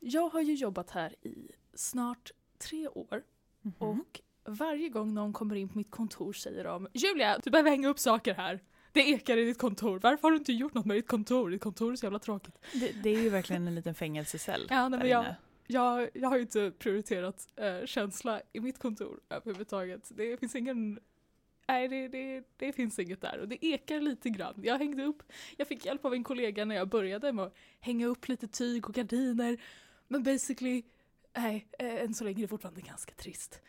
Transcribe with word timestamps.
Jag 0.00 0.28
har 0.28 0.40
ju 0.40 0.54
jobbat 0.54 0.90
här 0.90 1.14
i 1.26 1.50
snart 1.74 2.30
tre 2.58 2.88
år 2.88 3.22
Mhm. 3.62 3.74
och 3.78 4.20
varje 4.44 4.88
gång 4.88 5.14
någon 5.14 5.32
kommer 5.32 5.56
in 5.56 5.68
på 5.68 5.78
mitt 5.78 5.90
kontor 5.90 6.32
säger 6.32 6.64
de 6.64 6.88
Julia, 6.94 7.38
du 7.44 7.50
behöver 7.50 7.70
hänga 7.70 7.88
upp 7.88 7.98
saker 7.98 8.34
här. 8.34 8.60
Det 8.92 9.00
ekar 9.00 9.36
i 9.36 9.44
ditt 9.44 9.58
kontor. 9.58 10.00
Varför 10.02 10.22
har 10.22 10.30
du 10.30 10.36
inte 10.36 10.52
gjort 10.52 10.74
något 10.74 10.86
med 10.86 10.96
ditt 10.96 11.08
kontor? 11.08 11.50
Ditt 11.50 11.60
kontor 11.62 11.92
är 11.92 11.96
så 11.96 12.06
jävla 12.06 12.18
tråkigt. 12.18 12.54
det, 12.72 12.92
det 13.02 13.10
är 13.10 13.22
ju 13.22 13.28
verkligen 13.28 13.68
en 13.68 13.74
liten 13.74 13.94
fängelsecell. 13.94 14.66
Ja, 14.70 14.88
nej, 14.88 14.98
men 14.98 15.08
jag, 15.08 15.34
jag, 15.66 16.08
jag 16.14 16.28
har 16.28 16.36
ju 16.36 16.42
inte 16.42 16.72
prioriterat 16.78 17.48
eh, 17.56 17.84
känsla 17.86 18.40
i 18.52 18.60
mitt 18.60 18.78
kontor 18.78 19.20
överhuvudtaget. 19.30 20.12
Det 20.14 20.36
finns 20.40 20.54
ingen 20.54 20.98
Nej, 21.68 21.88
det, 21.88 22.08
det, 22.08 22.44
det 22.56 22.72
finns 22.72 22.98
inget 22.98 23.20
där 23.20 23.38
och 23.38 23.48
det 23.48 23.66
ekar 23.66 24.00
lite 24.00 24.30
grann. 24.30 24.54
Jag 24.62 24.78
hängde 24.78 25.04
upp, 25.04 25.22
jag 25.56 25.68
fick 25.68 25.86
hjälp 25.86 26.04
av 26.04 26.14
en 26.14 26.24
kollega 26.24 26.64
när 26.64 26.74
jag 26.74 26.88
började 26.88 27.32
med 27.32 27.44
att 27.44 27.54
hänga 27.80 28.06
upp 28.06 28.28
lite 28.28 28.46
tyg 28.48 28.88
och 28.88 28.94
gardiner. 28.94 29.58
Men 30.10 30.22
basically, 30.22 30.82
nej, 31.36 31.68
eh, 31.78 32.02
än 32.02 32.14
så 32.14 32.24
länge 32.24 32.38
är 32.38 32.42
det 32.42 32.48
fortfarande 32.48 32.80
ganska 32.80 33.14
trist. 33.14 33.60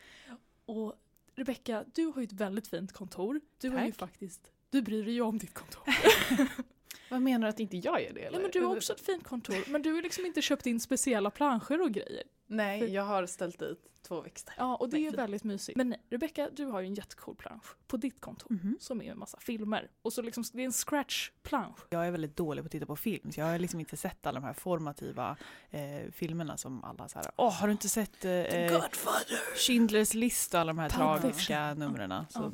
Och 0.64 0.94
Rebecca, 1.34 1.84
du 1.94 2.06
har 2.06 2.20
ju 2.20 2.24
ett 2.24 2.32
väldigt 2.32 2.68
fint 2.68 2.92
kontor. 2.92 3.40
Du 3.58 3.70
har 3.70 3.84
ju 3.84 3.92
Tack. 3.92 3.98
faktiskt, 3.98 4.52
du 4.70 4.82
bryr 4.82 5.04
dig 5.04 5.14
ju 5.14 5.20
om 5.20 5.38
ditt 5.38 5.54
kontor. 5.54 5.84
Vad 7.10 7.22
menar 7.22 7.46
du 7.46 7.50
att 7.50 7.60
inte 7.60 7.76
jag 7.76 8.02
gör 8.02 8.12
det? 8.12 8.20
Eller? 8.20 8.38
Nej, 8.38 8.42
men 8.42 8.50
du 8.50 8.60
har 8.60 8.76
också 8.76 8.92
ett 8.92 9.00
fint 9.00 9.24
kontor, 9.24 9.64
men 9.68 9.82
du 9.82 9.92
har 9.92 10.02
liksom 10.02 10.26
inte 10.26 10.42
köpt 10.42 10.66
in 10.66 10.80
speciella 10.80 11.30
planscher 11.30 11.82
och 11.82 11.90
grejer. 11.92 12.22
Nej, 12.56 12.80
för- 12.80 12.86
jag 12.86 13.02
har 13.02 13.26
ställt 13.26 13.58
dit 13.58 13.88
två 14.02 14.20
växter. 14.20 14.54
Ja, 14.58 14.76
och 14.76 14.88
det 14.88 14.96
Nej, 14.96 15.06
är 15.06 15.10
fint. 15.10 15.18
väldigt 15.18 15.44
mysigt. 15.44 15.76
Men 15.76 15.88
nej, 15.88 16.00
Rebecca, 16.10 16.50
du 16.52 16.64
har 16.64 16.80
ju 16.80 16.86
en 16.86 16.94
jättecool 16.94 17.34
plansch 17.36 17.64
på 17.86 17.96
ditt 17.96 18.20
kontor. 18.20 18.52
Mhm. 18.52 18.76
Som 18.80 19.02
är 19.02 19.10
en 19.12 19.18
massa 19.18 19.38
filmer. 19.40 19.90
Och 20.02 20.12
så 20.12 20.22
liksom, 20.22 20.44
det 20.52 20.62
är 20.62 20.66
en 20.66 20.72
scratch-plansch. 20.72 21.78
Jag 21.90 22.06
är 22.06 22.10
väldigt 22.10 22.36
dålig 22.36 22.64
på 22.64 22.66
att 22.66 22.72
titta 22.72 22.86
på 22.86 22.96
film 22.96 23.32
så 23.32 23.40
jag 23.40 23.46
har 23.46 23.58
liksom 23.58 23.80
inte 23.80 23.96
sett 23.96 24.26
alla 24.26 24.40
de 24.40 24.46
här 24.46 24.52
formativa 24.52 25.36
eh, 25.70 26.10
filmerna 26.12 26.56
som 26.56 26.84
alla 26.84 27.08
så 27.08 27.18
här. 27.18 27.30
Åh, 27.36 27.52
har 27.60 27.66
du 27.66 27.72
inte 27.72 27.88
sett 27.88 28.24
eh, 28.24 28.30
Godfather! 28.30 29.56
Schindler's 29.56 30.16
list 30.16 30.54
och 30.54 30.60
alla 30.60 30.72
de 30.72 30.78
här 30.78 30.88
Pulp 30.88 30.98
tragiska 31.22 31.74
numren? 31.74 32.24
Så, 32.30 32.40
Ja. 32.40 32.52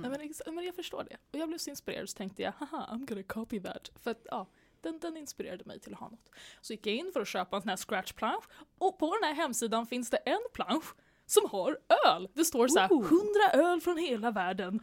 Nej, 0.00 0.10
men, 0.10 0.20
ex- 0.20 0.42
men 0.46 0.64
jag 0.64 0.74
förstår 0.74 1.04
det. 1.10 1.16
Och 1.32 1.38
jag 1.38 1.48
blev 1.48 1.58
så 1.58 1.70
inspirerad 1.70 2.08
så 2.08 2.16
tänkte 2.16 2.42
jag, 2.42 2.52
haha, 2.52 2.88
I'm 2.92 3.06
gonna 3.06 3.22
copy 3.22 3.60
that. 3.60 3.90
För 4.02 4.10
att 4.10 4.20
ja, 4.30 4.46
den, 4.86 4.98
den 4.98 5.16
inspirerade 5.16 5.64
mig 5.64 5.80
till 5.80 5.94
att 5.94 6.00
ha 6.00 6.08
något. 6.08 6.30
Så 6.60 6.72
gick 6.72 6.86
jag 6.86 6.94
in 6.94 7.10
för 7.12 7.20
att 7.20 7.28
köpa 7.28 7.56
en 7.56 7.62
sån 7.62 7.68
här 7.68 7.76
scratch-plansch. 7.76 8.44
Och 8.78 8.98
på 8.98 9.16
den 9.20 9.28
här 9.28 9.34
hemsidan 9.34 9.86
finns 9.86 10.10
det 10.10 10.16
en 10.16 10.40
plansch 10.52 10.94
som 11.26 11.50
har 11.50 11.78
öl. 12.06 12.28
Det 12.34 12.44
står 12.44 12.68
så 12.68 12.78
här, 12.78 12.92
Ooh. 12.92 13.06
100 13.52 13.68
öl 13.68 13.80
från 13.80 13.98
hela 13.98 14.30
världen. 14.30 14.80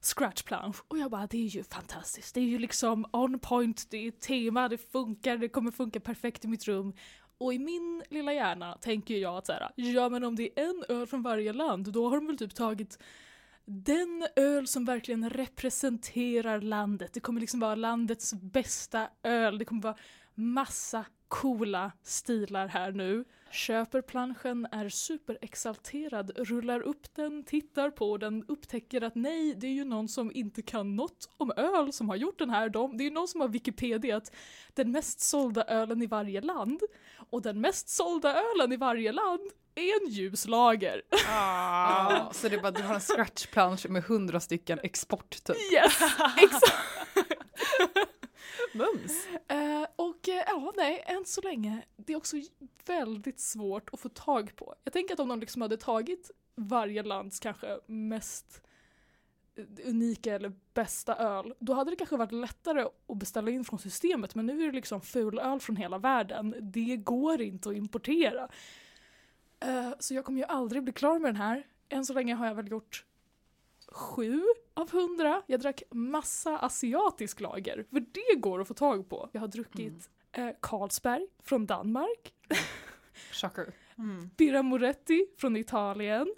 Scratch-plansch. 0.00 0.76
Och 0.88 0.98
jag 0.98 1.10
bara, 1.10 1.26
det 1.26 1.38
är 1.38 1.46
ju 1.46 1.64
fantastiskt. 1.64 2.34
Det 2.34 2.40
är 2.40 2.44
ju 2.44 2.58
liksom 2.58 3.06
on 3.12 3.38
point, 3.38 3.90
det 3.90 4.06
är 4.06 4.10
tema, 4.10 4.68
det 4.68 4.78
funkar, 4.78 5.36
det 5.36 5.48
kommer 5.48 5.70
funka 5.70 6.00
perfekt 6.00 6.44
i 6.44 6.48
mitt 6.48 6.68
rum. 6.68 6.92
Och 7.38 7.54
i 7.54 7.58
min 7.58 8.02
lilla 8.10 8.32
hjärna 8.32 8.78
tänker 8.80 9.16
jag 9.16 9.36
att 9.36 9.46
så 9.46 9.52
här, 9.52 9.70
ja 9.74 10.08
men 10.08 10.24
om 10.24 10.36
det 10.36 10.60
är 10.60 10.64
en 10.64 10.84
öl 10.88 11.06
från 11.06 11.22
varje 11.22 11.52
land, 11.52 11.92
då 11.92 12.08
har 12.08 12.16
de 12.16 12.26
väl 12.26 12.38
typ 12.38 12.54
tagit 12.54 12.98
den 13.64 14.26
öl 14.36 14.66
som 14.66 14.84
verkligen 14.84 15.30
representerar 15.30 16.60
landet. 16.60 17.12
Det 17.12 17.20
kommer 17.20 17.40
liksom 17.40 17.60
vara 17.60 17.74
landets 17.74 18.34
bästa 18.34 19.08
öl. 19.22 19.58
Det 19.58 19.64
kommer 19.64 19.82
vara 19.82 19.96
massa 20.34 21.04
coola 21.28 21.92
stilar 22.02 22.68
här 22.68 22.92
nu. 22.92 23.24
Köper 23.50 24.02
planschen, 24.02 24.66
är 24.72 24.88
superexalterad, 24.88 26.32
rullar 26.36 26.80
upp 26.80 27.14
den, 27.14 27.44
tittar 27.44 27.90
på 27.90 28.16
den, 28.16 28.44
upptäcker 28.48 29.02
att 29.02 29.14
nej, 29.14 29.54
det 29.54 29.66
är 29.66 29.72
ju 29.72 29.84
någon 29.84 30.08
som 30.08 30.32
inte 30.34 30.62
kan 30.62 30.96
något 30.96 31.28
om 31.36 31.52
öl 31.56 31.92
som 31.92 32.08
har 32.08 32.16
gjort 32.16 32.38
den 32.38 32.50
här. 32.50 32.68
De, 32.68 32.96
det 32.96 33.02
är 33.02 33.04
ju 33.04 33.14
någon 33.14 33.28
som 33.28 33.40
har 33.40 33.48
Wikipediat 33.48 34.32
den 34.74 34.92
mest 34.92 35.20
sålda 35.20 35.64
ölen 35.64 36.02
i 36.02 36.06
varje 36.06 36.40
land. 36.40 36.80
Och 37.30 37.42
den 37.42 37.60
mest 37.60 37.88
sålda 37.88 38.42
ölen 38.42 38.72
i 38.72 38.76
varje 38.76 39.12
land 39.12 39.50
en 39.80 40.10
ljus 40.10 40.46
lager. 40.46 41.02
Ah, 41.28 42.32
så 42.32 42.48
det 42.48 42.56
är 42.56 42.60
bara 42.60 42.72
du 42.72 42.82
har 42.82 42.94
en 42.94 43.00
scratchplansch 43.00 43.86
med 43.88 44.04
hundra 44.04 44.40
stycken 44.40 44.78
export 44.82 45.44
typ. 45.44 45.56
Yes! 45.72 46.00
Exakt! 46.42 47.00
Mums! 48.74 49.26
Eh, 49.48 49.86
och 49.96 50.28
eh, 50.28 50.44
ja, 50.46 50.72
nej, 50.76 51.04
än 51.06 51.24
så 51.24 51.40
länge, 51.40 51.82
det 51.96 52.12
är 52.12 52.16
också 52.16 52.36
väldigt 52.86 53.40
svårt 53.40 53.90
att 53.92 54.00
få 54.00 54.08
tag 54.08 54.56
på. 54.56 54.74
Jag 54.84 54.92
tänker 54.92 55.14
att 55.14 55.20
om 55.20 55.28
de 55.28 55.40
liksom 55.40 55.62
hade 55.62 55.76
tagit 55.76 56.30
varje 56.54 57.02
lands 57.02 57.40
kanske 57.40 57.78
mest 57.86 58.62
eh, 59.56 59.64
unika 59.84 60.34
eller 60.34 60.52
bästa 60.74 61.16
öl, 61.16 61.54
då 61.58 61.72
hade 61.72 61.90
det 61.90 61.96
kanske 61.96 62.16
varit 62.16 62.32
lättare 62.32 62.86
att 63.08 63.16
beställa 63.18 63.50
in 63.50 63.64
från 63.64 63.78
systemet. 63.78 64.34
Men 64.34 64.46
nu 64.46 64.62
är 64.62 64.66
det 64.66 64.72
liksom 64.72 65.00
fulöl 65.00 65.60
från 65.60 65.76
hela 65.76 65.98
världen. 65.98 66.54
Det 66.60 66.96
går 66.96 67.40
inte 67.40 67.68
att 67.68 67.76
importera. 67.76 68.48
Eh, 69.60 69.90
så 69.98 70.14
jag 70.14 70.24
kommer 70.24 70.38
ju 70.38 70.44
aldrig 70.46 70.82
bli 70.84 70.92
klar 70.92 71.18
med 71.18 71.28
den 71.28 71.36
här. 71.42 71.66
Än 71.88 72.04
så 72.06 72.12
länge 72.12 72.34
har 72.34 72.46
jag 72.46 72.54
väl 72.54 72.70
gjort 72.70 73.04
sju 73.92 74.42
av 74.74 74.90
hundra. 74.90 75.42
Jag 75.46 75.60
drack 75.60 75.82
massa 75.90 76.58
asiatisk 76.58 77.40
lager, 77.40 77.84
för 77.90 78.00
det 78.00 78.40
går 78.40 78.60
att 78.60 78.68
få 78.68 78.74
tag 78.74 79.08
på. 79.08 79.28
Jag 79.32 79.40
har 79.40 79.48
druckit 79.48 80.10
eh, 80.32 80.48
Carlsberg 80.60 81.26
från 81.42 81.66
Danmark, 81.66 82.34
Shocker. 83.32 83.72
mm. 83.98 84.30
Birra 84.36 84.62
Moretti 84.62 85.26
från 85.38 85.56
Italien, 85.56 86.34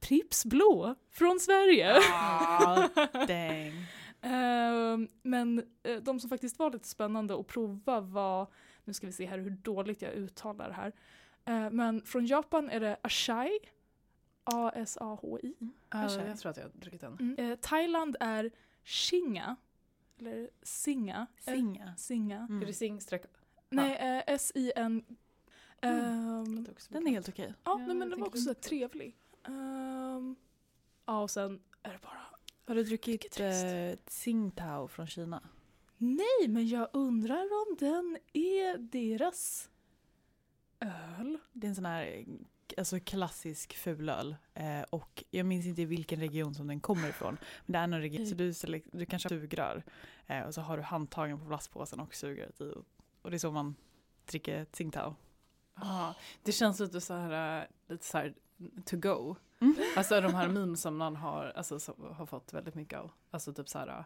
Pripps 0.00 0.44
Blå 0.44 0.94
från 1.10 1.40
Sverige. 1.40 1.98
ah, 2.12 2.88
dang. 3.12 3.86
Ehm, 4.22 5.08
men 5.22 5.62
eh, 5.82 5.96
de 5.96 6.20
som 6.20 6.30
faktiskt 6.30 6.58
var 6.58 6.70
lite 6.70 6.88
spännande 6.88 7.40
att 7.40 7.46
prova 7.46 8.00
var, 8.00 8.46
nu 8.84 8.92
ska 8.94 9.06
vi 9.06 9.12
se 9.12 9.26
här 9.26 9.38
hur 9.38 9.50
dåligt 9.50 10.02
jag 10.02 10.12
uttalar 10.12 10.68
det 10.68 10.74
här, 10.74 10.92
Eh, 11.44 11.70
men 11.70 12.02
från 12.02 12.26
Japan 12.26 12.70
är 12.70 12.80
det 12.80 12.96
Ashai, 13.02 13.58
A-S-A-H-I. 14.44 15.54
Okej. 15.94 16.26
jag 16.28 16.38
tror 16.38 16.50
att 16.50 16.56
jag 16.56 16.64
har 16.64 16.70
druckit 16.74 17.00
den. 17.00 17.16
Mm. 17.20 17.50
Eh, 17.52 17.58
Thailand 17.58 18.16
är 18.20 18.50
Shinga, 18.84 19.56
eller 20.18 20.50
Singa. 20.62 21.26
Eh, 21.46 21.54
Singa. 21.54 21.94
Singa. 21.96 22.36
Mm. 22.36 22.62
Är 22.62 22.66
det 22.66 22.72
sing 22.72 23.00
streck? 23.00 23.22
Nej, 23.70 23.96
eh, 23.96 24.34
S-I-N. 24.34 25.04
Mm. 25.80 26.04
Ehm, 26.04 26.66
Den 26.88 27.06
är 27.06 27.10
helt 27.10 27.28
okej. 27.28 27.54
ja, 27.64 27.70
Ja, 27.80 27.86
nej, 27.86 27.96
men 27.96 28.10
den 28.10 28.20
var 28.20 28.26
också 28.26 28.54
trevlig. 28.54 29.16
Ehm, 29.44 30.36
ja, 31.06 31.22
och 31.22 31.30
sen 31.30 31.60
är 31.82 31.92
det 31.92 31.98
bara... 32.02 32.18
Har 32.66 32.74
du 32.74 32.84
druckit 32.84 33.40
eh, 33.40 33.98
Tsingtao 34.04 34.88
från 34.88 35.06
Kina? 35.06 35.42
Nej, 35.96 36.48
men 36.48 36.68
jag 36.68 36.88
undrar 36.92 37.42
om 37.42 37.76
den 37.78 38.18
är 38.32 38.78
deras 38.78 39.70
öl. 40.82 41.38
Det 41.52 41.66
är 41.66 41.68
en 41.68 41.74
sån 41.74 41.84
här 41.84 42.06
eh, 42.06 42.24
alltså 42.78 43.00
klassisk 43.00 43.76
fulöl. 43.76 44.36
Eh, 44.54 44.82
och 44.90 45.24
jag 45.30 45.46
minns 45.46 45.66
inte 45.66 45.82
i 45.82 45.84
vilken 45.84 46.20
region 46.20 46.54
som 46.54 46.66
den 46.66 46.80
kommer 46.80 47.08
ifrån. 47.08 47.38
Men 47.66 47.72
det 47.72 47.78
är 47.78 47.86
någon 47.86 48.00
region, 48.00 48.54
så 48.54 48.66
du, 48.66 48.82
du 48.92 49.06
kanske 49.06 49.28
sugrör. 49.28 49.82
Eh, 50.26 50.42
och 50.42 50.54
så 50.54 50.60
har 50.60 50.76
du 50.76 50.82
handtagen 50.82 51.40
på 51.40 51.46
plastpåsen 51.46 52.00
och 52.00 52.14
sugröret 52.14 52.60
i. 52.60 52.72
Och 53.22 53.30
det 53.30 53.36
är 53.36 53.38
så 53.38 53.50
man 53.50 53.74
dricker 54.26 54.64
Tsingtao. 54.64 55.14
Ah, 55.74 56.14
det 56.42 56.52
känns 56.52 56.80
lite 56.80 57.00
så 57.00 57.14
här, 57.14 57.60
äh, 57.60 57.64
lite 57.88 58.04
så 58.04 58.18
här 58.18 58.34
to 58.84 58.96
go. 58.96 59.36
Mm. 59.60 59.74
Alltså 59.96 60.20
de 60.20 60.34
här 60.34 60.48
memes 60.48 60.80
som 60.80 60.96
man 60.96 61.16
har, 61.16 61.52
alltså, 61.56 61.78
har 62.12 62.26
fått 62.26 62.52
väldigt 62.52 62.74
mycket 62.74 62.98
av. 62.98 63.10
Alltså 63.30 63.52
typ 63.52 63.68
så 63.68 63.78
här, 63.78 63.88
äh, 63.88 64.04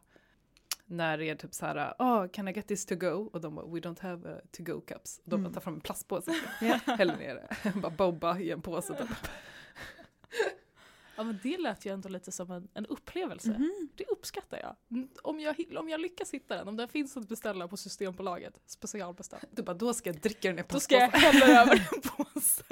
när 0.86 1.19
det 1.19 1.24
är 1.30 1.34
typ 1.34 1.54
så 1.54 1.66
här, 1.66 1.94
oh, 1.98 2.26
can 2.28 2.48
I 2.48 2.52
get 2.52 2.66
this 2.69 2.86
to 2.86 2.94
go? 2.97 3.30
Och 3.32 3.41
de 3.41 3.54
bara, 3.54 3.66
we 3.66 3.80
don't 3.80 4.00
have 4.02 4.30
uh, 4.30 4.36
to 4.56 4.62
go 4.62 4.80
cups. 4.80 5.20
Och 5.24 5.30
de 5.30 5.41
Mm. 5.41 5.52
tar 5.52 5.60
fram 5.60 5.74
en 5.74 5.80
plastpåse, 5.80 6.34
Ja. 6.60 6.80
häller 6.98 7.16
ner 7.16 7.34
det. 7.34 7.72
bara 7.80 7.91
bobba 7.91 8.38
i 8.38 8.50
en 8.50 8.62
påse 8.62 8.94
typ. 8.94 9.28
Ja, 11.16 11.22
men 11.25 11.38
det 11.43 11.59
lät 11.59 11.87
ju 11.87 11.93
ändå 11.93 12.09
lite 12.09 12.32
som 12.32 12.50
en, 12.50 12.69
en 12.75 12.87
upplevelse. 12.87 13.49
Mhm. 13.49 13.88
Det 13.94 14.04
uppskattar 14.04 14.59
jag. 14.62 14.77
Mm, 14.99 15.09
Om, 15.22 15.41
jag. 15.41 15.56
om 15.78 15.88
jag 15.88 16.00
lyckas 16.00 16.31
hitta 16.34 16.56
den, 16.56 16.69
om 16.69 16.77
den 16.77 16.88
finns 16.88 17.16
att 17.16 17.28
beställa 17.28 17.69
på 17.69 17.77
Systembolaget, 17.77 18.60
specialbeställd, 18.66 19.43
Du 19.50 19.62
bara, 19.62 19.75
då 19.75 19.94
ska 19.94 20.10
jag 20.10 20.21
dricka 20.21 20.49
den 20.49 20.59
i 20.59 20.62
då 20.69 20.81
ska 20.81 20.94
jag 20.94 21.09
hälla 21.09 21.61
över 21.62 21.73
en 21.94 22.00
påse. 22.35 22.64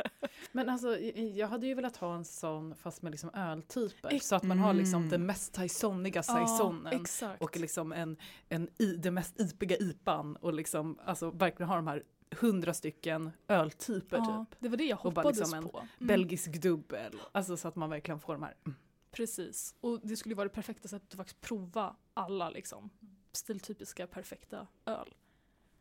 Men 0.53 0.69
alltså, 0.69 0.99
jag 1.35 1.49
hade 1.49 1.67
ju 1.67 1.75
velat 1.75 1.97
ha 1.97 2.15
en 2.17 2.25
sån 2.25 2.75
fast 2.75 3.03
med 3.03 3.11
liksom 3.13 3.31
öltyper. 3.35 4.19
Så 4.19 4.35
att 4.37 4.43
man 4.43 4.59
har 4.59 4.71
Mm. 4.71 4.83
liksom 4.83 5.09
den 5.09 5.27
mest 5.27 5.55
saisoniga 5.55 6.23
saisonen. 6.23 7.01
exakt. 7.01 7.43
och 7.43 7.57
liksom 7.57 7.93
en, 7.93 8.17
en 8.49 8.69
i, 8.79 8.87
den 8.97 9.15
mest 9.15 9.41
ipiga 9.41 9.77
ipan 9.77 10.37
och 10.37 10.53
liksom 10.55 10.99
alltså 11.05 11.31
verkligen 11.31 11.69
ha 11.69 11.77
de 11.77 11.87
här 11.87 12.03
hundra 12.41 12.75
stycken 12.75 13.31
öltyper 13.49 14.17
ja, 14.17 14.47
typ. 14.51 14.59
det 14.61 14.69
var 14.69 14.77
det 14.77 14.85
jag 14.85 15.07
Och 15.07 15.13
bara 15.13 15.21
hoppades 15.21 15.39
liksom 15.39 15.59
en 15.59 15.69
på. 15.69 15.79
Mm, 15.79 15.89
Belgisk 15.99 16.63
dubbel, 16.63 17.21
alltså 17.33 17.57
så 17.57 17.69
att 17.69 17.77
man 17.77 17.91
verkligen 17.91 18.21
får 18.21 18.33
de 18.33 18.43
här. 18.43 18.55
mm. 18.67 18.77
Precis. 19.11 19.75
Och 19.81 20.01
det 20.03 20.17
skulle 20.17 20.35
vara 20.35 20.49
det 20.49 20.55
perfekta 20.55 20.89
sättet 20.89 21.09
att 21.11 21.17
faktiskt 21.17 21.41
prova 21.41 21.97
alla 22.15 22.51
liksom, 22.51 22.91
stiltypiska 23.33 24.07
perfekta 24.07 24.67
öl. 24.87 25.15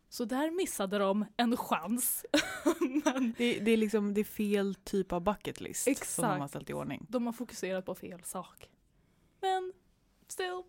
Så 0.09 0.25
där 0.25 0.51
missade 0.51 0.97
de 0.97 1.25
en 1.37 1.57
chans. 1.57 2.25
Men 3.05 3.33
Det, 3.37 3.59
det 3.59 3.71
är 3.71 3.77
liksom 3.77 4.13
det 4.13 4.21
är 4.21 4.25
fel 4.25 4.75
typ 4.75 5.11
av 5.11 5.21
bucket 5.21 5.61
list 5.61 5.83
som 5.83 5.91
de 5.91 5.91
Exakt. 5.91 6.39
har 6.41 6.47
ställt 6.47 6.69
i 6.69 6.73
ordning. 6.73 7.05
de 7.09 7.25
har 7.25 7.33
fokuserat 7.33 7.85
på 7.85 7.95
fel 7.95 8.23
sak. 8.23 8.69
Men 9.41 9.73
still, 10.27 10.63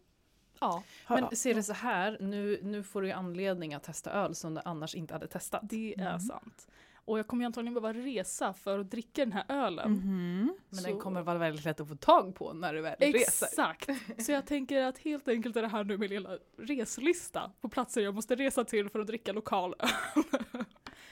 ja. 0.60 0.82
Men 1.08 1.36
ser 1.36 1.54
det 1.54 1.62
så 1.62 1.72
här, 1.72 2.16
nu, 2.20 2.58
nu 2.62 2.82
får 2.82 3.02
du 3.02 3.06
ju 3.08 3.12
anledning 3.14 3.74
att 3.74 3.82
testa 3.82 4.10
öl 4.10 4.34
som 4.34 4.54
du 4.54 4.60
annars 4.64 4.94
inte 4.94 5.14
hade 5.14 5.26
testat. 5.26 5.60
Det 5.64 5.94
är 5.98 6.06
Mm. 6.08 6.20
sant. 6.20 6.68
Och 7.06 7.18
jag 7.18 7.26
kommer 7.26 7.42
ju 7.42 7.46
antagligen 7.46 7.74
behöva 7.82 7.92
resa 8.00 8.52
för 8.52 8.78
att 8.78 8.90
dricka 8.90 9.24
den 9.24 9.32
här 9.32 9.44
ölen. 9.48 9.92
Mhm. 9.92 10.54
Men 10.68 10.78
Så- 10.80 10.88
den 10.88 10.98
kommer 10.98 11.22
vara 11.22 11.38
väldigt 11.38 11.64
lätt 11.64 11.80
att 11.80 11.88
få 11.88 11.96
tag 11.96 12.34
på 12.34 12.52
när 12.52 12.74
du 12.74 12.80
väl 12.80 12.96
reser. 12.98 13.46
Exakt! 13.46 13.88
Så 14.26 14.32
jag 14.32 14.46
tänker 14.46 14.82
att 14.82 14.98
helt 14.98 15.28
enkelt 15.28 15.56
är 15.56 15.62
det 15.62 15.68
här 15.68 15.84
nu 15.84 15.98
min 15.98 16.10
lilla 16.10 16.38
reslista 16.58 17.50
på 17.60 17.68
platser 17.68 18.00
jag 18.00 18.14
måste 18.14 18.34
resa 18.34 18.64
till 18.64 18.88
för 18.88 18.98
att 19.00 19.06
dricka 19.06 19.32
lokal 19.32 19.74
öl. 19.78 19.88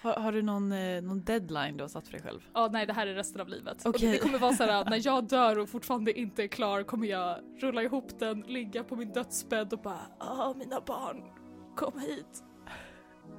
Har, 0.03 0.15
har 0.15 0.33
du 0.33 0.43
någon, 0.43 0.73
eh, 0.73 1.03
någon 1.03 1.25
deadline 1.25 1.77
du 1.77 1.83
har 1.85 1.89
satt 1.89 2.05
för 2.07 2.13
dig 2.13 2.23
själv? 2.23 2.41
Ja, 2.55 2.69
nej 2.73 2.87
det 2.87 2.93
här 2.93 3.07
är 3.07 3.15
resten 3.15 3.41
av 3.41 3.49
livet. 3.49 3.85
Och 3.85 3.95
Okej. 3.95 4.13
det 4.13 4.19
kommer 4.19 4.39
vara 4.39 4.53
så 4.53 4.63
här 4.65 4.81
att 4.81 4.89
när 4.91 5.01
jag 5.07 5.29
dör 5.29 5.59
och 5.59 5.69
fortfarande 5.69 6.19
inte 6.21 6.43
är 6.43 6.47
klar 6.49 6.83
kommer 6.83 7.07
jag 7.07 7.39
rulla 7.61 7.83
ihop 7.83 8.19
den, 8.19 8.41
ligga 8.41 8.85
på 8.85 8.97
min 8.97 9.13
dödsbädd 9.13 9.73
och 9.73 9.79
bara 9.83 10.01
ah 10.19 10.55
mina 10.55 10.81
barn, 10.81 11.23
kom 11.77 11.99
hit. 12.01 12.43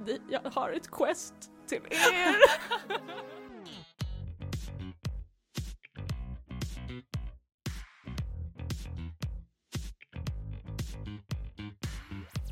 Vi- 0.06 0.20
Jag 0.30 0.40
har 0.50 0.70
ett 0.70 0.90
quest 0.90 1.34
till 1.66 1.80
er. 1.90 2.36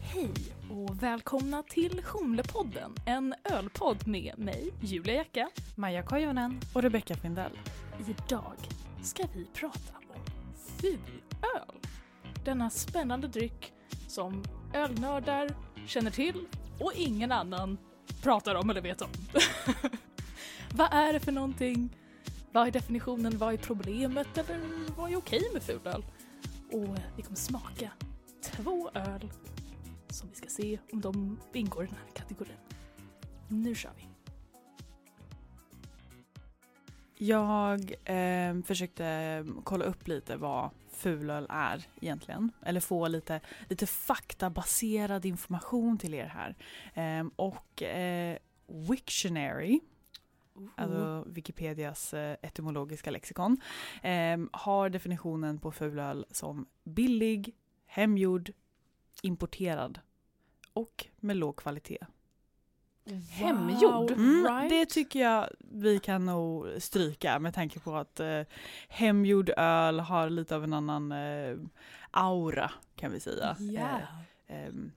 Hej 0.00 0.32
och 0.72 1.02
välkomna 1.02 1.62
till 1.62 2.02
Humlepodden, 2.04 2.94
en 3.06 3.34
ölpodd 3.44 4.08
med 4.08 4.38
mig, 4.38 4.72
Julia 4.80 5.14
Jacka. 5.14 5.48
Maja 5.74 6.02
Kojonen. 6.02 6.60
Och 6.74 6.82
Rebecca 6.82 7.14
Findell. 7.14 7.58
Idag 8.08 8.56
ska 9.02 9.26
vi 9.34 9.46
prata 9.54 9.94
om 9.96 10.20
fulöl. 10.76 11.80
Denna 12.44 12.70
spännande 12.70 13.28
dryck 13.28 13.72
som 14.08 14.42
ölnördar 14.74 15.50
känner 15.86 16.10
till 16.10 16.46
och 16.80 16.92
ingen 16.96 17.32
annan 17.32 17.78
pratar 18.22 18.54
om 18.54 18.70
eller 18.70 18.80
vet 18.80 19.02
om. 19.02 19.10
vad 20.74 20.92
är 20.92 21.12
det 21.12 21.20
för 21.20 21.32
någonting? 21.32 21.96
Vad 22.52 22.66
är 22.66 22.70
definitionen? 22.70 23.38
Vad 23.38 23.54
är 23.54 23.58
problemet? 23.58 24.38
Eller 24.38 24.60
vad 24.96 25.12
är 25.12 25.16
okej 25.16 25.42
med 25.52 25.62
fulöl? 25.62 26.04
Och 26.72 26.96
vi 27.16 27.22
kommer 27.22 27.36
smaka 27.36 27.90
två 28.42 28.90
öl 28.94 29.30
som 30.12 30.28
vi 30.28 30.34
ska 30.34 30.48
se 30.48 30.78
om 30.92 31.00
de 31.00 31.40
ingår 31.52 31.84
i 31.84 31.86
den 31.86 31.96
här 31.96 32.14
kategorin. 32.14 32.56
Nu 33.48 33.74
kör 33.74 33.90
vi! 33.96 34.08
Jag 37.26 37.94
eh, 38.04 38.62
försökte 38.62 39.44
kolla 39.64 39.84
upp 39.84 40.08
lite 40.08 40.36
vad 40.36 40.70
fulöl 40.90 41.46
är 41.50 41.86
egentligen. 42.00 42.52
Eller 42.62 42.80
få 42.80 43.08
lite, 43.08 43.40
lite 43.68 43.86
faktabaserad 43.86 45.24
information 45.24 45.98
till 45.98 46.14
er 46.14 46.26
här. 46.26 46.56
Eh, 46.94 47.26
och 47.36 47.82
eh, 47.82 48.38
Wiktionary, 48.66 49.80
alltså 50.76 51.24
Wikipedias 51.26 52.14
eh, 52.14 52.36
etymologiska 52.42 53.10
lexikon, 53.10 53.60
eh, 54.02 54.38
har 54.52 54.88
definitionen 54.88 55.58
på 55.58 55.72
fulöl 55.72 56.26
som 56.30 56.66
billig, 56.84 57.54
hemgjord, 57.86 58.50
importerad 59.22 60.00
och 60.72 61.06
med 61.16 61.36
låg 61.36 61.56
kvalitet. 61.56 61.98
Hemgjord? 63.30 64.10
Mm, 64.10 64.44
right. 64.44 64.70
Det 64.70 64.86
tycker 64.86 65.20
jag 65.20 65.48
vi 65.58 65.98
kan 65.98 66.26
nog 66.26 66.66
stryka 66.78 67.38
med 67.38 67.54
tanke 67.54 67.80
på 67.80 67.96
att 67.96 68.20
eh, 68.20 68.42
hemgjord 68.88 69.50
öl 69.56 70.00
har 70.00 70.30
lite 70.30 70.56
av 70.56 70.64
en 70.64 70.72
annan 70.72 71.12
eh, 71.12 71.56
aura 72.10 72.70
kan 72.96 73.12
vi 73.12 73.20
säga. 73.20 73.56
Ja. 73.58 74.00
Eh, 74.46 74.66
ehm, 74.66 74.92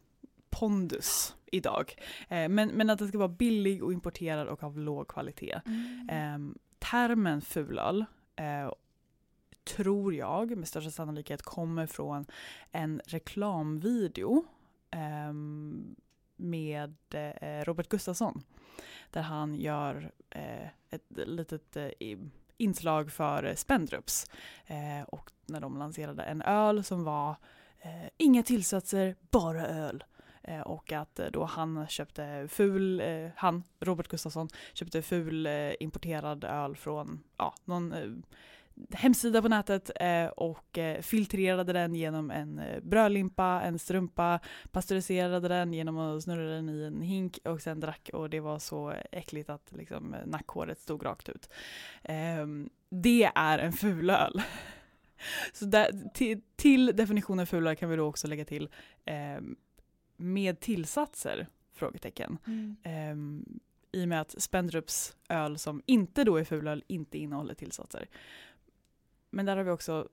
pondus 0.50 1.36
idag. 1.45 1.95
Eh, 2.30 2.50
men, 2.50 2.69
men 2.69 2.89
att 2.89 3.00
det 3.00 3.07
ska 3.07 3.18
vara 3.18 3.28
billig 3.28 3.83
och 3.83 3.94
importerad 3.94 4.48
och 4.48 4.63
av 4.63 4.78
låg 4.78 5.07
kvalitet. 5.07 5.62
Mm. 5.66 6.10
Eh, 6.10 6.56
termen 6.80 7.42
fulöl 7.42 8.06
eh, 8.36 8.71
tror 9.66 10.14
jag 10.14 10.58
med 10.58 10.68
största 10.68 10.92
sannolikhet 10.92 11.42
kommer 11.42 11.86
från 11.86 12.26
en 12.72 13.02
reklamvideo 13.06 14.46
eh, 14.92 15.34
med 16.36 16.96
eh, 17.12 17.64
Robert 17.66 17.90
Gustafsson 17.90 18.44
där 19.12 19.22
han 19.22 19.56
gör 19.56 20.12
eh, 20.30 20.68
ett 20.90 21.06
litet 21.10 21.78
eh, 21.78 21.90
inslag 22.58 23.12
för 23.12 23.54
Spendrups 23.56 24.32
eh, 24.66 25.02
och 25.08 25.32
när 25.46 25.60
de 25.60 25.78
lanserade 25.78 26.24
en 26.24 26.42
öl 26.42 26.84
som 26.84 27.04
var 27.04 27.36
eh, 27.80 28.10
inga 28.18 28.44
tillsatser, 28.44 29.16
bara 29.32 29.68
öl. 29.68 30.04
Eh, 30.48 30.62
och 30.62 30.92
att 30.92 31.20
eh, 31.20 31.28
då 31.32 31.44
han 31.44 31.88
köpte 31.88 32.48
ful, 32.50 33.02
eh, 33.02 33.30
han, 33.36 33.64
Robert 33.80 34.08
Gustafsson, 34.08 34.50
köpte 34.74 35.02
ful 35.02 35.48
importerad 35.80 36.44
öl 36.44 36.76
från 36.76 37.24
ja, 37.38 37.54
någon 37.66 38.24
hemsida 38.92 39.42
på 39.42 39.48
nätet 39.48 39.92
eh, 39.95 40.27
och 40.27 40.77
eh, 40.77 41.01
filtrerade 41.01 41.74
den 41.74 41.95
genom 41.95 42.31
en 42.31 42.60
eh, 42.60 42.80
brödlimpa, 42.81 43.62
en 43.63 43.80
strumpa, 43.80 44.39
pasteuriserade 44.72 45.48
den 45.48 45.74
genom 45.74 45.98
att 45.98 46.24
snurra 46.24 46.50
den 46.50 46.69
i 46.69 46.83
en 46.83 47.01
hink 47.01 47.39
och 47.44 47.62
sen 47.62 47.80
drack 47.80 48.10
och 48.13 48.30
det 48.30 48.39
var 48.39 48.60
så 48.60 48.94
äckligt 49.12 49.50
att 49.50 49.72
liksom, 49.72 50.16
nackhåret 50.25 50.80
stod 50.80 51.06
rakt 51.06 51.30
ut. 51.30 51.50
Ehm, 52.04 52.69
det 52.89 53.31
är 53.36 53.60
en 53.60 53.74
fulöl. 53.74 54.42
Så 55.54 55.66
där, 55.66 56.10
till, 56.13 56.42
till 56.56 56.86
definitionen 56.86 57.48
fulöl 57.48 57.75
kan 57.75 57.89
vi 57.89 57.95
då 57.95 58.06
också 58.06 58.28
lägga 58.28 58.45
till 58.45 58.69
ehm, 59.06 59.56
med 60.18 60.60
tillsatser? 60.60 61.48
Frågetecken. 61.74 62.38
Mm. 62.48 62.75
Ehm, 62.83 63.60
I 63.92 64.04
och 64.04 64.07
med 64.07 64.21
att 64.21 64.42
Spendrups 64.42 65.16
öl 65.30 65.57
som 65.57 65.81
inte 65.86 66.24
då 66.24 66.38
är 66.38 66.44
fulöl 66.44 66.83
inte 66.88 67.18
innehåller 67.18 67.54
tillsatser. 67.54 68.07
Men 69.30 69.45
där 69.45 69.57
har 69.57 69.63
vi 69.63 69.72
också 69.72 70.10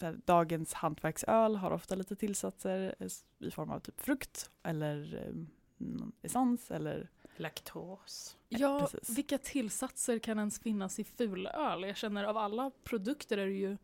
här, 0.00 0.20
dagens 0.24 0.72
hantverksöl 0.74 1.56
har 1.56 1.70
ofta 1.70 1.94
lite 1.94 2.16
tillsatser 2.16 2.94
eh, 2.98 3.08
i 3.38 3.50
form 3.50 3.70
av 3.70 3.80
typ 3.80 4.00
frukt 4.00 4.50
eller 4.62 5.24
ehm, 5.78 6.12
essens 6.22 6.70
eller 6.70 7.10
Laktos. 7.36 8.36
Ja, 8.48 8.80
precis. 8.80 9.18
vilka 9.18 9.38
tillsatser 9.38 10.18
kan 10.18 10.38
ens 10.38 10.58
finnas 10.60 10.98
i 10.98 11.04
fulöl? 11.04 11.82
Jag 11.82 11.96
känner 11.96 12.24
av 12.24 12.36
alla 12.36 12.70
produkter 12.84 13.38
är 13.38 13.46
det 13.46 13.52
ju 13.52 13.76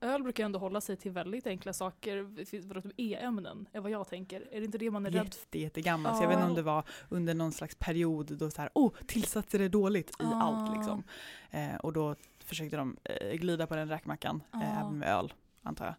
Öl 0.00 0.22
brukar 0.22 0.44
ändå 0.44 0.58
hålla 0.58 0.80
sig 0.80 0.96
till 0.96 1.10
väldigt 1.10 1.46
enkla 1.46 1.72
saker, 1.72 2.22
vadå, 2.66 2.80
typ 2.80 2.92
e-ämnen 2.96 3.68
är 3.72 3.80
vad 3.80 3.90
jag 3.90 4.08
tänker. 4.08 4.40
Är 4.52 4.60
det 4.60 4.64
inte 4.64 4.78
det 4.78 4.90
man 4.90 5.06
är 5.06 5.10
rädd 5.10 5.34
för? 5.34 5.40
jätte, 5.40 5.58
jättegammal. 5.58 6.16
Så 6.16 6.22
jag 6.22 6.28
vet 6.28 6.36
inte 6.36 6.48
om 6.48 6.54
det 6.54 6.62
var 6.62 6.84
under 7.08 7.34
någon 7.34 7.52
slags 7.52 7.74
period 7.74 8.38
då 8.38 8.50
så 8.50 8.60
här, 8.60 8.70
oh, 8.74 8.92
tillsatser 9.06 9.60
är 9.60 9.68
dåligt 9.68 10.10
i 10.10 10.24
Ah. 10.24 10.42
allt 10.42 10.76
liksom. 10.76 11.02
Eh, 11.50 11.76
och 11.76 11.92
då 11.92 12.16
försökte 12.48 12.76
de 12.76 12.96
eh, 13.04 13.32
glida 13.32 13.66
på 13.66 13.76
den 13.76 13.88
räkmackan, 13.88 14.42
Ah. 14.50 14.62
även 14.80 14.98
med 14.98 15.08
öl, 15.08 15.34
antar 15.62 15.84
jag. 15.86 15.94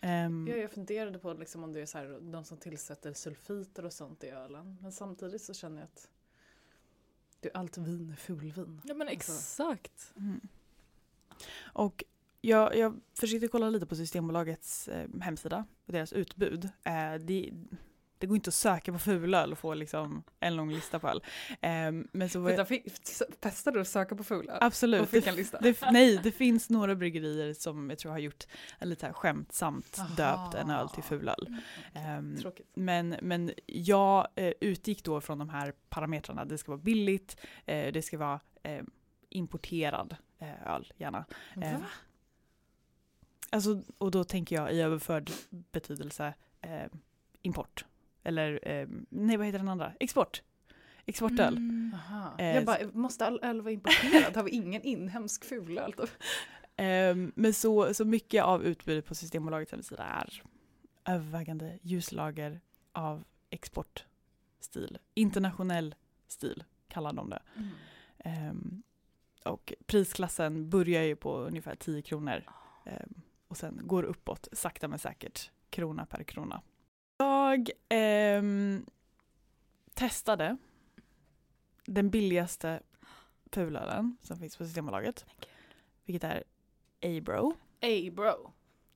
Ehm, 0.00 0.46
Ja, 0.50 0.56
jag 0.56 0.70
funderade 0.70 1.18
på 1.18 1.32
liksom 1.32 1.64
om 1.64 1.72
det 1.72 1.80
är 1.80 1.86
så 1.86 1.98
här, 1.98 2.18
de 2.20 2.44
som 2.44 2.56
tillsätter 2.56 3.12
sulfiter 3.12 3.84
och 3.84 3.92
sånt 3.92 4.24
i 4.24 4.28
ölen. 4.28 4.76
Men 4.82 4.92
samtidigt 4.92 5.42
så 5.42 5.54
känner 5.54 5.76
jag 5.80 5.84
att 5.84 6.08
det, 7.40 7.50
allt 7.54 7.78
vin 7.78 8.10
är 8.10 8.16
fulvin. 8.16 8.80
Ja 8.84 8.94
men 8.94 9.08
Alltså. 9.08 9.32
exakt. 9.32 10.12
Mm. 10.16 10.40
Och 11.60 12.04
jag, 12.40 12.76
jag 12.76 13.00
försökte 13.14 13.48
kolla 13.48 13.70
lite 13.70 13.86
på 13.86 13.96
Systembolagets 13.96 14.88
eh, 14.88 15.08
hemsida 15.20 15.64
och 15.86 15.92
deras 15.92 16.12
utbud. 16.12 16.64
Eh, 16.84 17.14
det, 17.14 17.50
det 18.20 18.26
går 18.26 18.36
inte 18.36 18.48
att 18.48 18.54
söka 18.54 18.92
på 18.92 18.98
fulöl 18.98 19.52
och 19.52 19.58
få 19.58 19.74
liksom 19.74 20.22
en 20.40 20.56
lång 20.56 20.72
lista 20.72 20.98
på 20.98 21.08
öl. 21.08 21.22
Eh, 21.60 21.70
men 22.12 22.28
så 22.28 22.40
var 22.40 22.50
jag, 22.50 22.56
Vänta, 22.56 22.68
fick- 22.68 23.40
Testade 23.40 23.76
du 23.76 23.80
att 23.80 23.88
söka 23.88 24.16
på 24.16 24.24
fulla? 24.24 24.58
absolut. 24.60 25.00
Och 25.02 25.08
fick 25.08 25.24
Det, 25.24 25.30
en 25.30 25.36
lista? 25.36 25.58
det, 25.60 25.78
nej, 25.92 26.20
det 26.22 26.32
finns 26.32 26.70
några 26.70 26.94
bryggerier 26.94 27.52
som 27.54 27.90
jag 27.90 27.98
tror 27.98 28.12
har 28.12 28.18
gjort 28.18 28.44
en 28.78 28.88
lite 28.88 29.06
här 29.06 29.12
skämtsamt 29.12 29.96
Aha. 29.98 30.14
döpt 30.14 30.54
en 30.54 30.70
öl 30.70 30.88
till 30.88 31.02
fulöl. 31.02 31.56
Ehm, 31.94 32.36
Tråkigt. 32.40 32.70
men, 32.74 33.16
men 33.22 33.52
jag 33.66 34.28
eh, 34.34 34.52
utgick 34.60 35.04
då 35.04 35.20
från 35.20 35.38
de 35.38 35.48
här 35.48 35.72
parametrarna. 35.88 36.44
Det 36.44 36.58
ska 36.58 36.72
vara 36.72 36.82
billigt, 36.82 37.36
eh, 37.66 37.92
det 37.92 38.02
ska 38.02 38.18
vara 38.18 38.40
eh, 38.62 38.82
importerad 39.28 40.16
eh, 40.38 40.74
öl 40.74 40.92
gärna. 40.96 41.24
Va? 41.56 41.82
Alltså, 43.52 43.82
och 43.98 44.10
då 44.10 44.24
tänker 44.24 44.56
jag 44.56 44.72
i 44.72 44.80
överförd 44.80 45.30
betydelse 45.50 46.34
eh, 46.60 46.86
import. 47.42 47.84
Eller 48.22 48.68
eh, 48.68 48.88
nej 49.08 49.36
vad 49.36 49.46
heter 49.46 49.58
den 49.58 49.68
andra? 49.68 49.92
Export. 50.00 50.42
Exportöl. 51.06 51.56
Mm. 51.56 51.96
Eh, 52.38 52.54
jag 52.54 52.64
bara, 52.64 52.78
måste 52.92 53.26
all 53.26 53.40
öl 53.42 53.60
vara 53.60 53.72
importerad? 53.72 54.36
Har 54.36 54.42
vi 54.42 54.50
ingen 54.50 54.82
inhemsk 54.82 55.44
fulöl? 55.44 55.94
Ehm, 56.76 57.32
men 57.36 57.54
så, 57.54 57.94
så 57.94 58.04
mycket 58.04 58.44
av 58.44 58.64
utbudet 58.64 59.06
på 59.06 59.14
Systembolagets 59.14 59.72
hemsida 59.72 60.04
är 60.04 60.42
övervägande 61.04 61.78
ljuslager 61.82 62.60
av 62.92 63.24
exportstil. 63.50 64.98
Internationell 65.14 65.94
stil 66.28 66.64
kallar 66.88 67.12
de 67.12 67.30
det. 67.30 67.42
Mm. 67.56 67.68
Ehm, 68.18 68.82
och 69.44 69.72
prisklassen 69.86 70.70
börjar 70.70 71.02
ju 71.02 71.16
på 71.16 71.38
ungefär 71.38 71.74
10 71.74 72.02
kronor 72.02 72.44
ehm, 72.86 73.14
och 73.48 73.56
sen 73.56 73.80
går 73.82 74.02
uppåt 74.02 74.48
sakta 74.52 74.88
men 74.88 74.98
säkert 74.98 75.50
krona 75.70 76.06
per 76.06 76.22
krona. 76.22 76.62
Jag 77.50 77.70
ehm, 77.88 78.86
testade 79.94 80.56
den 81.84 82.10
billigaste 82.10 82.80
fulölen 83.52 84.16
som 84.22 84.38
finns 84.38 84.56
på 84.56 84.64
Systembolaget. 84.64 85.26
Vilket 86.04 86.24
är 86.24 86.44
Abro. 87.02 87.56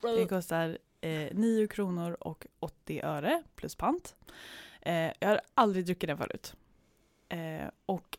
Bro. 0.01 0.15
Det 0.15 0.27
kostar 0.27 0.77
eh, 1.01 1.33
9 1.33 1.67
kronor 1.67 2.17
och 2.19 2.47
80 2.59 3.01
öre 3.01 3.43
plus 3.55 3.75
pant. 3.75 4.15
Eh, 4.81 5.11
jag 5.19 5.29
har 5.29 5.41
aldrig 5.53 5.85
druckit 5.85 6.07
den 6.07 6.17
förut. 6.17 6.55
Eh, 7.29 7.69
och 7.85 8.17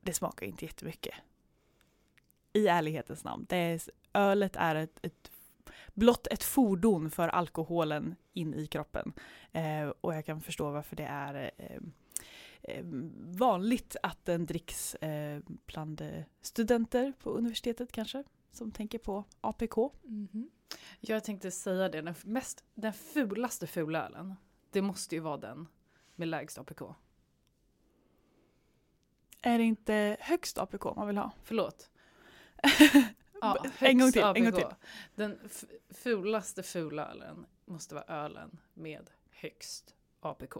det 0.00 0.12
smakar 0.12 0.46
inte 0.46 0.64
jättemycket. 0.64 1.14
I 2.52 2.66
ärlighetens 2.66 3.24
namn. 3.24 3.46
Det 3.48 3.56
är, 3.56 3.80
ölet 4.12 4.56
är 4.56 4.74
ett, 4.74 4.98
ett 5.02 5.30
blott 5.94 6.26
ett 6.26 6.42
fordon 6.42 7.10
för 7.10 7.28
alkoholen 7.28 8.16
in 8.32 8.54
i 8.54 8.66
kroppen. 8.66 9.12
Eh, 9.52 9.88
och 10.00 10.14
jag 10.14 10.26
kan 10.26 10.40
förstå 10.40 10.70
varför 10.70 10.96
det 10.96 11.04
är 11.04 11.50
eh, 11.58 11.76
eh, 12.62 12.84
vanligt 13.38 13.96
att 14.02 14.24
den 14.24 14.46
dricks 14.46 14.94
eh, 14.94 15.40
bland 15.66 16.00
eh, 16.00 16.22
studenter 16.40 17.12
på 17.18 17.30
universitetet 17.30 17.92
kanske. 17.92 18.24
Som 18.52 18.72
tänker 18.72 18.98
på 18.98 19.24
APK. 19.40 19.76
Mhm. 20.02 20.50
Jag 21.00 21.24
tänkte 21.24 21.50
säga 21.50 21.88
det, 21.88 22.00
den, 22.02 22.14
mest, 22.24 22.64
den 22.74 22.92
fulaste 22.92 23.66
fulölen, 23.66 24.34
det 24.70 24.82
måste 24.82 25.14
ju 25.14 25.20
vara 25.20 25.36
den 25.36 25.68
med 26.14 26.28
lägst 26.28 26.58
APK. 26.58 26.82
Är 29.42 29.58
det 29.58 29.64
inte 29.64 30.16
högst 30.20 30.58
APK 30.58 30.84
man 30.96 31.06
vill 31.06 31.16
ha? 31.16 31.30
Förlåt. 31.44 31.90
Ja, 33.40 33.64
En 33.78 33.98
gång 33.98 34.12
till, 34.12 34.22
en 34.22 34.44
gång 34.44 34.52
till. 34.52 34.66
Den 35.14 35.38
fulaste 35.90 36.62
fulölen 36.62 37.46
måste 37.64 37.94
vara 37.94 38.04
ölen 38.04 38.58
med 38.74 39.10
högst 39.30 39.94
APK. 40.20 40.56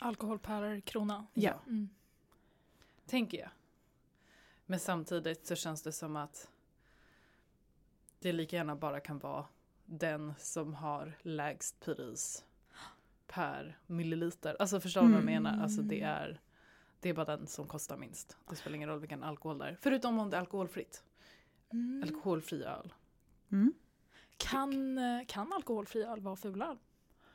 Alkohol 0.00 0.38
per 0.38 0.80
krona. 0.80 1.26
Ja. 1.34 1.54
Mm. 1.66 1.88
Tänker 3.06 3.38
jag. 3.38 3.48
Men 4.66 4.80
samtidigt 4.80 5.46
så 5.46 5.54
känns 5.54 5.82
det 5.82 5.92
som 5.92 6.16
att 6.16 6.50
det 8.18 8.32
lika 8.32 8.56
gärna 8.56 8.76
bara 8.76 9.00
kan 9.00 9.18
vara 9.18 9.46
den 9.84 10.34
som 10.38 10.74
har 10.74 11.12
lägst 11.22 11.80
pris 11.80 12.44
per 13.26 13.78
milliliter. 13.86 14.56
Alltså 14.58 14.80
förstår 14.80 15.00
du 15.00 15.06
vad 15.06 15.16
jag 15.16 15.22
Mm. 15.28 15.42
menar? 15.42 15.62
Alltså 15.62 15.82
det 15.82 16.00
är, 16.00 16.40
det 17.00 17.08
är 17.08 17.14
bara 17.14 17.36
den 17.36 17.46
som 17.46 17.66
kostar 17.66 17.96
minst. 17.96 18.36
Det 18.50 18.56
spelar 18.56 18.76
ingen 18.76 18.88
roll 18.88 19.00
vilken 19.00 19.22
alkohol 19.22 19.58
det 19.58 19.64
är. 19.64 19.78
Förutom 19.80 20.18
om 20.18 20.30
det 20.30 20.36
är 20.36 20.40
alkoholfritt. 20.40 21.04
Mm. 21.74 22.02
Alkoholfri 22.02 22.62
öl. 22.64 22.92
Mm. 23.52 23.72
Kan, 24.36 24.98
eh, 24.98 25.20
kan 25.26 25.52
alkoholfri 25.52 26.02
öl 26.02 26.20
vara 26.20 26.36
fulöl? 26.36 26.76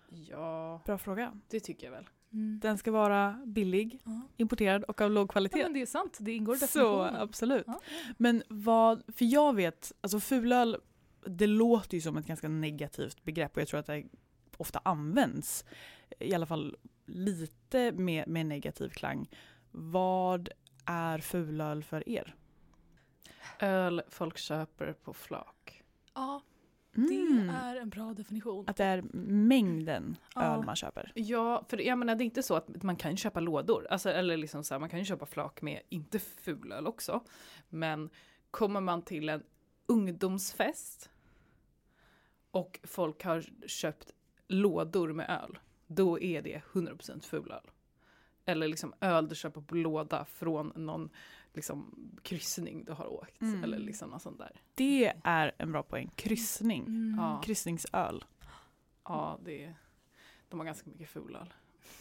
Ja, 0.10 0.82
Bra 0.86 0.98
fråga. 0.98 1.40
det 1.48 1.60
tycker 1.60 1.88
jag 1.88 1.92
väl. 1.92 2.10
Mm. 2.34 2.60
Den 2.62 2.78
ska 2.78 2.92
vara 2.92 3.42
billig, 3.46 4.00
Ja. 4.06 4.22
importerad 4.38 4.84
och 4.84 5.02
av 5.02 5.12
låg 5.12 5.24
Ja, 5.28 5.32
kvalitet. 5.32 5.64
men 5.64 5.74
det 5.74 5.82
är 5.82 5.86
sant, 5.86 6.18
det 6.22 6.32
ingår 6.34 6.56
i 6.56 6.60
Så 6.60 6.66
definitionen. 6.66 7.16
absolut. 7.16 7.64
Ja. 7.68 7.80
Men 8.18 8.44
vad, 8.50 9.04
för 9.16 9.26
jag 9.26 9.56
vet, 9.56 9.92
alltså 10.02 10.20
fulöl, 10.20 10.78
det 11.26 11.48
låter 11.48 11.96
ju 11.98 12.02
som 12.02 12.18
ett 12.18 12.26
ganska 12.28 12.48
negativt 12.48 13.24
begrepp 13.24 13.56
och 13.56 13.62
jag 13.62 13.68
tror 13.68 13.80
att 13.80 13.86
det 13.86 14.04
ofta 14.58 14.80
används, 14.86 15.66
i 16.20 16.34
alla 16.34 16.46
fall 16.46 16.78
lite 17.06 17.92
med, 17.92 18.28
med 18.28 18.46
negativ 18.46 18.90
klang. 18.90 19.30
Vad 19.72 20.50
är 20.86 21.20
fulöl 21.20 21.84
för 21.84 22.10
er? 22.10 22.36
Öl 23.60 24.02
folk 24.10 24.38
köper 24.38 24.94
på 24.94 25.14
flak. 25.14 25.84
Ja, 26.14 26.42
det 26.94 27.02
Mm. 27.02 27.50
är 27.50 27.76
en 27.76 27.90
bra 27.90 28.14
definition. 28.14 28.66
Att 28.70 28.78
det 28.78 28.84
är 28.84 29.02
mängden 29.14 30.18
Ja. 30.36 30.42
öl 30.44 30.64
man 30.66 30.76
köper. 30.76 31.12
Ja, 31.16 31.66
för 31.70 31.78
jag 31.82 31.98
menar 31.98 32.16
det 32.16 32.24
är 32.24 32.26
inte 32.26 32.44
så 32.44 32.56
att 32.56 32.84
man 32.84 32.96
kan 32.96 33.18
köpa 33.18 33.40
lådor. 33.40 33.88
Alltså, 33.90 34.10
eller 34.10 34.38
liksom 34.38 34.64
så 34.64 34.74
här, 34.74 34.80
man 34.80 34.90
kan 34.90 35.00
ju 35.00 35.06
köpa 35.06 35.26
flak 35.26 35.62
med, 35.62 35.82
inte 35.90 36.20
fulöl 36.20 36.88
också. 36.88 37.24
Men 37.70 38.10
kommer 38.52 38.82
man 38.82 39.02
till 39.02 39.30
en 39.30 39.44
ungdomsfest 39.86 41.10
och 42.52 42.80
folk 42.84 43.24
har 43.24 43.44
köpt 43.68 44.14
lådor 44.48 45.14
med 45.14 45.30
öl, 45.44 45.60
då 45.88 46.20
är 46.20 46.42
det 46.42 46.62
100% 46.74 47.26
fulöl. 47.26 47.64
Eller 48.46 48.68
liksom 48.68 48.94
öl 49.02 49.28
du 49.28 49.36
köper 49.36 49.62
på 49.62 49.76
låda 49.76 50.26
från 50.26 50.72
någon 50.76 51.10
liksom, 51.54 52.10
kryssning 52.24 52.84
du 52.86 52.92
har 52.92 53.08
åkt. 53.14 53.42
Mm. 53.42 53.64
Eller 53.64 53.78
liksom 53.80 54.10
något 54.10 54.22
sånt 54.22 54.38
där. 54.38 54.62
Det 54.76 55.14
är 55.24 55.52
en 55.58 55.72
bra 55.72 55.84
poäng. 55.84 56.12
Kryssning. 56.16 56.82
Mm. 56.86 57.16
Ja. 57.20 57.42
Kryssningsöl. 57.46 58.26
Ja, 59.04 59.40
det 59.46 59.64
är, 59.64 59.76
de 60.50 60.60
har 60.60 60.66
ganska 60.66 60.90
mycket 60.90 61.10
fulöl. 61.10 61.54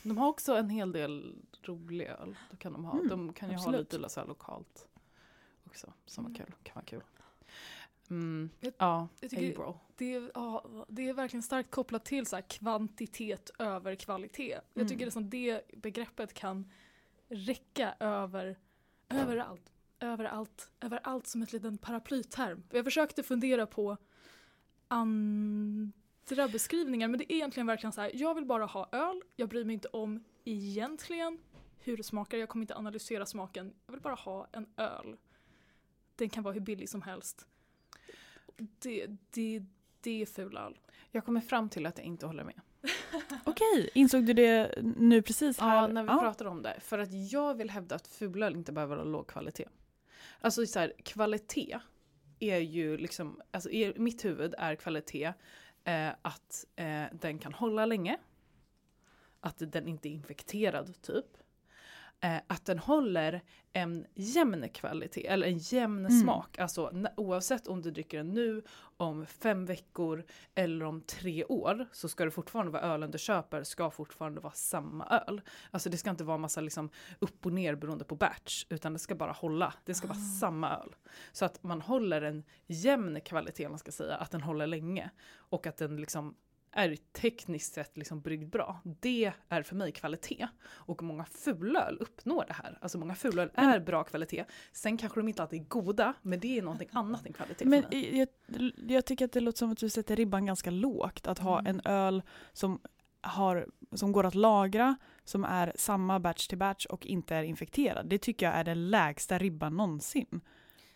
De 0.03 0.19
har 0.19 0.29
också 0.29 0.55
en 0.57 0.71
hel 0.71 0.93
del 0.93 1.37
rolig 1.63 2.07
öl. 2.07 2.37
Det 2.51 2.57
kan 2.57 2.73
de 2.73 2.85
ha. 2.85 2.93
Mm, 2.93 3.09
de 3.09 3.33
kan 3.33 3.49
ju 3.51 3.55
ha 3.57 3.63
absolut. 3.63 3.93
lite 3.93 4.09
så 4.09 4.21
här 4.21 4.27
lokalt 4.27 4.89
också 5.65 5.93
som 6.07 6.25
är 6.25 6.29
Mm. 6.29 6.37
kul. 6.39 6.55
kan 6.63 6.75
vara 6.75 6.85
kul. 6.85 7.03
Mm, 8.11 8.51
Jag- 8.61 8.73
ja, 8.79 9.09
jag 9.21 9.31
tycker-. 9.31 9.75
Det, 9.97 10.15
är- 10.15 10.31
ja, 10.35 10.65
det 10.89 11.09
är 11.09 11.13
verkligen 11.15 11.43
starkt 11.43 11.71
kopplat 11.71 12.05
till 12.05 12.27
så 12.27 12.37
här 12.37 12.43
kvantitet 12.43 13.51
över 13.59 13.95
kvalitet. 13.95 14.51
Jag 14.53 14.63
Mm. 14.75 14.89
tycker 14.89 15.05
det, 15.05 15.11
som 15.11 15.31
det 15.31 15.63
begreppet 15.77 16.35
kan 16.35 16.71
räcka 17.29 17.95
över 18.01 18.57
överallt. 19.09 19.73
Överallt, 20.01 20.71
överallt 20.81 21.27
som 21.27 21.43
ett 21.43 21.53
liten 21.53 21.79
paraplyterm. 21.79 22.63
Jag 22.71 22.85
försökte 22.85 23.23
fundera 23.23 23.67
på 23.67 23.97
andra 24.89 26.49
beskrivningar 26.53 27.09
men 27.09 27.19
det 27.19 27.33
är 27.33 27.37
egentligen 27.37 27.67
verkligen 27.67 27.93
så 27.93 28.01
här. 28.01 28.11
Jag 28.15 28.35
vill 28.35 28.45
bara 28.45 28.65
ha 28.65 28.89
öl, 28.93 29.23
jag 29.37 29.49
bryr 29.49 29.65
mig 29.65 29.75
inte 29.75 29.89
om 29.89 30.25
egentligen 30.45 31.39
hur 31.79 31.97
det 31.97 32.03
smakar, 32.03 32.39
jag 32.39 32.49
kommer 32.49 32.63
inte 32.63 32.75
analysera 32.75 33.27
smaken. 33.27 33.75
Jag 33.87 33.93
vill 33.93 34.01
bara 34.01 34.15
ha 34.15 34.49
en 34.53 34.67
öl. 34.77 35.17
Den 36.17 36.31
kan 36.31 36.43
vara 36.43 36.55
hur 36.55 36.61
billig 36.61 36.89
som 36.89 37.03
helst. 37.03 37.47
Det, 38.57 39.07
det, 39.31 39.63
det 40.01 40.23
är 40.23 40.27
fulöl. 40.27 40.79
Jag 41.11 41.25
kommer 41.25 41.41
fram 41.41 41.69
till 41.69 41.87
att 41.87 41.99
jag 41.99 42.07
inte 42.07 42.27
håller 42.27 42.45
med. 42.45 42.61
Okej, 43.45 43.91
insåg 43.95 44.25
du 44.25 44.33
det 44.33 44.75
nu 44.83 45.23
precis? 45.23 45.59
Här? 45.59 45.77
Ja, 45.77 45.87
när 45.87 46.03
vi 46.03 46.09
pratar 46.09 46.45
om 46.45 46.63
det. 46.63 46.77
För 46.81 46.99
att 46.99 47.33
jag 47.33 47.55
vill 47.55 47.71
hävda 47.71 47.95
att 47.95 48.07
fulöl 48.07 48.57
inte 48.57 48.73
behöver 48.73 48.97
vara 48.97 49.05
låg 49.05 49.27
kvalitet. 49.27 49.69
Alltså 50.41 50.67
så 50.67 50.79
här, 50.79 50.93
kvalitet 51.05 51.79
är 52.39 52.59
ju 52.59 52.97
liksom, 52.97 53.41
alltså 53.51 53.71
i 53.71 53.93
mitt 53.97 54.25
huvud 54.25 54.55
är 54.59 54.75
kvalitet 54.75 55.33
eh, 55.85 56.09
att 56.23 56.65
eh, 56.77 57.05
den 57.13 57.39
kan 57.39 57.55
hålla 57.55 57.87
länge. 57.87 58.19
Att 59.41 59.57
den 59.59 59.89
inte 59.89 60.09
är 60.09 60.11
infekterad 60.11 61.03
typ. 61.03 61.27
Eh, 62.21 62.37
att 62.47 62.65
den 62.65 62.79
håller 62.79 63.43
en 63.73 64.07
jämn 64.15 64.69
kvalitet, 64.69 65.27
eller 65.27 65.47
en 65.47 65.59
jämn 65.59 66.07
Mm. 66.07 66.21
smak. 66.21 66.59
Alltså 66.59 66.93
oavsett 67.17 67.67
om 67.67 67.83
du 67.83 67.91
dricker 67.91 68.17
den 68.19 68.33
nu, 68.35 68.63
om 68.97 69.27
fem 69.27 69.67
veckor 69.67 70.25
eller 70.55 70.85
om 70.85 71.01
tre 71.01 71.45
år 71.45 71.87
så 71.93 72.09
ska 72.09 72.25
det 72.25 72.31
fortfarande 72.31 72.73
vara 72.73 72.83
ölen 72.83 73.11
du 73.11 73.19
köper 73.19 73.63
ska 73.63 73.91
fortfarande 73.91 74.41
vara 74.41 74.53
samma 74.53 75.07
öl. 75.27 75.41
Alltså 75.71 75.91
det 75.91 75.97
ska 75.97 76.11
inte 76.11 76.25
vara 76.25 76.39
massa 76.39 76.61
liksom 76.61 76.91
upp 77.19 77.47
och 77.47 77.53
ner 77.53 77.75
beroende 77.75 78.05
på 78.05 78.15
batch 78.17 78.67
utan 78.69 78.93
det 78.93 78.99
ska 78.99 79.15
bara 79.15 79.33
hålla. 79.33 79.75
Det 79.85 79.95
ska 79.95 80.07
vara 80.09 80.19
Ah. 80.19 80.39
samma 80.41 80.77
öl. 80.79 80.97
Så 81.33 81.45
att 81.45 81.63
man 81.63 81.81
håller 81.81 82.23
en 82.23 82.45
jämn 82.67 83.21
kvalitet 83.21 83.69
man 83.69 83.79
ska 83.79 83.93
säga, 83.93 84.17
att 84.17 84.31
den 84.31 84.43
håller 84.43 84.67
länge 84.67 85.11
och 85.35 85.67
att 85.67 85.77
den 85.77 85.97
liksom 85.97 86.35
är 86.79 86.97
tekniskt 87.13 87.75
sett 87.75 87.97
liksom 87.97 88.21
bryggd 88.21 88.51
bra. 88.51 88.81
Det 89.01 89.33
är 89.49 89.63
för 89.63 89.77
mig 89.77 89.93
kvalitet. 89.93 90.49
Och 90.69 91.03
många 91.03 91.25
fulöl 91.25 91.97
uppnår 92.01 92.45
det 92.47 92.53
här. 92.53 92.79
Alltså 92.81 92.99
många 92.99 93.15
fulöl 93.15 93.51
är 93.55 93.81
bra 93.81 94.05
kvalitet. 94.05 94.45
Sen 94.73 94.97
kanske 94.97 95.21
de 95.21 95.29
inte 95.29 95.43
alltid 95.43 95.61
är 95.61 95.65
goda, 95.65 96.15
men 96.23 96.41
det 96.41 96.59
är 96.59 96.63
någonting 96.63 96.89
annat 96.93 97.27
än 97.27 97.33
kvalitet 97.33 97.65
Men 97.65 97.85
jag, 97.91 98.29
jag 98.89 99.05
tycker 99.05 99.25
att 99.25 99.33
det 99.33 99.41
låter 99.41 99.59
som 99.59 99.73
att 99.73 99.79
du 99.79 99.89
sätter 99.89 100.17
ribban 100.17 100.47
ganska 100.47 100.71
lågt. 100.71 101.27
Att 101.27 101.39
ha 101.39 101.59
Mm. 101.59 101.67
en 101.67 101.81
öl 101.93 102.23
som, 102.53 102.81
har, 103.21 103.67
som 103.93 104.13
går 104.13 104.27
att 104.27 104.35
lagra, 104.35 104.97
som 105.25 105.45
är 105.45 105.73
samma 105.77 106.21
batch 106.21 106.47
till 106.47 106.59
batch 106.59 106.87
och 106.87 107.07
inte 107.07 107.35
är 107.35 107.43
infekterad. 107.43 108.07
Det 108.09 108.19
tycker 108.19 108.47
jag 108.47 108.55
är 108.55 108.65
den 108.65 108.91
lägsta 108.91 109.39
ribban 109.39 109.77
någonsin. 109.77 110.41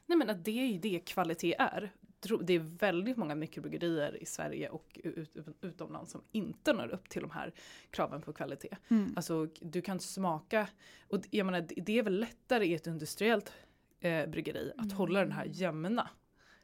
Nej 0.07 0.19
men 0.19 0.31
att 0.31 0.45
det 0.45 0.61
är 0.61 0.67
ju 0.67 0.79
det 0.79 0.99
kvalitet 0.99 1.55
är. 1.59 1.93
Tro- 2.23 2.43
Det 2.43 2.53
är 2.53 2.59
väldigt 2.59 3.17
många 3.17 3.35
mikrobryggerier 3.35 4.23
i 4.23 4.27
Sverige 4.27 4.69
och 4.69 5.01
ut, 5.05 5.37
ut, 5.37 5.47
utomlands 5.61 6.13
som 6.13 6.23
inte 6.33 6.73
når 6.73 6.89
upp 6.89 7.09
till 7.09 7.23
de 7.23 7.31
här 7.31 7.53
kraven 7.91 8.23
på 8.23 8.33
kvalitet. 8.33 8.77
Mm. 8.89 9.13
Alltså 9.17 9.47
du 9.61 9.83
kan 9.83 10.01
smaka, 10.01 10.69
och 11.09 11.21
jag 11.31 11.45
menar 11.47 11.61
det- 11.61 11.75
det 11.87 11.99
är 11.99 12.03
väl 12.03 12.21
lättare 12.21 12.67
i 12.67 12.75
ett 12.75 12.87
industriellt 12.87 13.53
eh, 14.01 14.27
bryggeri 14.31 14.73
att 14.77 14.85
Mm. 14.85 14.97
hålla 14.97 15.21
den 15.21 15.33
här 15.33 15.45
jämna. 15.51 16.11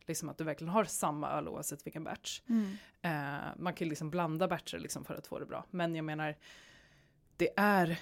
Liksom 0.07 0.29
att 0.29 0.39
du 0.39 0.45
verkligen 0.45 0.73
har 0.73 0.85
samma 0.85 1.31
öl 1.31 1.49
oavsett 1.49 1.87
vilken 1.87 2.05
batch. 2.05 2.41
Mm. 2.49 2.71
Eh, 3.03 3.45
man 3.57 3.75
kan 3.75 3.85
ju 3.87 3.89
liksom 3.89 4.11
blanda 4.11 4.49
batcher 4.49 4.79
liksom 4.79 5.05
för 5.05 5.15
att 5.15 5.27
få 5.27 5.39
det 5.39 5.47
bra. 5.47 5.65
Men 5.71 5.95
jag 5.95 6.05
menar, 6.05 6.35
det 7.37 7.51
är 7.57 7.99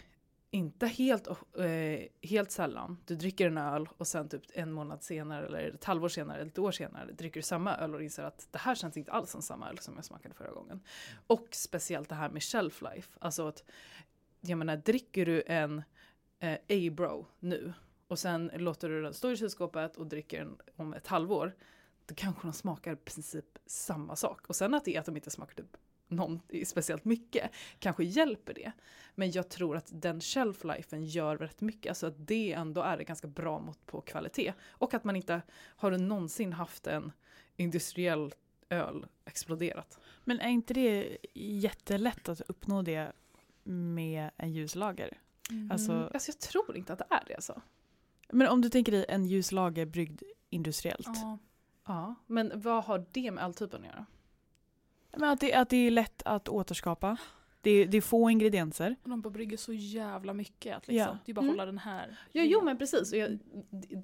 inte 0.50 0.86
helt, 0.86 1.28
eh, 1.58 2.28
helt 2.28 2.50
sällan 2.50 2.98
du 3.06 3.16
dricker 3.16 3.46
en 3.46 3.58
öl 3.58 3.88
och 3.96 4.06
sen 4.06 4.28
typ 4.28 4.42
en 4.54 4.72
månad 4.72 5.02
senare 5.02 5.46
eller 5.46 5.70
ett 5.70 5.84
halvår 5.84 6.08
senare 6.08 6.40
eller 6.40 6.50
ett 6.50 6.58
år 6.58 6.70
senare 6.70 7.12
dricker 7.12 7.40
du 7.40 7.42
samma 7.42 7.76
öl 7.76 7.94
och 7.94 8.02
inser 8.02 8.22
att 8.22 8.48
det 8.50 8.58
här 8.58 8.74
känns 8.74 8.96
inte 8.96 9.12
alls 9.12 9.30
som 9.30 9.42
samma 9.42 9.68
öl 9.68 9.78
som 9.78 9.94
jag 9.94 10.04
smakade 10.04 10.34
förra 10.34 10.52
gången. 10.52 10.82
Och 11.26 11.48
speciellt 11.50 12.08
det 12.08 12.14
här 12.14 12.30
med 12.30 12.42
shelf 12.42 12.82
life. 12.82 13.18
Alltså 13.18 13.48
att, 13.48 13.64
jag 14.40 14.58
menar 14.58 14.76
dricker 14.76 15.26
du 15.26 15.42
en 15.46 15.82
eh, 16.38 16.58
A-bro 16.68 17.26
nu 17.38 17.72
och 18.08 18.18
sen 18.18 18.50
låter 18.54 18.88
du 18.88 19.02
den 19.02 19.14
stå 19.14 19.30
i 19.30 19.36
kylskåpet 19.36 19.96
och 19.96 20.06
dricker 20.06 20.38
den 20.38 20.58
om 20.76 20.94
ett 20.94 21.06
halvår. 21.06 21.56
Då 22.06 22.14
kanske 22.14 22.46
de 22.46 22.52
smakar 22.52 22.92
i 22.92 22.96
princip 22.96 23.58
samma 23.66 24.16
sak. 24.16 24.46
Och 24.46 24.56
sen 24.56 24.74
att 24.74 24.84
det 24.84 24.96
är 24.96 25.00
att 25.00 25.06
de 25.06 25.16
inte 25.16 25.30
smakar 25.30 25.54
typ 25.54 25.76
någon, 26.08 26.40
speciellt 26.64 27.04
mycket 27.04 27.50
kanske 27.78 28.04
hjälper 28.04 28.54
det. 28.54 28.72
Men 29.14 29.30
jag 29.30 29.48
tror 29.48 29.76
att 29.76 29.90
den 29.92 30.20
shelf-lifen 30.20 31.04
gör 31.04 31.36
rätt 31.38 31.60
mycket. 31.60 31.90
Alltså 31.90 32.06
att 32.06 32.26
det 32.26 32.52
ändå 32.52 32.80
är 32.80 32.98
ett 32.98 33.06
ganska 33.08 33.28
bra 33.28 33.58
mått 33.58 33.86
på 33.86 34.00
kvalitet. 34.00 34.52
Och 34.68 34.94
att 34.94 35.04
man 35.04 35.16
inte 35.16 35.42
har 35.52 35.90
du 35.90 35.98
någonsin 35.98 36.52
haft 36.52 36.86
en 36.86 37.12
industriell 37.56 38.34
öl 38.68 39.06
exploderat. 39.24 39.98
Men 40.24 40.40
är 40.40 40.48
inte 40.48 40.74
det 40.74 41.18
jättelätt 41.34 42.28
att 42.28 42.40
uppnå 42.40 42.82
det 42.82 43.12
med 43.64 44.30
en 44.36 44.52
ljuslager? 44.52 45.18
Mm. 45.50 45.70
Alltså- 45.70 46.10
Alltså 46.14 46.30
jag 46.30 46.38
tror 46.38 46.76
inte 46.76 46.92
att 46.92 46.98
det 46.98 47.06
är 47.10 47.24
det 47.26 47.34
alltså. 47.34 47.62
Men 48.32 48.48
om 48.48 48.60
du 48.60 48.70
tänker 48.70 48.92
dig 48.92 49.06
en 49.08 49.26
ljuslager 49.26 49.86
bryggd 49.86 50.22
industriellt. 50.50 51.06
Ja. 51.06 51.38
Ja, 51.86 52.14
men 52.26 52.52
vad 52.54 52.84
har 52.84 53.06
det 53.12 53.30
med 53.30 53.44
öltypen 53.44 53.80
att 53.80 53.86
göra? 53.86 54.06
Men 55.16 55.30
att, 55.30 55.40
det, 55.40 55.54
att 55.54 55.68
det 55.70 55.76
är 55.76 55.90
lätt 55.90 56.22
att 56.24 56.48
återskapa. 56.48 57.16
Det 57.60 57.70
är, 57.70 57.86
det 57.86 57.96
är 57.96 58.00
få 58.00 58.30
ingredienser. 58.30 58.96
Och 59.02 59.10
de 59.10 59.20
bara 59.20 59.30
brygger 59.30 59.56
så 59.56 59.72
jävla 59.72 60.34
mycket. 60.34 60.76
Att 60.76 60.88
liksom, 60.88 61.08
Ja. 61.12 61.18
Det 61.24 61.32
är 61.32 61.34
bara 61.34 61.40
Mm. 61.40 61.50
hålla 61.54 61.66
den 61.66 61.78
här. 61.78 62.16
Ja, 62.32 62.42
jo 62.42 62.62
men 62.64 62.78
precis. 62.78 63.12
Jag, 63.12 63.38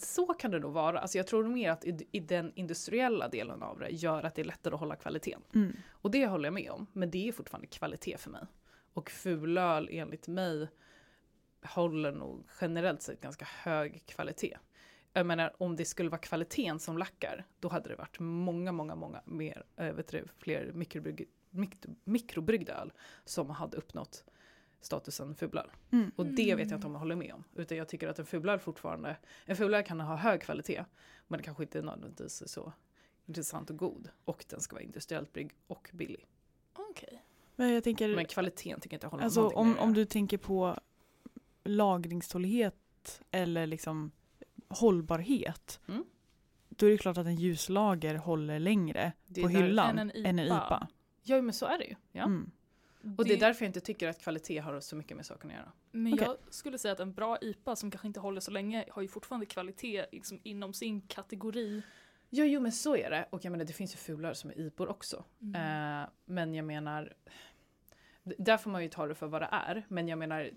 så 0.00 0.26
kan 0.26 0.50
det 0.50 0.58
nog 0.58 0.72
vara. 0.72 1.00
Alltså 1.00 1.18
jag 1.18 1.26
tror 1.26 1.44
mer 1.48 1.70
att 1.70 1.84
i, 1.84 2.06
i 2.12 2.20
den 2.20 2.52
industriella 2.54 3.28
delen 3.28 3.62
av 3.62 3.78
det 3.78 3.88
gör 3.88 4.22
att 4.22 4.34
det 4.34 4.42
är 4.42 4.44
lättare 4.44 4.74
att 4.74 4.80
hålla 4.80 4.96
kvaliteten. 4.96 5.42
Mm. 5.54 5.76
Och 5.90 6.10
det 6.10 6.26
håller 6.26 6.44
jag 6.46 6.54
med 6.54 6.70
om. 6.70 6.86
Men 6.92 7.10
det 7.10 7.28
är 7.28 7.32
fortfarande 7.32 7.66
kvalitet 7.66 8.16
för 8.18 8.30
mig. 8.30 8.42
Och 8.92 9.10
fulöl 9.10 9.88
enligt 9.92 10.28
mig 10.28 10.68
håller 11.64 12.12
nog 12.12 12.44
generellt 12.60 13.02
sett 13.02 13.20
ganska 13.20 13.44
hög 13.44 14.06
kvalitet. 14.06 14.56
Jag 15.12 15.26
menar 15.26 15.52
om 15.58 15.76
det 15.76 15.84
skulle 15.84 16.10
vara 16.10 16.20
kvaliteten 16.20 16.78
som 16.78 16.98
lackar, 16.98 17.46
då 17.60 17.68
hade 17.68 17.88
det 17.88 17.96
varit 17.96 18.18
många, 18.18 18.72
många, 18.72 18.94
många 18.94 19.22
mer, 19.24 19.64
äh, 19.76 19.92
vet 19.92 20.08
du, 20.08 20.24
fler 20.38 20.72
mikrobrygg, 20.72 21.28
mik, 21.50 21.76
mikrobryggda 22.04 22.74
öl 22.74 22.92
som 23.24 23.50
hade 23.50 23.76
uppnått 23.76 24.24
statusen 24.80 25.34
fulöl. 25.34 25.70
Mm. 25.90 26.12
Och 26.16 26.26
det 26.26 26.54
vet 26.54 26.70
jag 26.70 26.76
inte 26.76 26.86
om 26.86 26.92
jag 26.92 27.00
håller 27.00 27.16
med 27.16 27.34
om. 27.34 27.44
Utan 27.54 27.78
jag 27.78 27.88
tycker 27.88 28.08
att 28.08 28.18
en 28.18 28.26
fulöl 28.26 28.58
fortfarande, 28.58 29.16
en 29.44 29.56
fulöl 29.56 29.84
kan 29.84 30.00
ha 30.00 30.16
hög 30.16 30.42
kvalitet, 30.42 30.84
men 31.28 31.38
det 31.38 31.44
kanske 31.44 31.62
inte 31.62 31.82
nödvändigtvis 31.82 32.42
är 32.42 32.46
så 32.46 32.72
intressant 33.26 33.70
och 33.70 33.76
god. 33.76 34.08
Och 34.24 34.44
den 34.48 34.60
ska 34.60 34.74
vara 34.76 34.84
industriellt 34.84 35.32
brygg 35.32 35.52
och 35.66 35.90
billig. 35.92 36.26
Okej. 36.72 37.22
Men 37.56 37.72
jag 37.72 37.84
tänker, 37.84 38.16
Men 38.16 38.24
kvaliteten 38.24 38.80
tycker 38.80 38.94
jag 38.94 38.98
inte 38.98 39.06
håller 39.06 39.24
alltså, 39.24 39.48
om, 39.48 39.70
med 39.70 39.80
om 39.80 39.94
du 39.94 40.04
tänker 40.04 40.38
på 40.38 40.78
lagringstålighet 41.64 43.22
eller 43.30 43.66
liksom 43.66 44.10
hållbarhet. 44.72 45.80
Mm. 45.88 46.04
Då 46.68 46.86
är 46.86 46.90
det 46.90 46.98
klart 46.98 47.18
att 47.18 47.26
en 47.26 47.36
ljuslager 47.36 48.14
håller 48.14 48.58
längre 48.58 49.12
Det 49.26 49.42
på 49.42 49.48
hyllan 49.48 49.98
än 49.98 50.10
en 50.10 50.26
än 50.26 50.38
en 50.38 50.46
IPA. 50.46 50.66
IPA. 50.66 50.88
Ja 51.22 51.42
men 51.42 51.54
så 51.54 51.66
är 51.66 51.78
det 51.78 51.84
ju. 51.84 51.94
Ja. 52.12 52.24
Mm. 52.24 52.50
Och 53.18 53.24
det 53.24 53.34
är 53.34 53.40
därför 53.40 53.64
jag 53.64 53.68
inte 53.68 53.80
tycker 53.80 54.08
att 54.08 54.20
kvalitet 54.20 54.58
har 54.58 54.80
så 54.80 54.96
mycket 54.96 55.16
med 55.16 55.26
saken 55.26 55.50
att 55.50 55.56
göra. 55.56 55.72
Men 55.90 56.14
Okej. 56.14 56.26
jag 56.26 56.54
skulle 56.54 56.78
säga 56.78 56.92
att 56.92 57.00
en 57.00 57.12
bra 57.12 57.38
IPA 57.40 57.76
som 57.76 57.90
kanske 57.90 58.06
inte 58.06 58.20
håller 58.20 58.40
så 58.40 58.50
länge 58.50 58.84
har 58.90 59.02
ju 59.02 59.08
fortfarande 59.08 59.46
kvalitet 59.46 60.06
liksom 60.12 60.40
inom 60.42 60.72
sin 60.72 61.00
kategori. 61.00 61.82
Ja 62.30 62.44
jo 62.44 62.60
men 62.60 62.72
så 62.72 62.96
är 62.96 63.10
det. 63.10 63.28
Och 63.30 63.44
jag 63.44 63.50
menar 63.50 63.64
det 63.64 63.72
finns 63.72 63.94
ju 63.94 63.96
fulare 63.96 64.34
som 64.34 64.50
är 64.50 64.58
IPOR 64.58 64.88
också. 64.88 65.24
Mm. 65.40 66.02
Eh, 66.02 66.08
men 66.24 66.54
jag 66.54 66.64
menar, 66.64 67.14
där 68.22 68.56
får 68.56 68.70
man 68.70 68.82
ju 68.82 68.88
ta 68.88 69.06
det 69.06 69.14
för 69.14 69.26
vad 69.26 69.42
det 69.42 69.48
är. 69.52 69.84
Men 69.88 70.08
jag 70.08 70.18
menar, 70.18 70.50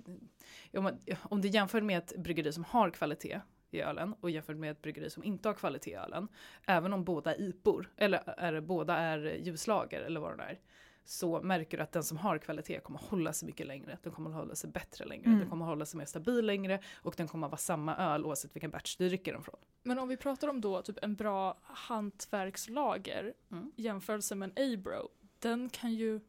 om, 0.74 0.84
man, 0.84 1.00
om 1.22 1.42
du 1.42 1.48
jämför 1.48 1.82
med 1.82 1.98
ett 1.98 2.18
bryggeri 2.18 2.54
som 2.54 2.64
har 2.64 2.90
kvalitet 2.90 3.42
i 3.76 3.82
ölen 3.82 4.16
och 4.22 4.30
jämför 4.30 4.54
med 4.54 4.72
ett 4.72 4.82
bryggeri 4.82 5.10
som 5.10 5.24
inte 5.24 5.50
har 5.50 5.54
kvalitet 5.54 5.92
i 5.92 5.96
ölen. 5.96 6.28
Även 6.68 6.94
om 6.94 7.04
båda 7.04 7.36
är 7.36 7.42
IPOR, 7.42 7.90
eller 7.98 8.34
är, 8.38 8.60
båda 8.62 8.98
är 8.98 9.18
ljuslager 9.20 10.02
eller 10.02 10.20
vad 10.20 10.38
det 10.38 10.44
är. 10.44 10.60
Så 11.08 11.42
märker 11.42 11.78
du 11.78 11.84
att 11.84 11.92
den 11.92 12.04
som 12.04 12.18
har 12.18 12.38
kvalitet 12.38 12.80
kommer 12.80 13.00
hålla 13.00 13.34
sig 13.34 13.46
mycket 13.46 13.68
längre. 13.68 13.98
Den 14.04 14.12
kommer 14.14 14.30
hålla 14.30 14.56
sig 14.56 14.70
bättre 14.70 15.06
längre. 15.06 15.26
Mm. 15.26 15.40
Den 15.40 15.50
kommer 15.50 15.66
hålla 15.66 15.86
sig 15.86 15.98
mer 15.98 16.06
stabil 16.06 16.46
längre. 16.46 16.80
Och 16.96 17.14
den 17.18 17.28
kommer 17.28 17.48
vara 17.48 17.58
samma 17.58 17.96
öl 17.96 18.26
oavsett 18.26 18.56
vilken 18.56 18.72
batch 18.72 18.96
du 18.98 19.08
dricker 19.08 19.34
den 19.34 19.44
från. 19.44 19.56
Men 19.84 20.00
om 20.00 20.08
vi 20.08 20.18
pratar 20.18 20.48
om 20.48 20.62
då 20.62 20.82
typ 20.82 20.98
en 21.02 21.16
bra 21.16 21.58
hantverkslager 21.62 23.34
Mm. 23.52 23.72
jämförelse 23.76 24.36
med 24.36 24.52
en 24.56 24.74
A-bro. 24.74 25.10
Den 25.40 25.70
kan 25.70 25.94
ju... 25.94 26.20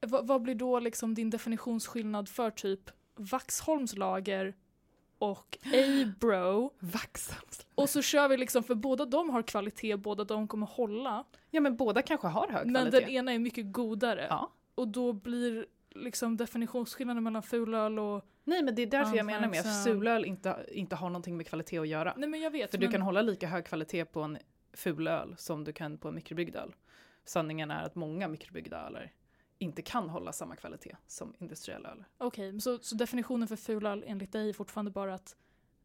Va, 0.00 0.22
vad 0.22 0.42
blir 0.42 0.54
då 0.54 0.80
liksom 0.80 1.14
din 1.14 1.30
definitionsskillnad 1.30 2.28
för 2.28 2.50
typ 2.50 2.90
Vaxholmslager 3.14 4.54
och 5.18 5.58
A-bro? 5.64 6.72
Och 7.74 7.90
så 7.90 8.02
kör 8.02 8.28
vi 8.28 8.36
liksom, 8.36 8.62
för 8.62 8.74
båda 8.74 9.06
de 9.06 9.30
har 9.30 9.42
kvalitet, 9.42 9.96
båda 9.96 10.24
de 10.24 10.48
kommer 10.48 10.66
hålla. 10.66 11.24
Ja 11.50 11.60
men 11.60 11.76
båda 11.76 12.02
kanske 12.02 12.26
har 12.26 12.48
hög 12.48 12.66
Men 12.66 12.74
kvalitet. 12.74 13.00
den 13.00 13.10
ena 13.10 13.32
är 13.32 13.38
mycket 13.38 13.72
godare. 13.72 14.26
Ja. 14.30 14.52
Och 14.74 14.88
då 14.88 15.12
blir 15.12 15.66
liksom 15.90 16.36
definitionsskillnaden 16.36 17.24
mellan 17.24 17.42
fulöl 17.42 17.98
och... 17.98 18.24
Nej 18.44 18.62
men 18.62 18.74
det 18.74 18.82
är 18.82 18.86
därför 18.86 19.16
jag 19.16 19.26
menar 19.26 19.48
med 19.48 19.60
att 19.60 19.84
fulöl 19.84 20.24
inte, 20.24 20.66
inte 20.72 20.96
har 20.96 21.10
någonting 21.10 21.36
med 21.36 21.46
kvalitet 21.46 21.78
att 21.78 21.88
göra. 21.88 22.14
Nej 22.16 22.28
men 22.28 22.40
jag 22.40 22.50
vet. 22.50 22.70
För 22.70 22.78
men... 22.78 22.86
du 22.86 22.92
kan 22.92 23.02
hålla 23.02 23.22
lika 23.22 23.48
hög 23.48 23.66
kvalitet 23.66 24.04
på 24.04 24.20
en 24.20 24.38
fulöl 24.72 25.34
som 25.38 25.64
du 25.64 25.72
kan 25.72 25.98
på 25.98 26.08
en 26.08 26.14
mikrobryggd 26.14 26.56
öl. 26.56 26.74
Sanningen 27.24 27.70
är 27.70 27.82
att 27.82 27.94
många 27.94 28.28
mikrobryggda 28.28 28.86
öler 28.86 29.12
inte 29.58 29.82
kan 29.82 30.08
hålla 30.08 30.32
samma 30.32 30.56
kvalitet 30.56 30.96
som 31.06 31.34
industriella 31.38 31.88
öl. 31.90 32.04
Okej, 32.18 32.60
så, 32.60 32.78
så 32.78 32.94
definitionen 32.94 33.48
för 33.48 33.56
fulöl 33.56 34.04
enligt 34.06 34.32
dig 34.32 34.48
är 34.48 34.52
fortfarande 34.52 34.90
bara 34.90 35.14
att 35.14 35.36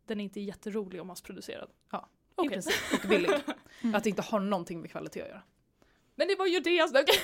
den 0.05 0.19
inte 0.19 0.39
är 0.39 0.43
jätterolig 0.43 0.99
och 1.01 1.07
massproducerad? 1.07 1.69
Ja, 1.91 2.09
princip. 2.49 2.73
Och 3.03 3.09
billig. 3.09 3.31
Mm. 3.83 3.95
Att 3.95 4.03
det 4.03 4.09
inte 4.09 4.21
har 4.21 4.39
någonting 4.39 4.81
med 4.81 4.91
kvalitet 4.91 5.21
att 5.21 5.27
göra. 5.27 5.41
Men 6.15 6.27
det 6.27 6.35
var 6.35 6.45
ju 6.47 6.59
det 6.59 6.69
jag 6.75 6.89
snackade 6.89 7.17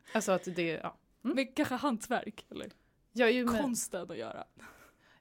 Alltså 0.14 0.32
att 0.32 0.44
det, 0.44 0.62
ja. 0.68 0.96
Mm. 1.24 1.36
Med 1.36 1.56
kanske 1.56 1.74
hantverk 1.74 2.46
eller 2.50 2.70
Ja, 3.12 3.28
ju 3.28 3.44
men, 3.44 3.62
konsten 3.62 4.10
att 4.10 4.16
göra. 4.18 4.44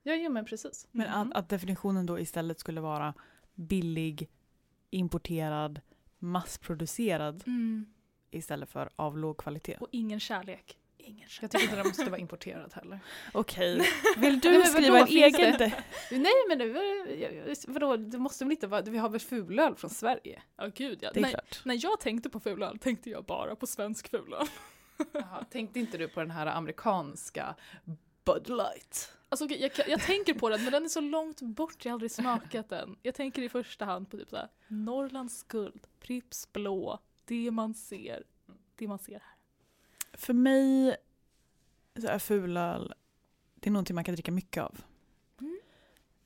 ja, 0.03 0.15
ju 0.15 0.29
men 0.29 0.45
precis. 0.45 0.87
Men 0.91 1.07
Mm. 1.07 1.19
att, 1.31 1.37
att 1.37 1.49
definitionen 1.49 2.05
då 2.05 2.19
istället 2.19 2.59
skulle 2.59 2.81
vara 2.81 3.13
billig, 3.55 4.29
importerad, 4.89 5.81
massproducerad 6.19 7.43
Mm. 7.47 7.85
Istället 8.31 8.69
för 8.69 8.89
av 8.95 9.17
låg 9.17 9.37
kvalitet. 9.37 9.77
Och 9.79 9.87
ingen 9.91 10.19
kärlek. 10.19 10.77
Ingen 10.97 11.19
Jag 11.21 11.29
kärlek. 11.29 11.51
tycker 11.51 11.63
inte 11.63 11.75
det 11.75 11.83
måste 11.83 12.05
vara 12.09 12.17
importerat 12.19 12.73
heller. 12.73 12.99
Okej, 13.33 13.81
vill 14.17 14.39
du 14.39 14.51
men 14.57 14.65
skriva 14.67 14.99
en 14.99 15.07
egen? 15.07 15.57
det? 15.57 15.83
Nej 16.11 16.31
men 16.47 16.73
vadå, 17.67 17.97
det 17.97 18.17
måste 18.17 18.45
väl 18.45 18.51
inte 18.51 18.67
vara, 18.67 18.81
vi 18.81 18.97
har 18.97 19.09
väl 19.09 19.19
fulöl 19.19 19.75
från 19.75 19.89
Sverige? 19.89 20.41
Ja 20.57 20.67
gud 20.75 20.99
ja. 21.01 21.11
Det 21.13 21.19
är 21.19 21.21
Nej, 21.21 21.31
klart. 21.31 21.61
när 21.65 21.83
jag 21.83 21.99
tänkte 21.99 22.29
på 22.29 22.39
fulöl 22.39 22.79
tänkte 22.79 23.09
jag 23.09 23.25
bara 23.25 23.55
på 23.55 23.67
svensk 23.67 24.09
fulöl. 24.09 24.47
Jaha, 25.13 25.45
tänkte 25.51 25.79
inte 25.79 25.97
du 25.97 26.07
på 26.07 26.19
den 26.19 26.31
här 26.31 26.45
amerikanska 26.47 27.55
Bud 28.25 28.49
Light? 28.49 29.11
Alltså 29.29 29.45
okej, 29.45 29.71
jag, 29.77 29.89
jag 29.89 30.01
tänker 30.01 30.33
på 30.33 30.49
den 30.49 30.63
men 30.63 30.71
den 30.73 30.85
är 30.85 30.89
så 30.89 31.01
långt 31.01 31.41
bort, 31.41 31.85
jag 31.85 31.91
har 31.91 31.93
aldrig 31.93 32.11
smakat 32.11 32.69
den. 32.69 32.97
Jag 33.01 33.15
tänker 33.15 33.41
i 33.41 33.49
första 33.49 33.85
hand 33.85 34.11
på 34.11 34.17
typ 34.17 34.29
såhär 34.29 34.47
Norrlands 34.67 35.43
guld, 35.43 35.87
Pripps 35.99 36.51
blå, 36.53 36.99
det 37.29 37.51
man 37.51 37.73
ser. 37.73 38.23
Det 38.75 38.87
man 38.87 38.99
ser 38.99 39.13
här. 39.19 39.35
För 40.13 40.33
mig 40.33 40.95
så 42.01 42.07
är 42.07 42.19
fulöl, 42.19 42.93
det 43.55 43.69
är 43.69 43.71
någonting 43.71 43.95
man 43.95 44.03
kan 44.03 44.15
dricka 44.15 44.31
mycket 44.31 44.63
av. 44.63 44.81
Mm. 45.39 45.59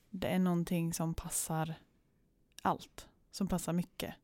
Det 0.09 0.27
är 0.27 0.39
någonting 0.39 0.93
som 0.93 1.13
passar 1.13 1.73
allt. 2.61 3.07
Som 3.31 3.47
passar 3.47 3.73
mycket. 3.73 4.15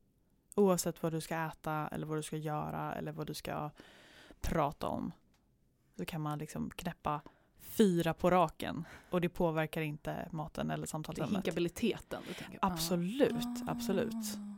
Oavsett 0.55 1.03
vad 1.03 1.11
du 1.13 1.21
ska 1.21 1.35
äta 1.47 1.87
eller 1.91 2.05
vad 2.07 2.17
du 2.17 2.23
ska 2.23 2.37
göra 2.37 2.93
eller 2.95 3.11
vad 3.11 3.27
du 3.27 3.33
ska 3.33 3.69
prata 4.41 4.87
om. 4.87 5.11
Så 5.97 6.05
kan 6.05 6.21
man 6.21 6.39
liksom 6.39 6.69
knäppa 6.69 7.21
fyra 7.59 8.13
på 8.13 8.29
raken 8.29 8.85
och 9.09 9.21
det 9.21 9.29
påverkar 9.29 9.81
inte 9.81 10.29
maten 10.31 10.71
eller 10.71 10.81
Det 10.81 10.85
är 10.85 10.87
samtalsämnet. 10.87 11.35
hinkabiliteten 11.35 12.23
du 12.27 12.33
tänker 12.33 12.59
på? 12.59 12.67
Absolut, 12.67 13.47
absolut. 13.67 14.13
Ah. 14.13 14.17
Ja, 14.17 14.48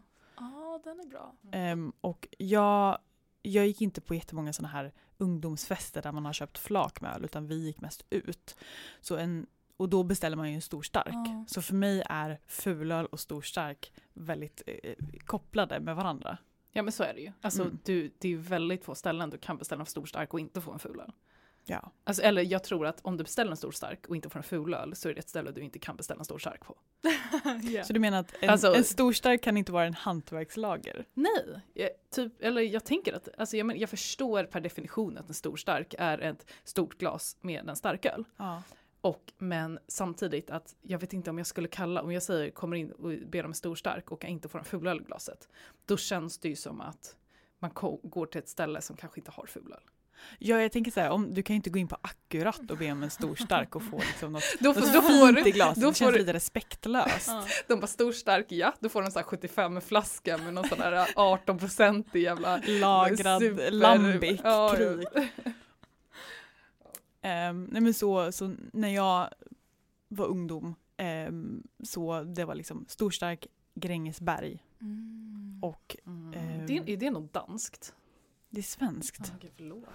den 0.83 0.99
är 0.99 1.05
bra. 1.07 1.35
Ehm, 1.51 1.93
och 2.01 2.27
jag, 2.37 2.97
jag 3.41 3.67
gick 3.67 3.81
inte 3.81 4.01
på 4.01 4.15
jättemånga 4.15 4.53
sådana 4.53 4.73
här 4.73 4.91
ungdomsfester 5.17 6.01
där 6.01 6.11
man 6.11 6.25
har 6.25 6.33
köpt 6.33 6.57
flak 6.57 7.01
med 7.01 7.13
öl 7.15 7.25
utan 7.25 7.47
vi 7.47 7.65
gick 7.65 7.81
mest 7.81 8.05
ut. 8.09 8.55
Så 9.01 9.17
en, 9.17 9.47
och 9.77 9.89
då 9.89 10.03
beställer 10.03 10.37
man 10.37 10.49
ju 10.49 10.55
en 10.55 10.61
stor 10.61 10.81
stark. 10.81 11.13
Ja. 11.13 11.45
Så 11.47 11.61
för 11.61 11.73
mig 11.75 12.03
är 12.09 12.39
fulöl 12.47 13.05
och 13.05 13.19
stor 13.19 13.41
stark 13.41 13.93
väldigt 14.13 14.61
eh, 14.65 14.95
kopplade 15.25 15.79
med 15.79 15.95
varandra. 15.95 16.37
Ja 16.71 16.81
men 16.83 16.91
så 16.91 17.03
är 17.03 17.13
det 17.13 17.21
ju. 17.21 17.31
Alltså 17.41 17.61
Mm. 17.61 17.79
du, 17.83 18.11
det 18.19 18.33
är 18.33 18.37
väldigt 18.37 18.85
få 18.85 18.95
ställen 18.95 19.29
du 19.29 19.37
kan 19.37 19.57
beställa 19.57 19.79
en 19.79 19.85
stor 19.85 20.05
stark 20.05 20.33
och 20.33 20.39
inte 20.39 20.61
få 20.61 20.71
en 20.71 20.79
fulöl. 20.79 21.11
Ja. 21.65 21.91
Alltså, 22.03 22.23
eller 22.23 22.41
jag 22.41 22.63
tror 22.63 22.85
att 22.87 22.99
om 23.01 23.17
du 23.17 23.23
beställer 23.23 23.51
en 23.51 23.57
stor 23.57 23.71
stark 23.71 24.07
och 24.07 24.15
inte 24.15 24.29
får 24.29 24.39
en 24.39 24.43
fulöl 24.43 24.95
så 24.95 25.09
är 25.09 25.13
det 25.13 25.19
ett 25.19 25.29
ställe 25.29 25.51
du 25.51 25.61
inte 25.61 25.79
kan 25.79 25.95
beställa 25.95 26.19
en 26.19 26.25
stor 26.25 26.39
stark 26.39 26.65
på. 26.65 26.77
Ja. 27.63 27.83
Så 27.83 27.93
du 27.93 27.99
menar 27.99 28.19
att 28.19 28.33
en, 28.39 28.49
Alltså- 28.49 28.73
en 28.73 28.83
stor 28.83 29.13
stark 29.13 29.41
kan 29.41 29.57
inte 29.57 29.71
vara 29.71 29.85
en 29.85 29.93
hantverkslager? 29.93 31.05
Nej, 31.13 31.61
jag, 31.73 31.89
typ, 32.09 32.41
eller 32.41 32.61
jag 32.61 32.85
tänker 32.85 33.13
att, 33.13 33.29
alltså 33.37 33.57
jag, 33.57 33.65
men, 33.65 33.79
jag 33.79 33.89
förstår 33.89 34.43
per 34.43 34.61
definition 34.61 35.17
att 35.17 35.27
en 35.27 35.33
stor 35.33 35.55
stark 35.55 35.95
är 35.99 36.17
ett 36.19 36.51
stort 36.63 36.97
glas 36.97 37.37
med 37.41 37.69
en 37.69 37.75
starköl. 37.75 38.25
Ja. 38.37 38.63
Och, 39.01 39.33
men 39.37 39.79
samtidigt 39.87 40.49
att 40.49 40.75
jag 40.81 40.99
vet 40.99 41.13
inte 41.13 41.29
om 41.29 41.37
jag 41.37 41.47
skulle 41.47 41.67
kalla, 41.67 42.01
om 42.01 42.11
jag 42.11 42.23
säger 42.23 42.51
kommer 42.51 42.77
in 42.77 42.91
och 42.91 43.11
ber 43.27 43.43
om 43.45 43.51
en 43.51 43.55
stor 43.55 43.75
stark 43.75 44.11
och 44.11 44.23
jag 44.23 44.31
inte 44.31 44.49
får 44.49 44.59
en 44.59 44.65
fulöl 44.65 45.01
i 45.01 45.03
glaset. 45.03 45.49
Då 45.85 45.97
känns 45.97 46.37
det 46.37 46.49
ju 46.49 46.55
som 46.55 46.81
att 46.81 47.15
man 47.59 47.71
går 48.03 48.25
till 48.25 48.39
ett 48.39 48.49
ställe 48.49 48.81
som 48.81 48.95
kanske 48.95 49.19
inte 49.19 49.31
har 49.31 49.45
fulöl. 49.45 49.81
Ja, 50.39 50.61
jag 50.61 50.71
tänker 50.71 50.91
så 50.91 50.99
här, 50.99 51.09
om, 51.09 51.33
du 51.33 51.43
kan 51.43 51.53
ju 51.53 51.55
inte 51.55 51.69
gå 51.69 51.79
in 51.79 51.87
på 51.87 51.97
Akkurat 52.01 52.71
och 52.71 52.77
be 52.77 52.91
om 52.91 53.03
en 53.03 53.09
stor 53.09 53.35
stark 53.35 53.75
och 53.75 53.83
få 53.83 53.97
liksom 53.97 54.33
något, 54.33 54.43
Då 54.59 54.73
får, 54.73 54.81
något 54.81 54.93
då 54.93 55.01
får 55.01 55.27
fint 55.27 55.43
du, 55.43 55.49
i 55.49 55.51
glaset. 55.51 55.75
Det 55.75 55.81
känns 55.81 55.97
får 55.99 56.11
lite 56.11 56.33
respektlöst. 56.33 57.27
Ja. 57.27 57.45
de 57.67 57.79
bara 57.79 57.87
stor 57.87 58.11
stark, 58.11 58.45
ja, 58.49 58.73
då 58.79 58.89
får 58.89 59.01
de 59.01 59.11
så 59.11 59.19
här 59.19 59.23
75 59.25 59.81
flaska 59.81 60.37
med 60.37 60.53
någon 60.53 60.67
sån 60.67 60.79
där 60.79 61.07
18 61.15 61.57
procent 61.59 62.15
i 62.15 62.19
jävla 62.19 62.61
Lagrad 62.67 63.41
super- 63.41 63.71
lambic 63.71 64.39
Ja, 64.43 64.73
krig. 64.77 65.07
Ehm, 67.21 67.67
nej 67.71 67.81
men 67.81 67.93
så, 67.93 68.31
så 68.31 68.55
när 68.73 68.89
jag 68.89 69.29
var 70.07 70.25
ungdom 70.25 70.75
ehm, 70.97 71.63
så 71.83 72.23
det 72.23 72.45
var 72.45 72.55
liksom 72.55 72.85
Storstark, 72.87 73.47
Grängesberg 73.75 74.63
Mm. 74.81 75.59
och 75.61 75.97
Mm. 76.05 76.33
Ehm. 76.33 76.65
Det, 76.67 76.93
är 76.93 76.97
det 76.97 77.09
något 77.11 77.33
danskt? 77.33 77.93
Det 78.51 78.59
är 78.59 78.63
svenskt. 78.63 79.31
Okej, 79.35 79.51
förlåt. 79.55 79.85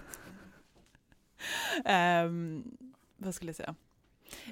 Ehm, 1.85 2.77
vad 3.17 3.35
skulle 3.35 3.49
jag 3.49 3.57
säga? 3.57 3.75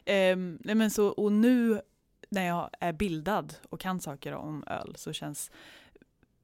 Ehm, 0.05 0.59
nej 0.65 0.75
men 0.75 0.91
så, 0.91 1.09
och 1.09 1.33
nu 1.33 1.81
när 2.29 2.47
jag 2.47 2.71
är 2.81 2.93
bildad 2.93 3.55
och 3.69 3.81
kan 3.81 4.01
saker 4.01 4.33
om 4.33 4.65
öl 4.67 4.95
så 4.97 5.13
känns 5.13 5.51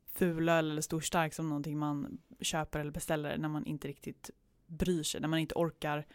fulöl 0.07 0.71
eller 0.71 0.83
storstark 0.83 1.35
som 1.35 1.49
någonting 1.49 1.79
man 1.79 2.19
köper 2.41 2.81
eller 2.81 2.91
beställer 2.91 3.39
när 3.39 3.49
man 3.49 3.67
inte 3.67 3.89
riktigt 3.89 4.31
bryr 4.67 5.03
sig, 5.03 5.21
när 5.21 5.29
man 5.29 5.39
inte 5.39 5.55
orkar 5.55 6.07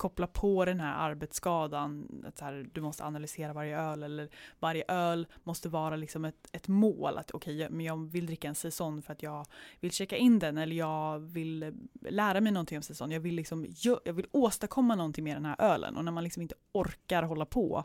koppla 0.00 0.26
på 0.26 0.64
den 0.64 0.80
här 0.80 1.10
arbetsskadan, 1.10 2.08
att 2.28 2.40
här, 2.40 2.68
du 2.72 2.80
måste 2.80 3.04
analysera 3.04 3.52
varje 3.52 3.78
öl 3.80 4.02
eller 4.02 4.28
varje 4.58 4.84
öl 4.88 5.26
måste 5.44 5.68
vara 5.68 5.96
liksom 5.96 6.24
ett, 6.24 6.48
ett 6.52 6.68
mål, 6.68 7.18
att 7.18 7.30
okej, 7.30 7.56
jag- 7.58 7.72
men 7.72 7.86
jag 7.86 8.10
vill 8.10 8.26
dricka 8.26 8.48
en 8.48 8.54
säsong 8.54 9.02
för 9.02 9.12
att 9.12 9.22
jag 9.22 9.46
vill 9.80 9.90
checka 9.92 10.16
in 10.16 10.38
den 10.38 10.58
eller 10.58 10.76
jag 10.76 11.18
vill 11.18 11.62
eh, 11.62 11.70
lära 12.10 12.40
mig 12.40 12.52
någonting 12.52 12.78
om 12.78 12.82
säsong. 12.82 13.12
Jag 13.12 13.20
vill, 13.20 13.34
liksom, 13.34 13.66
jag 14.04 14.12
vill 14.12 14.26
åstadkomma 14.32 14.94
någonting 14.94 15.24
med 15.24 15.36
den 15.36 15.44
här 15.44 15.56
ölen 15.58 15.96
och 15.96 16.04
när 16.04 16.12
man 16.12 16.24
liksom 16.24 16.42
inte 16.42 16.54
orkar 16.72 17.22
hålla 17.22 17.44
på 17.46 17.84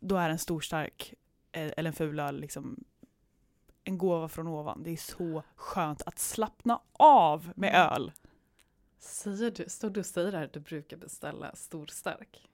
då 0.00 0.16
är 0.16 0.30
en 0.30 0.38
stor 0.38 0.60
stark 0.60 1.14
eh, 1.52 1.70
eller 1.76 1.88
en 1.90 1.94
ful 1.94 2.20
öl 2.20 2.40
liksom 2.40 2.84
en 3.84 3.98
gåva 3.98 4.28
från 4.28 4.46
ovan. 4.46 4.82
Det 4.82 4.90
är 4.90 4.96
så 4.96 5.42
skönt 5.54 6.02
att 6.02 6.18
slappna 6.18 6.80
av 6.92 7.52
med 7.56 7.68
Mm. 7.74 7.92
öl. 7.92 8.12
Säger 9.00 9.50
du, 9.50 9.64
står 9.68 9.90
du 9.90 10.00
och 10.00 10.06
säger 10.06 10.32
här 10.32 10.44
att 10.44 10.52
du 10.52 10.60
brukar 10.60 10.96
beställa 10.96 11.54
stor 11.54 11.86
stark? 11.86 12.48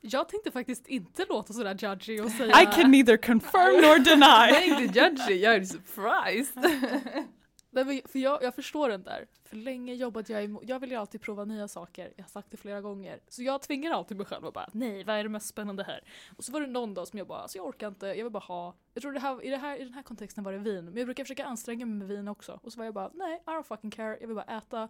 Jag 0.00 0.28
tänkte 0.28 0.50
faktiskt 0.50 0.86
inte 0.86 1.26
låta 1.28 1.52
sådär 1.52 1.76
judgy 1.78 2.20
och 2.20 2.30
säga 2.30 2.62
I 2.62 2.66
can 2.66 2.90
neither 2.90 3.16
confirm 3.16 3.74
nor 3.74 3.84
Jag 3.84 4.04
deny. 4.04 4.24
är 4.24 4.80
inte 4.80 5.00
judgy, 5.00 5.34
jag 5.42 5.54
är 5.54 5.64
surprised. 5.64 6.64
Nej, 7.70 8.02
för 8.08 8.18
jag, 8.18 8.42
jag 8.42 8.54
förstår 8.54 8.88
den 8.88 9.02
där. 9.02 9.26
För 9.44 9.56
länge 9.56 9.94
jobbade 9.94 10.32
jag 10.32 10.44
emot, 10.44 10.62
jag 10.66 10.80
vill 10.80 10.90
ju 10.90 10.96
alltid 10.96 11.20
prova 11.20 11.44
nya 11.44 11.68
saker, 11.68 12.12
jag 12.16 12.24
har 12.24 12.28
sagt 12.28 12.50
det 12.50 12.56
flera 12.56 12.80
gånger. 12.80 13.20
Så 13.28 13.42
jag 13.42 13.62
tvingar 13.62 13.92
alltid 13.92 14.16
mig 14.16 14.26
själv 14.26 14.46
att 14.46 14.54
bara 14.54 14.68
nej, 14.72 15.04
vad 15.04 15.16
är 15.16 15.22
det 15.22 15.28
mest 15.28 15.46
spännande 15.46 15.84
här? 15.84 16.00
Och 16.36 16.44
så 16.44 16.52
var 16.52 16.60
det 16.60 16.66
någon 16.66 16.94
dag 16.94 17.08
som 17.08 17.18
jag 17.18 17.26
bara, 17.28 17.38
alltså 17.38 17.58
jag 17.58 17.66
orkar 17.66 17.88
inte, 17.88 18.06
jag 18.06 18.24
vill 18.24 18.30
bara 18.32 18.44
ha, 18.44 18.74
jag 18.94 19.02
tror 19.02 19.12
det 19.12 19.20
här, 19.20 19.44
i, 19.44 19.50
det 19.50 19.56
här, 19.56 19.76
i 19.80 19.84
den 19.84 19.94
här 19.94 20.02
kontexten 20.02 20.44
var 20.44 20.52
det 20.52 20.58
vin, 20.58 20.84
men 20.84 20.96
jag 20.96 21.06
brukar 21.06 21.24
försöka 21.24 21.44
anstränga 21.44 21.86
mig 21.86 21.94
med 21.98 22.08
vin 22.08 22.28
också. 22.28 22.60
Och 22.62 22.72
så 22.72 22.78
var 22.78 22.84
jag 22.84 22.94
bara, 22.94 23.10
nej, 23.14 23.42
I 23.46 23.50
don't 23.50 23.62
fucking 23.62 23.90
care, 23.90 24.18
jag 24.20 24.26
vill 24.26 24.36
bara 24.36 24.56
äta, 24.58 24.88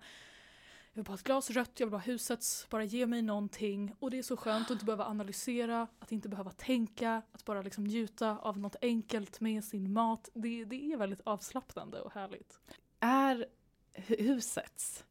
jag 0.94 0.98
vill 0.98 1.04
bara 1.04 1.12
ha 1.12 1.14
ett 1.14 1.24
glas 1.24 1.50
rött, 1.50 1.70
jag 1.80 1.86
vill 1.86 1.90
bara 1.90 1.98
ha 1.98 2.04
husets, 2.04 2.66
bara 2.70 2.84
ge 2.84 3.06
mig 3.06 3.22
någonting. 3.22 3.94
Och 3.98 4.10
det 4.10 4.18
är 4.18 4.22
så 4.22 4.36
skönt 4.36 4.66
att 4.66 4.70
inte 4.70 4.84
behöva 4.84 5.04
analysera, 5.04 5.88
att 5.98 6.12
inte 6.12 6.28
behöva 6.28 6.50
tänka, 6.50 7.22
att 7.32 7.44
bara 7.44 7.62
liksom 7.62 7.84
njuta 7.84 8.38
av 8.38 8.58
något 8.58 8.76
enkelt 8.82 9.40
med 9.40 9.64
sin 9.64 9.92
mat. 9.92 10.28
Det, 10.34 10.64
det 10.64 10.92
är 10.92 10.96
väldigt 10.96 11.20
avslappnande 11.24 12.00
och 12.00 12.12
härligt. 12.12 12.60
Är 13.00 13.46
hu- 13.94 14.22
husets 14.22 15.04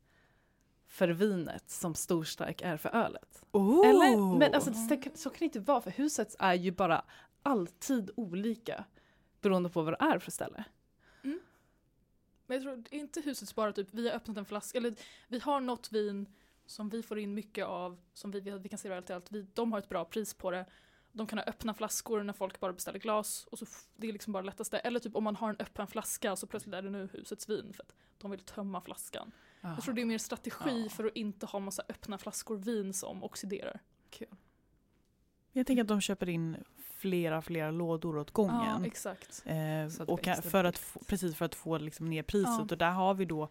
för 0.87 1.07
vinet 1.07 1.69
som 1.69 1.95
storstark 1.95 2.61
är 2.61 2.77
för 2.77 2.89
ölet? 2.89 3.43
Oh. 3.51 3.89
Eller? 3.89 4.37
Men 4.37 4.53
alltså, 4.53 4.73
så, 4.73 4.97
så 5.15 5.29
kan 5.29 5.39
det 5.39 5.45
inte 5.45 5.59
vara, 5.59 5.81
för 5.81 5.91
husets 5.91 6.35
är 6.39 6.53
ju 6.53 6.71
bara 6.71 7.05
alltid 7.43 8.11
olika 8.15 8.85
beroende 9.41 9.69
på 9.69 9.81
vad 9.81 9.93
det 9.93 10.05
är 10.05 10.19
för 10.19 10.31
ställe. 10.31 10.63
Men 12.45 12.55
jag 12.55 12.63
tror 12.63 12.83
inte 12.91 13.21
husets 13.21 13.55
bara 13.55 13.73
typ, 13.73 13.87
vi 13.91 14.09
har 14.09 14.15
öppnat 14.15 14.37
en 14.37 14.45
flaska, 14.45 14.77
eller 14.77 14.95
vi 15.27 15.39
har 15.39 15.61
något 15.61 15.91
vin 15.91 16.29
som 16.65 16.89
vi 16.89 17.03
får 17.03 17.19
in 17.19 17.33
mycket 17.33 17.65
av, 17.65 17.99
som 18.13 18.31
vi, 18.31 18.39
vi 18.39 18.69
kan 18.69 18.79
servera 18.79 19.01
till 19.01 19.15
allt, 19.15 19.31
vi, 19.31 19.41
de 19.53 19.71
har 19.71 19.79
ett 19.79 19.89
bra 19.89 20.05
pris 20.05 20.33
på 20.33 20.51
det. 20.51 20.65
De 21.11 21.27
kan 21.27 21.37
ha 21.39 21.45
öppna 21.45 21.73
flaskor 21.73 22.23
när 22.23 22.33
folk 22.33 22.59
bara 22.59 22.73
beställer 22.73 22.99
glas, 22.99 23.45
och 23.51 23.59
så 23.59 23.65
det 23.95 24.07
är 24.07 24.13
liksom 24.13 24.33
bara 24.33 24.43
det 24.43 24.45
lättaste. 24.45 24.77
Eller 24.79 24.99
typ 24.99 25.15
om 25.15 25.23
man 25.23 25.35
har 25.35 25.49
en 25.49 25.55
öppen 25.59 25.87
flaska 25.87 26.35
så 26.35 26.47
plötsligt 26.47 26.75
är 26.75 26.81
det 26.81 26.89
nu 26.89 27.09
husets 27.13 27.49
vin 27.49 27.73
för 27.73 27.83
att 27.83 27.95
de 28.17 28.31
vill 28.31 28.39
tömma 28.39 28.81
flaskan. 28.81 29.31
Jag 29.61 29.83
tror 29.83 29.93
det 29.95 30.01
är 30.01 30.05
mer 30.05 30.17
strategi 30.17 30.83
Ja. 30.83 30.89
för 30.89 31.05
att 31.05 31.15
inte 31.15 31.45
ha 31.45 31.59
massa 31.59 31.83
öppna 31.89 32.17
flaskor 32.17 32.57
vin 32.57 32.93
som 32.93 33.23
oxiderar. 33.23 33.79
Jag 35.55 35.67
tänker 35.67 35.81
att 35.81 35.87
de 35.87 36.01
köper 36.01 36.29
in 36.29 36.57
flera, 36.97 37.41
flera 37.41 37.71
lådor 37.71 38.17
åt 38.17 38.27
Ja, 38.27 38.33
gången. 38.33 38.85
exakt. 38.85 39.43
Eh, 39.45 40.01
och 40.07 40.27
för 40.43 40.63
att 40.63 40.77
få, 40.77 40.99
precis 40.99 41.35
för 41.35 41.45
att 41.45 41.55
få 41.55 41.77
liksom 41.77 42.09
ner 42.09 42.23
priset. 42.23 42.49
Ja. 42.57 42.61
Och 42.71 42.77
där 42.77 42.91
har 42.91 43.13
vi 43.13 43.25
då, 43.25 43.49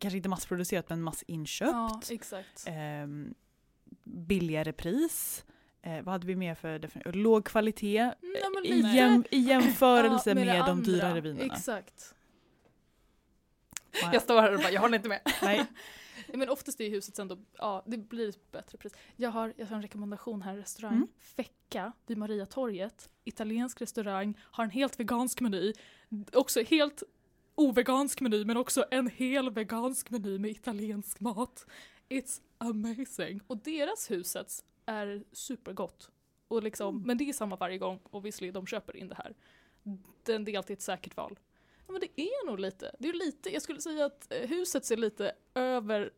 kanske 0.00 0.16
inte 0.16 0.28
massproducerat 0.28 0.88
men 0.88 1.02
massinköpt. 1.02 1.70
Ja, 1.72 2.00
exakt. 2.10 2.64
ehm, 2.66 3.34
billigare 4.04 4.72
pris. 4.72 5.44
Eh, 5.82 6.02
vad 6.02 6.12
hade 6.12 6.26
vi 6.26 6.36
mer 6.36 6.54
för 6.54 6.78
definition? 6.78 7.12
Låg 7.22 7.44
kvalitet 7.44 8.12
ja, 8.20 8.50
men 8.54 8.64
i, 8.66 8.96
jäm, 8.96 9.24
i 9.30 9.38
jämförelse 9.38 10.30
Ja, 10.30 10.34
med, 10.34 10.46
det 10.46 10.52
de 10.52 10.60
andra. 10.60 10.84
dyrare 10.92 11.20
vinerna. 11.20 11.54
Exakt. 11.54 12.14
Jag 14.12 14.22
står 14.22 14.40
här 14.40 14.54
och 14.54 14.60
bara, 14.60 14.70
jag 14.70 14.80
håller 14.80 14.96
inte 14.96 15.08
med. 15.08 15.20
Nej. 15.42 15.64
Men 16.38 16.48
oftast 16.48 16.80
är 16.80 16.90
huset 16.90 17.18
ändå, 17.18 17.38
ja 17.52 17.82
det 17.86 17.98
blir 17.98 18.28
ett 18.28 18.52
bättre 18.52 18.78
pris. 18.78 18.92
Jag 19.16 19.30
har, 19.30 19.54
jag 19.56 19.66
har 19.66 19.76
en 19.76 19.82
rekommendation 19.82 20.42
här, 20.42 20.56
restaurang, 20.56 20.94
Mm. 20.94 21.08
Fecka 21.18 21.92
vid 22.06 22.18
Mariatorget. 22.18 23.10
Italiensk 23.24 23.80
restaurang, 23.80 24.38
har 24.40 24.64
en 24.64 24.70
helt 24.70 25.00
vegansk 25.00 25.40
meny. 25.40 25.72
Också 26.32 26.62
helt 26.62 27.02
ovegansk 27.54 28.20
meny 28.20 28.44
men 28.44 28.56
också 28.56 28.84
en 28.90 29.08
hel 29.08 29.50
vegansk 29.50 30.10
meny 30.10 30.38
med 30.38 30.50
italiensk 30.50 31.20
mat. 31.20 31.66
It's 32.08 32.40
amazing. 32.58 33.40
Och 33.46 33.56
deras 33.58 34.10
huset 34.10 34.64
är 34.86 35.24
supergott. 35.32 36.10
Och 36.48 36.62
liksom, 36.62 36.94
Mm. 36.94 37.06
Men 37.06 37.18
det 37.18 37.28
är 37.28 37.32
samma 37.32 37.56
varje 37.56 37.78
gång 37.78 38.00
och 38.04 38.24
visserligen 38.24 38.54
de 38.54 38.66
köper 38.66 38.96
in 38.96 39.08
det 39.08 39.14
här. 39.14 39.34
Den, 40.22 40.44
det 40.44 40.52
är 40.54 40.56
alltid 40.58 40.74
ett 40.76 40.82
säkert 40.82 41.16
val. 41.16 41.38
Ja, 41.86 41.92
men 41.92 42.00
det 42.00 42.20
är 42.20 42.46
nog 42.46 42.60
lite, 42.60 42.96
det 42.98 43.08
är 43.08 43.12
lite, 43.12 43.52
jag 43.52 43.62
skulle 43.62 43.80
säga 43.80 44.04
att 44.04 44.32
eh, 44.32 44.48
huset 44.48 44.84
ser 44.84 44.96
lite 44.96 45.32
över 45.54 46.10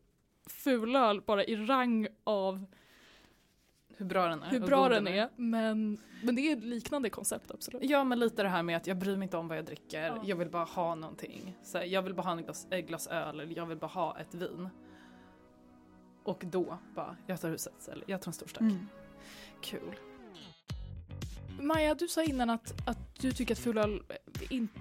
fulöl 0.47 1.21
bara 1.21 1.43
i 1.43 1.55
rang 1.55 2.07
av 2.23 2.65
Hur 3.97 4.05
bra 4.05 4.27
den 4.27 4.43
är. 4.43 4.49
hur 4.49 4.59
bra 4.59 4.89
den 4.89 5.07
är. 5.07 5.29
Men, 5.35 5.97
men 6.23 6.35
det 6.35 6.41
är 6.41 6.57
ett 6.57 6.63
liknande 6.63 7.09
koncept 7.09 7.51
absolut. 7.51 7.81
Ja 7.89 8.03
men 8.03 8.19
lite 8.19 8.43
det 8.43 8.49
här 8.49 8.63
med 8.63 8.77
att 8.77 8.87
jag 8.87 8.97
bryr 8.97 9.15
mig 9.17 9.25
inte 9.25 9.37
om 9.37 9.47
vad 9.47 9.57
jag 9.57 9.65
dricker, 9.65 10.03
Ja. 10.05 10.21
jag 10.25 10.35
vill 10.35 10.49
bara 10.49 10.63
ha 10.63 10.95
någonting. 10.95 11.57
Så 11.63 11.77
här, 11.77 11.85
jag 11.85 12.01
vill 12.01 12.13
bara 12.13 12.21
ha 12.23 12.39
ett 12.39 12.45
glas, 12.45 12.67
ett 12.71 12.87
glas 12.87 13.07
öl 13.07 13.39
eller 13.39 13.57
jag 13.57 13.65
vill 13.65 13.77
bara 13.77 13.87
ha 13.87 14.19
ett 14.19 14.33
vin. 14.35 14.69
Och 16.23 16.43
då 16.45 16.77
bara, 16.95 17.17
jag 17.27 17.41
tar 17.41 17.49
huset 17.49 17.87
eller 17.91 18.03
jag 18.07 18.21
tar 18.21 18.29
en 18.29 18.33
stor 18.33 18.47
stark. 18.47 18.61
Mm. 18.61 18.87
Kul. 19.61 19.95
Maja, 21.61 21.95
du 21.95 22.07
sa 22.07 22.23
innan 22.23 22.49
att, 22.49 22.87
att 22.87 23.15
du 23.19 23.31
tycker 23.31 23.53
att 23.53 23.59
fulöl 23.59 24.01
inte 24.49 24.79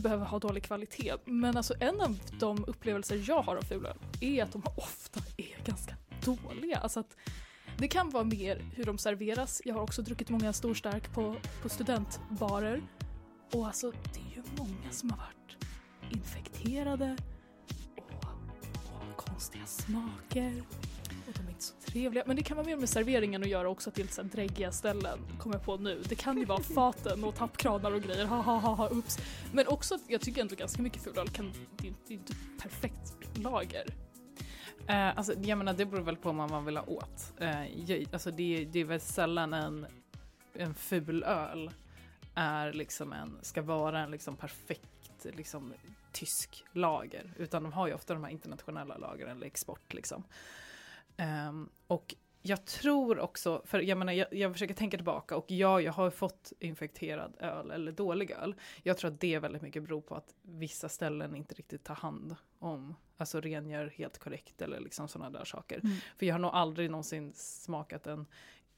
behöver 0.00 0.26
ha 0.26 0.38
dålig 0.38 0.62
kvalitet. 0.62 1.14
Men 1.24 1.56
alltså 1.56 1.74
en 1.80 2.00
av 2.00 2.18
de 2.40 2.64
upplevelser 2.66 3.24
jag 3.28 3.42
har 3.42 3.56
av 3.56 3.62
fulöl 3.62 3.98
är 4.20 4.42
att 4.42 4.52
de 4.52 4.62
ofta 4.76 5.20
är 5.36 5.64
ganska 5.64 5.96
dåliga. 6.24 6.78
Alltså 6.78 7.00
att 7.00 7.16
det 7.78 7.88
kan 7.88 8.10
vara 8.10 8.24
mer 8.24 8.64
hur 8.74 8.84
de 8.84 8.98
serveras. 8.98 9.62
Jag 9.64 9.74
har 9.74 9.82
också 9.82 10.02
druckit 10.02 10.30
många 10.30 10.52
storstark 10.52 11.14
på, 11.14 11.36
på 11.62 11.68
studentbarer. 11.68 12.82
Och 13.52 13.66
alltså 13.66 13.90
det 13.90 14.20
är 14.20 14.36
ju 14.36 14.42
många 14.58 14.90
som 14.90 15.10
har 15.10 15.16
varit 15.16 15.64
infekterade 16.10 17.16
och, 17.96 18.24
och 19.10 19.16
konstiga 19.16 19.66
smaker 19.66 20.62
trevliga. 21.94 22.24
Men 22.26 22.36
det 22.36 22.42
kan 22.42 22.56
vara 22.56 22.66
mer 22.66 22.76
med 22.76 22.88
serveringen 22.88 23.42
att 23.42 23.48
göra 23.48 23.68
också 23.68 23.90
till 23.90 24.08
så 24.08 24.22
här 24.22 24.28
dräggiga 24.28 24.72
ställen. 24.72 25.18
Kommer 25.38 25.56
jag 25.56 25.64
på 25.64 25.76
nu. 25.76 26.02
Det 26.08 26.14
kan 26.14 26.38
ju 26.38 26.44
vara 26.44 26.62
faten 26.74 27.24
och 27.24 27.34
tappkranar 27.34 27.94
och 27.94 28.02
grejer. 28.02 28.26
Ha 28.26 28.36
ha 28.36 28.58
ha 28.58 28.74
ha 28.74 28.90
ups. 28.90 29.18
Men 29.52 29.66
också 29.68 29.94
att 29.94 30.00
jag 30.08 30.20
tycker 30.20 30.40
ändå 30.40 30.54
ganska 30.54 30.82
mycket 30.82 31.02
fulöl 31.02 31.28
kan, 31.28 31.52
det 31.76 31.92
det 32.06 32.14
är 32.14 32.18
inte 32.18 32.34
perfekt 32.62 33.38
lager. 33.38 33.86
Eh, 34.86 35.18
alltså, 35.18 35.34
jag 35.42 35.58
menar, 35.58 35.74
det 35.74 35.86
beror 35.86 36.02
väl 36.02 36.16
på 36.16 36.32
vad 36.32 36.50
man 36.50 36.64
vill 36.64 36.76
ha 36.76 36.84
åt. 36.84 37.32
Eh, 37.38 37.90
jag, 37.90 38.06
alltså, 38.12 38.30
det, 38.30 38.64
det 38.64 38.80
är 38.80 38.84
väl 38.84 39.00
sällan 39.00 39.52
en, 39.52 39.86
en 40.54 40.74
ful 40.74 41.22
öl 41.22 41.70
är 42.34 42.72
liksom 42.72 43.12
en, 43.12 43.38
ska 43.42 43.62
vara 43.62 44.00
en 44.00 44.10
liksom 44.10 44.36
perfekt 44.36 44.90
liksom, 45.22 45.72
tysk 46.12 46.64
lager. 46.72 47.34
Utan 47.38 47.62
de 47.62 47.72
har 47.72 47.86
ju 47.86 47.94
ofta 47.94 48.14
de 48.14 48.24
här 48.24 48.30
internationella 48.30 48.96
lagren 48.96 49.36
eller 49.36 49.46
export. 49.46 49.94
Liksom. 49.94 50.24
Ehm, 51.16 51.68
och 51.86 52.14
jag 52.46 52.64
tror 52.64 53.18
också, 53.18 53.62
för 53.64 53.80
jag 53.80 53.98
menar 53.98 54.12
jag, 54.12 54.34
jag 54.34 54.52
försöker 54.52 54.74
tänka 54.74 54.96
tillbaka 54.96 55.36
och 55.36 55.50
ja, 55.50 55.80
jag 55.80 55.92
har 55.92 56.10
fått 56.10 56.52
infekterad 56.60 57.36
öl 57.40 57.70
eller 57.70 57.92
dålig 57.92 58.30
öl. 58.30 58.54
Jag 58.82 58.98
tror 58.98 59.10
att 59.10 59.20
det 59.20 59.38
väldigt 59.38 59.62
mycket 59.62 59.82
beror 59.82 60.00
på 60.00 60.14
att 60.14 60.34
vissa 60.42 60.88
ställen 60.88 61.36
inte 61.36 61.54
riktigt 61.54 61.84
tar 61.84 61.94
hand 61.94 62.36
om, 62.58 62.94
alltså 63.16 63.40
rengör 63.40 63.92
helt 63.96 64.18
korrekt 64.18 64.62
eller 64.62 64.80
liksom 64.80 65.08
sådana 65.08 65.38
där 65.38 65.44
saker. 65.44 65.80
Mm. 65.84 65.96
För 66.16 66.26
jag 66.26 66.34
har 66.34 66.38
nog 66.38 66.50
aldrig 66.54 66.90
någonsin 66.90 67.32
smakat 67.34 68.06
en 68.06 68.26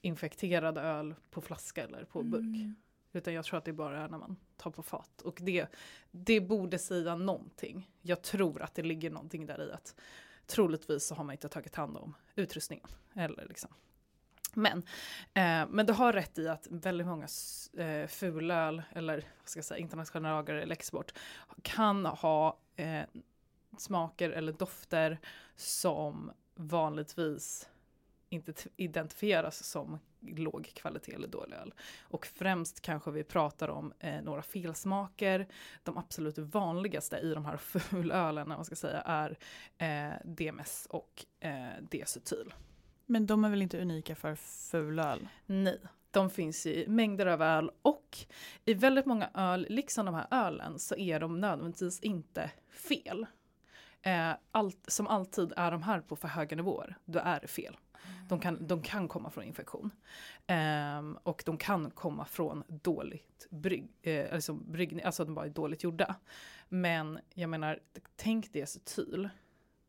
infekterad 0.00 0.78
öl 0.78 1.14
på 1.30 1.40
flaska 1.40 1.84
eller 1.84 2.04
på 2.04 2.22
burk. 2.22 2.40
Mm. 2.40 2.74
Utan 3.12 3.34
jag 3.34 3.44
tror 3.44 3.58
att 3.58 3.64
det 3.64 3.72
bara 3.72 4.00
är 4.00 4.08
när 4.08 4.18
man 4.18 4.36
tar 4.56 4.70
på 4.70 4.82
fat. 4.82 5.22
Och 5.22 5.38
det, 5.42 5.66
det 6.10 6.40
borde 6.40 6.78
säga 6.78 7.16
någonting. 7.16 7.90
Jag 8.02 8.22
tror 8.22 8.62
att 8.62 8.74
det 8.74 8.82
ligger 8.82 9.10
någonting 9.10 9.46
där 9.46 9.68
i 9.68 9.72
att 9.72 9.94
troligtvis 10.46 11.06
så 11.06 11.14
har 11.14 11.24
man 11.24 11.32
inte 11.32 11.48
tagit 11.48 11.76
hand 11.76 11.96
om 11.96 12.14
utrustningen. 12.34 12.88
Eller 13.14 13.46
liksom. 13.48 13.70
Men, 14.54 14.78
eh, 15.34 15.68
men 15.68 15.86
du 15.86 15.92
har 15.92 16.12
rätt 16.12 16.38
i 16.38 16.48
att 16.48 16.66
väldigt 16.70 17.06
många 17.06 17.28
eh, 17.78 18.06
fulöl, 18.06 18.82
eller 18.92 19.14
vad 19.14 19.48
ska 19.48 19.58
jag 19.58 19.64
säga, 19.64 19.78
internationella 19.78 20.34
lager 20.34 20.54
eller 20.54 20.72
export, 20.72 21.12
kan 21.62 22.06
ha 22.06 22.58
eh, 22.76 23.02
smaker 23.78 24.30
eller 24.30 24.52
dofter 24.52 25.18
som 25.56 26.32
vanligtvis 26.54 27.68
inte 28.28 28.52
identifieras 28.76 29.64
som 29.64 29.98
låg 30.20 30.70
kvalitet 30.74 31.14
eller 31.14 31.28
dålig 31.28 31.56
öl. 31.56 31.74
Och 32.00 32.26
främst 32.26 32.80
kanske 32.80 33.10
vi 33.10 33.24
pratar 33.24 33.68
om 33.68 33.92
eh, 33.98 34.22
några 34.22 34.42
felsmaker. 34.42 35.48
De 35.82 35.98
absolut 35.98 36.38
vanligaste 36.38 37.16
i 37.16 37.34
de 37.34 37.44
här 37.44 37.56
fulölen, 37.80 38.48
man 38.48 38.64
ska 38.64 38.76
säga, 38.76 39.00
är 39.00 39.38
eh, 39.78 40.14
DMS 40.24 40.86
och 40.90 41.24
eh, 41.40 41.82
diacetyl. 41.90 42.54
Men 43.06 43.26
de 43.26 43.44
är 43.44 43.50
väl 43.50 43.62
inte 43.62 43.80
unika 43.80 44.16
för 44.16 44.34
fulöl? 44.34 45.28
Nej, 45.46 45.80
de 46.10 46.30
finns 46.30 46.66
i 46.66 46.84
mängder 46.88 47.26
av 47.26 47.42
öl 47.42 47.70
och 47.82 48.18
i 48.64 48.74
väldigt 48.74 49.06
många 49.06 49.30
öl, 49.34 49.66
liksom 49.70 50.06
de 50.06 50.14
här 50.14 50.26
ölen, 50.30 50.78
så 50.78 50.96
är 50.96 51.20
de 51.20 51.40
nödvändigtvis 51.40 52.00
inte 52.00 52.50
fel. 52.70 53.26
Eh, 54.02 54.32
allt, 54.50 54.84
som 54.88 55.06
alltid 55.06 55.52
är 55.56 55.70
de 55.70 55.82
här 55.82 56.00
på 56.00 56.16
för 56.16 56.28
höga 56.28 56.56
nivåer, 56.56 56.96
då 57.04 57.18
är 57.18 57.40
det 57.40 57.48
fel. 57.48 57.76
Mm. 58.04 58.28
De 58.28 58.40
kan, 58.40 58.66
de 58.66 58.82
kan 58.82 59.08
komma 59.08 59.30
från 59.30 59.44
infektion. 59.44 59.90
Um, 60.98 61.18
och 61.22 61.42
de 61.46 61.58
kan 61.58 61.90
komma 61.90 62.24
från 62.24 62.64
dåligt 62.68 63.46
brygg, 63.50 63.88
eh, 64.02 64.34
alltså 64.34 64.54
bryggning, 64.54 65.04
alltså 65.04 65.22
att 65.22 65.28
de 65.28 65.34
bara 65.34 65.46
är 65.46 65.50
dåligt 65.50 65.82
gjorda. 65.82 66.16
Men 66.68 67.18
jag 67.34 67.50
menar, 67.50 67.80
tänk 68.16 68.52
diacetyl. 68.52 69.28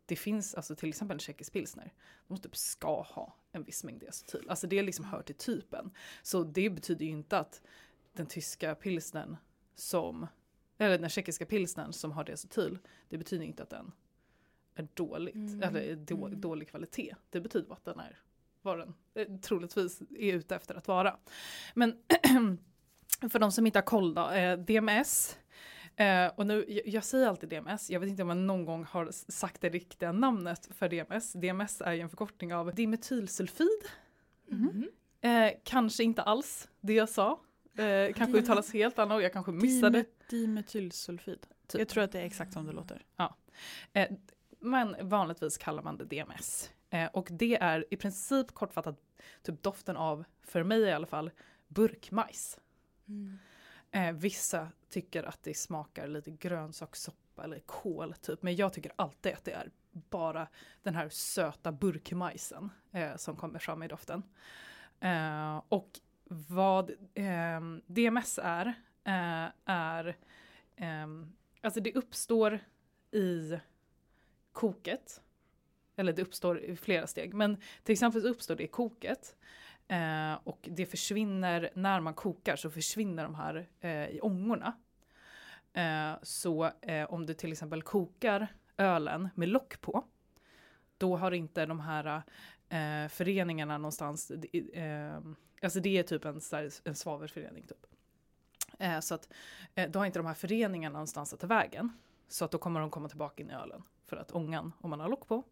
Det 0.06 0.16
finns 0.16 0.56
alltså 0.56 0.76
till 0.76 0.90
exempel 0.90 1.16
en 1.16 1.20
tjeckisk 1.20 1.54
pilsner. 1.54 1.94
De 2.28 2.38
typ 2.38 2.56
ska 2.56 3.02
ha 3.02 3.36
en 3.52 3.64
viss 3.64 3.84
mängd 3.84 4.00
diacetyl. 4.00 4.50
Alltså 4.50 4.68
det 4.68 4.82
liksom 4.82 5.06
hör 5.06 5.22
till 5.22 5.36
typen. 5.36 5.92
Så 6.22 6.44
det 6.44 6.70
betyder 6.70 7.06
ju 7.06 7.12
inte 7.12 7.40
att 7.40 7.62
den 8.14 8.26
tyska 8.26 8.76
pilsnern 8.76 9.38
som, 9.76 10.28
eller 10.78 10.98
den 10.98 11.10
tjeckiska 11.10 11.46
pilsnern 11.46 11.94
som 11.94 12.12
har 12.12 12.24
diacetyl, 12.24 12.80
det 13.10 13.18
betyder 13.18 13.46
inte 13.46 13.64
att 13.64 13.70
den 13.70 13.92
är 14.80 14.88
dåligt, 14.94 15.36
Mm. 15.36 15.64
eller 15.64 15.96
då, 15.96 16.26
Mm. 16.28 16.42
dålig 16.42 16.70
kvalitet. 16.70 17.16
Det 17.30 17.42
betyder 17.42 17.68
bara 17.68 17.74
att 17.76 17.86
den 17.86 18.00
är 18.00 18.20
vad 18.62 18.80
den 18.80 18.94
eh, 19.16 19.40
troligtvis 19.40 20.02
är 20.02 20.34
ute 20.34 20.56
efter 20.56 20.76
att 20.76 20.88
vara. 20.88 21.18
Men 21.74 21.98
för 23.30 23.40
de 23.40 23.52
som 23.52 23.66
inte 23.66 23.80
har 23.80 23.84
koll 23.86 24.14
då, 24.14 24.30
eh, 24.30 24.58
DMS, 24.60 25.38
eh, 25.96 26.28
och 26.36 26.48
nu, 26.48 26.66
jag, 26.68 26.88
jag 26.88 27.04
säger 27.04 27.28
alltid 27.28 27.50
DMS, 27.50 27.90
jag 27.90 28.00
vet 28.00 28.10
inte 28.10 28.22
om 28.24 28.30
jag 28.30 28.38
någon 28.38 28.66
gång 28.66 28.84
har 28.84 29.10
sagt 29.12 29.62
det 29.62 29.70
riktiga 29.70 30.12
namnet 30.12 30.70
för 30.72 30.90
DMS. 30.90 31.34
DMS 31.34 31.82
är 31.82 31.94
ju 31.94 32.02
en 32.02 32.10
förkortning 32.10 32.54
av 32.54 32.76
dimetylsulfid. 32.76 33.84
Mhm. 34.48 34.90
Eh, 35.22 35.52
kanske 35.64 36.04
inte 36.04 36.22
alls 36.22 36.70
det 36.82 36.94
jag 36.94 37.10
sa. 37.10 37.40
Eh, 37.78 38.14
kanske 38.14 38.38
uttalas 38.38 38.74
helt 38.74 39.00
annorlunda, 39.00 39.24
jag 39.24 39.34
kanske 39.34 39.52
missade. 39.52 39.98
Dimet- 40.00 40.30
Dimetylsulfid. 40.30 41.48
Typ. 41.68 41.80
Jag 41.80 41.88
tror 41.88 42.04
att 42.04 42.12
det 42.12 42.20
är 42.22 42.26
exakt 42.26 42.54
som 42.54 42.66
det 42.66 42.72
låter. 42.72 43.06
Eh, 43.94 44.08
men 44.70 45.10
vanligtvis 45.10 45.58
kallar 45.58 45.84
man 45.84 45.98
det 45.98 46.06
DMS. 46.06 46.72
Eh, 46.90 47.10
och 47.14 47.28
det 47.32 47.56
är 47.56 47.86
i 47.92 47.98
princip 47.98 48.52
kortfattat 48.52 49.00
typ 49.44 49.64
doften 49.64 49.98
av, 49.98 50.24
för 50.42 50.64
mig 50.64 50.80
i 50.80 50.92
alla 50.92 51.08
fall, 51.08 51.32
burkmajs. 51.68 52.60
Mm. 53.08 53.38
Eh, 53.92 54.12
vissa 54.12 54.68
tycker 54.90 55.24
att 55.24 55.44
det 55.44 55.58
smakar 55.58 56.08
lite 56.08 56.32
grönsakssoppa 56.32 57.44
eller 57.44 57.60
kål 57.60 58.14
typ. 58.14 58.44
Men 58.44 58.56
jag 58.56 58.74
tycker 58.74 58.92
alltid 58.96 59.34
att 59.34 59.46
det 59.46 59.52
är 59.52 59.72
bara 59.92 60.48
den 60.84 60.96
här 60.96 61.10
söta 61.10 61.72
burkmajsen 61.72 62.70
eh, 62.92 63.16
som 63.16 63.36
kommer 63.36 63.60
fram 63.60 63.84
i 63.84 63.88
doften. 63.88 64.24
Eh, 65.00 65.62
och 65.70 66.00
vad 66.30 66.92
eh, 67.14 67.62
DMS 67.86 68.40
är, 68.44 68.68
eh, 69.04 69.52
är 69.66 70.18
eh, 70.76 71.08
alltså 71.62 71.80
det 71.80 71.94
uppstår 71.96 72.60
i 73.12 73.58
koket. 74.58 75.22
Eller 75.96 76.14
det 76.14 76.22
uppstår 76.22 76.60
i 76.60 76.76
flera 76.76 77.08
steg. 77.08 77.34
Men 77.34 77.58
till 77.84 77.94
exempel 77.94 78.22
så 78.22 78.28
uppstår 78.28 78.56
det 78.56 78.64
i 78.64 78.68
koket. 78.68 79.36
Eh, 79.88 80.34
och 80.44 80.70
det 80.72 80.86
försvinner, 80.86 81.70
när 81.74 82.00
man 82.00 82.14
kokar 82.14 82.56
så 82.56 82.70
försvinner 82.70 83.24
de 83.24 83.36
här 83.36 83.68
eh, 83.80 84.08
i 84.08 84.20
ångorna. 84.22 84.78
Eh, 85.74 86.12
så 86.22 86.72
eh, 86.82 87.14
om 87.14 87.26
du 87.26 87.34
till 87.34 87.52
exempel 87.52 87.82
kokar 87.82 88.48
ölen 88.78 89.30
med 89.36 89.50
lock 89.50 89.82
på, 89.82 90.04
då 90.98 91.18
har 91.18 91.32
inte 91.32 91.66
de 91.66 91.80
här 91.80 92.22
eh, 92.70 93.10
föreningarna 93.10 93.78
någonstans, 93.78 94.32
eh, 94.32 94.84
eh 94.84 95.22
alltså 95.62 95.80
det 95.80 95.98
är 95.98 96.04
typ 96.04 96.26
en, 96.26 96.42
en 96.84 96.96
svavelförening 96.96 97.68
typ. 97.68 97.86
Eh, 98.80 99.00
så 99.00 99.16
att 99.16 99.30
eh, 99.76 99.90
då 99.90 100.00
har 100.00 100.06
inte 100.06 100.20
de 100.20 100.26
här 100.26 100.34
föreningarna 100.34 100.94
någonstans 100.94 101.34
att 101.34 101.40
ta 101.40 101.48
vägen. 101.48 101.92
Så 102.28 102.46
att 102.46 102.52
då 102.52 102.58
kommer 102.58 102.80
de 102.80 102.90
komma 102.90 103.10
tillbaka 103.10 103.44
in 103.44 103.50
i 103.50 103.54
ölen. 103.54 103.84
För 104.08 104.18
att 104.18 104.32
ångan, 104.32 104.74
om 104.82 104.90
man 104.90 105.00
har 105.00 105.10
lock 105.10 105.28
på, 105.28 105.44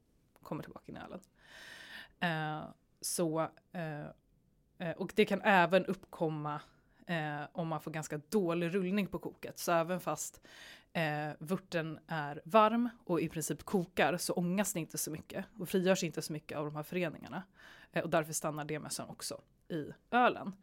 kommer 0.42 0.64
tillbaka 0.64 0.92
in 0.92 0.98
i 0.98 1.00
ölen. 1.00 1.20
Eh, 2.20 2.70
så, 3.02 3.50
eh, 3.72 4.06
eh, 4.78 4.96
och 4.98 5.14
det 5.16 5.26
kan 5.26 5.42
även 5.42 5.86
uppkomma 5.86 6.62
eh, 7.08 7.42
om 7.52 7.68
man 7.68 7.82
får 7.82 7.92
ganska 7.92 8.18
dålig 8.30 8.76
rullning 8.76 9.08
på 9.08 9.20
koket. 9.20 9.60
Så 9.60 9.72
även 9.72 10.00
fast 10.00 10.42
eh, 10.94 11.30
vörten 11.40 12.00
är 12.08 12.42
varm 12.46 12.90
och 13.06 13.22
i 13.22 13.30
princip 13.30 13.64
kokar 13.64 14.18
så 14.18 14.34
ångas 14.34 14.74
det 14.74 14.80
inte 14.80 14.98
så 14.98 15.12
mycket 15.12 15.46
och 15.60 15.70
frigörs 15.70 16.04
inte 16.04 16.22
så 16.22 16.34
mycket 16.34 16.58
av 16.58 16.66
de 16.66 16.76
här 16.76 16.84
föreningarna. 16.84 17.44
Eh, 17.92 18.04
och 18.04 18.10
därför 18.10 18.34
stannar 18.34 18.66
DMSen 18.66 19.10
också 19.10 19.42
i 19.68 19.92
ölen. 20.12 20.54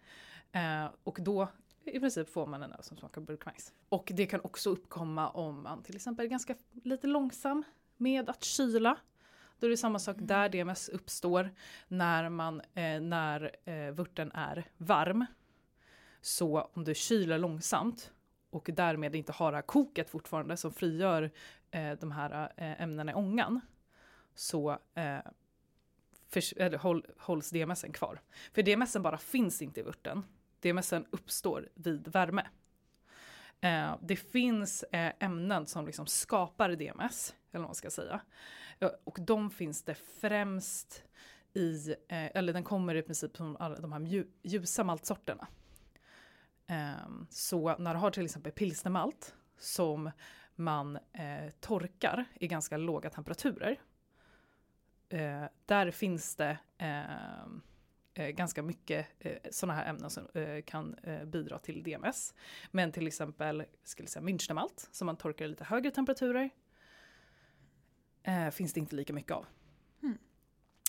Eh, 0.52 0.86
och 1.04 1.18
då 1.20 1.48
i 1.84 2.00
princip 2.00 2.28
får 2.28 2.46
man 2.46 2.62
en 2.62 2.72
öl 2.72 2.82
som 2.82 2.96
smakar 2.96 3.20
burkmajs. 3.20 3.72
Och 3.88 4.12
det 4.14 4.26
kan 4.26 4.40
också 4.40 4.70
uppkomma 4.70 5.28
om 5.28 5.62
man 5.62 5.82
till 5.82 5.96
exempel 5.96 6.26
är 6.26 6.30
ganska 6.30 6.54
lite 6.82 7.06
långsam 7.06 7.64
med 8.02 8.30
att 8.30 8.44
kyla. 8.44 8.96
Då 9.58 9.66
är 9.66 9.70
det 9.70 9.76
samma 9.76 9.98
sak 9.98 10.16
där 10.20 10.48
DMS 10.48 10.88
uppstår 10.88 11.50
när, 11.88 12.28
man, 12.28 12.60
eh, 12.60 13.00
när 13.00 13.56
eh, 13.64 13.92
vörten 13.92 14.32
är 14.32 14.64
varm. 14.76 15.26
Så 16.20 16.70
om 16.72 16.84
du 16.84 16.94
kyler 16.94 17.38
långsamt 17.38 18.12
och 18.50 18.70
därmed 18.72 19.16
inte 19.16 19.32
har 19.32 19.52
det 19.52 19.56
här 19.56 19.62
koket 19.62 20.10
fortfarande 20.10 20.56
som 20.56 20.72
frigör 20.72 21.30
eh, 21.70 21.92
de 21.92 22.12
här 22.12 22.52
eh, 22.56 22.82
ämnena 22.82 23.12
i 23.12 23.14
ångan 23.14 23.60
så 24.34 24.78
eh, 24.94 25.18
förs- 26.28 26.54
eller 26.56 26.78
håll, 26.78 27.06
hålls 27.18 27.50
DMSen 27.50 27.92
kvar. 27.92 28.20
För 28.52 28.62
DMSen 28.62 29.02
bara 29.02 29.18
finns 29.18 29.62
inte 29.62 29.80
i 29.80 29.82
vörten. 29.82 30.24
DMSen 30.60 31.06
uppstår 31.10 31.68
vid 31.74 32.08
värme. 32.08 32.46
Eh, 33.60 33.96
det 34.00 34.16
finns 34.16 34.84
ämnen 35.18 35.66
som 35.66 35.86
liksom 35.86 36.06
skapar 36.06 36.68
DMS, 36.68 37.34
eller 37.52 37.60
vad 37.60 37.68
man 37.68 37.74
ska 37.74 37.90
säga. 37.90 38.20
Och 39.04 39.18
de 39.20 39.50
finns 39.50 39.82
det 39.82 39.94
främst 39.94 41.04
i, 41.54 41.90
eh, 41.90 42.36
eller 42.36 42.52
den 42.52 42.64
kommer 42.64 42.94
i 42.94 43.02
princip 43.02 43.36
från 43.36 43.56
alla 43.56 43.76
de 43.76 43.92
här 43.92 44.24
ljusa 44.42 44.84
maltsorterna. 44.84 45.48
Ehm, 46.66 47.26
så 47.30 47.76
när 47.76 47.94
du 47.94 48.00
har 48.00 48.10
till 48.10 48.24
exempel 48.24 48.52
pilsnermalt 48.52 49.34
som 49.58 50.10
man 50.54 50.96
eh, 50.96 51.50
torkar 51.60 52.24
i 52.34 52.48
ganska 52.48 52.76
låga 52.76 53.10
temperaturer. 53.10 53.80
Eh, 55.08 55.44
där 55.66 55.90
finns 55.90 56.36
det 56.36 56.58
ehm, 56.78 57.62
eh, 58.14 58.28
ganska 58.28 58.62
mycket 58.62 59.06
eh, 59.18 59.36
sådana 59.50 59.78
här 59.78 59.90
ämnen 59.90 60.10
som 60.10 60.26
eh, 60.34 60.62
kan 60.62 60.94
eh, 60.94 61.24
bidra 61.24 61.58
till 61.58 61.82
DMS. 61.82 62.34
Men 62.70 62.92
till 62.92 63.06
exempel 63.06 63.64
skulle 63.84 64.08
säga 64.08 64.22
Münchnermalt 64.22 64.88
som 64.90 65.06
man 65.06 65.16
torkar 65.16 65.44
i 65.44 65.48
lite 65.48 65.64
högre 65.64 65.90
temperaturer 65.90 66.50
eh, 68.22 68.50
finns 68.50 68.72
det 68.72 68.80
inte 68.80 68.96
lika 68.96 69.12
mycket 69.12 69.32
av. 69.32 69.46
Hmm. 70.00 70.18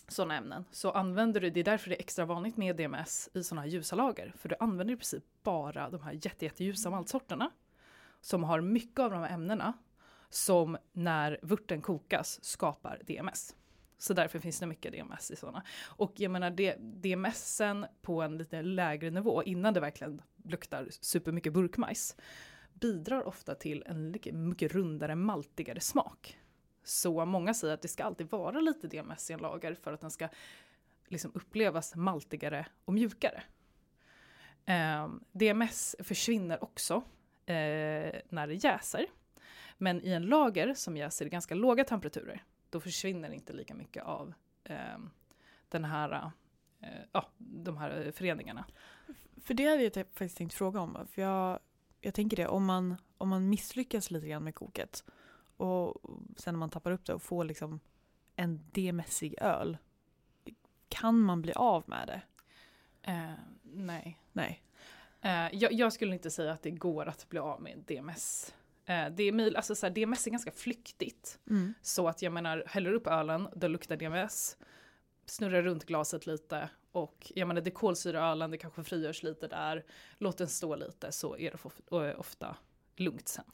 Sådana 0.08 0.38
ämnen. 0.38 0.66
Så 0.72 0.92
använder 0.92 1.42
du, 1.42 1.50
det 1.50 1.60
är 1.60 1.64
därför 1.64 1.90
det 1.90 1.96
är 1.96 2.00
extra 2.00 2.26
vanligt 2.26 2.58
med 2.58 2.76
DMS 2.76 3.30
i 3.34 3.44
sådana 3.44 3.62
här 3.62 3.70
ljusa 3.70 3.96
lager. 3.96 4.34
För 4.38 4.50
du 4.50 4.56
använder 4.60 4.94
i 4.94 4.98
princip 4.98 5.24
bara 5.44 5.90
de 5.90 6.02
här 6.02 6.14
jätte, 6.14 6.46
jätteljusa 6.46 6.90
maltsorterna. 6.90 7.52
Som 8.22 8.44
har 8.44 8.62
mycket 8.62 9.00
av 9.00 9.12
de 9.12 9.20
här 9.20 9.34
ämnena. 9.34 9.74
Som 10.30 10.78
när 10.92 11.40
vörten 11.42 11.82
kokas 11.82 12.44
skapar 12.44 13.02
DMS. 13.08 13.56
Så 13.98 14.14
därför 14.14 14.40
finns 14.40 14.60
det 14.60 14.66
mycket 14.66 14.92
DMS 14.92 15.32
i 15.32 15.36
sådana. 15.36 15.64
Och 15.86 16.14
jag 16.16 16.32
menar 16.32 16.52
det, 16.52 16.76
DMSen 16.80 17.86
på 18.02 18.22
en 18.22 18.38
lite 18.38 18.62
lägre 18.62 19.10
nivå 19.10 19.44
innan 19.44 19.74
det 19.74 19.80
verkligen 19.80 20.22
luktar 20.44 20.88
supermycket 20.90 21.54
burkmajs 21.54 22.16
bidrar 22.74 23.28
ofta 23.28 23.56
till 23.56 23.84
en 23.86 24.12
mycket 24.48 24.72
rundare, 24.74 25.16
maltigare 25.16 25.80
smak. 25.80 26.38
Så 26.84 27.26
många 27.26 27.54
säger 27.54 27.74
att 27.74 27.82
det 27.82 27.88
ska 27.88 28.04
alltid 28.04 28.30
vara 28.30 28.60
lite 28.60 28.88
DMS 28.88 29.30
i 29.30 29.34
en 29.34 29.40
lager 29.40 29.76
för 29.76 29.94
att 29.94 30.02
den 30.02 30.12
ska 30.12 30.30
liksom 31.08 31.32
upplevas 31.36 31.96
maltigare 31.96 32.66
och 32.86 32.94
mjukare. 32.94 33.44
Eh, 34.66 35.10
DMS 35.32 35.96
försvinner 36.00 36.64
också 36.64 36.94
eh, 37.46 38.22
när 38.30 38.48
det 38.48 38.54
jäser. 38.54 39.06
Men 39.78 40.06
i 40.06 40.12
en 40.12 40.26
lager 40.26 40.74
som 40.74 40.98
jäser 40.98 41.26
i 41.26 41.30
ganska 41.30 41.56
låga 41.56 41.84
temperaturer, 41.84 42.44
då 42.70 42.80
försvinner 42.80 43.32
inte 43.32 43.54
lika 43.54 43.74
mycket 43.74 44.04
av 44.04 44.34
eh, 44.64 44.98
den 45.70 45.86
här, 45.86 46.32
eh, 46.82 46.88
ja, 47.12 47.30
de 47.38 47.78
här 47.78 48.12
föreningarna. 48.16 48.66
För 49.44 49.54
det 49.54 49.66
hade 49.66 49.84
jag 49.84 49.94
faktiskt 49.94 50.38
tänkt 50.38 50.54
fråga 50.54 50.80
om. 50.80 51.08
För 51.12 51.22
jag, 51.22 51.60
jag 52.02 52.14
tänker 52.14 52.38
det, 52.38 52.48
om 52.48 52.66
man, 52.66 52.96
om 53.18 53.30
man 53.30 53.50
misslyckas 53.50 54.12
lite 54.12 54.28
grann 54.28 54.44
med 54.44 54.56
koket 54.56 55.04
och 55.64 56.02
sen 56.38 56.54
när 56.54 56.60
man 56.60 56.70
tappar 56.70 56.92
upp 56.92 57.06
det 57.06 57.14
och 57.14 57.22
får 57.22 57.44
liksom 57.44 57.80
en 58.36 58.62
D-mässig 58.72 59.36
öl, 59.42 59.78
kan 60.90 61.20
man 61.20 61.42
bli 61.42 61.54
av 61.54 61.84
med 61.86 62.08
det? 62.08 62.22
Eh, 63.12 63.32
nej. 63.64 64.20
Nej. 64.32 64.64
Eh, 65.22 65.48
jag, 65.56 65.74
jag 65.74 65.94
skulle 65.94 66.14
inte 66.14 66.32
säga 66.32 66.52
att 66.54 66.62
det 66.62 66.72
går 66.72 67.06
att 67.06 67.30
bli 67.30 67.40
av 67.40 67.62
med 67.62 67.78
DMS. 67.88 68.54
Eh, 68.86 69.10
det 69.10 69.24
är, 69.24 69.32
mil- 69.32 69.56
alltså 69.56 69.76
så 69.76 69.86
här, 69.86 69.94
DMS 69.94 70.28
är 70.28 70.32
ganska 70.32 70.52
flyktigt. 70.52 71.40
Mm. 71.50 71.74
Så 71.82 72.08
att 72.08 72.22
jag 72.22 72.34
menar, 72.34 72.64
häller 72.68 72.94
upp 72.94 73.08
ölen, 73.08 73.48
då 73.56 73.68
luktar 73.68 73.98
DMS, 73.98 74.58
snurrar 75.26 75.62
runt 75.62 75.86
glaset 75.86 76.26
lite 76.28 76.70
och 76.92 77.32
jag 77.36 77.48
menar 77.48 77.62
det 77.62 77.72
kolsyrar 77.72 78.32
ölen, 78.32 78.52
det 78.52 78.58
kanske 78.58 78.84
frigörs 78.84 79.24
lite 79.24 79.48
där, 79.48 79.86
låt 80.18 80.38
den 80.38 80.48
stå 80.48 80.76
lite 80.76 81.12
så 81.12 81.38
är 81.38 81.52
det 81.52 81.58
of- 81.66 82.04
eh, 82.04 82.20
ofta 82.20 82.56
lugnt 82.96 83.28
sen. 83.28 83.46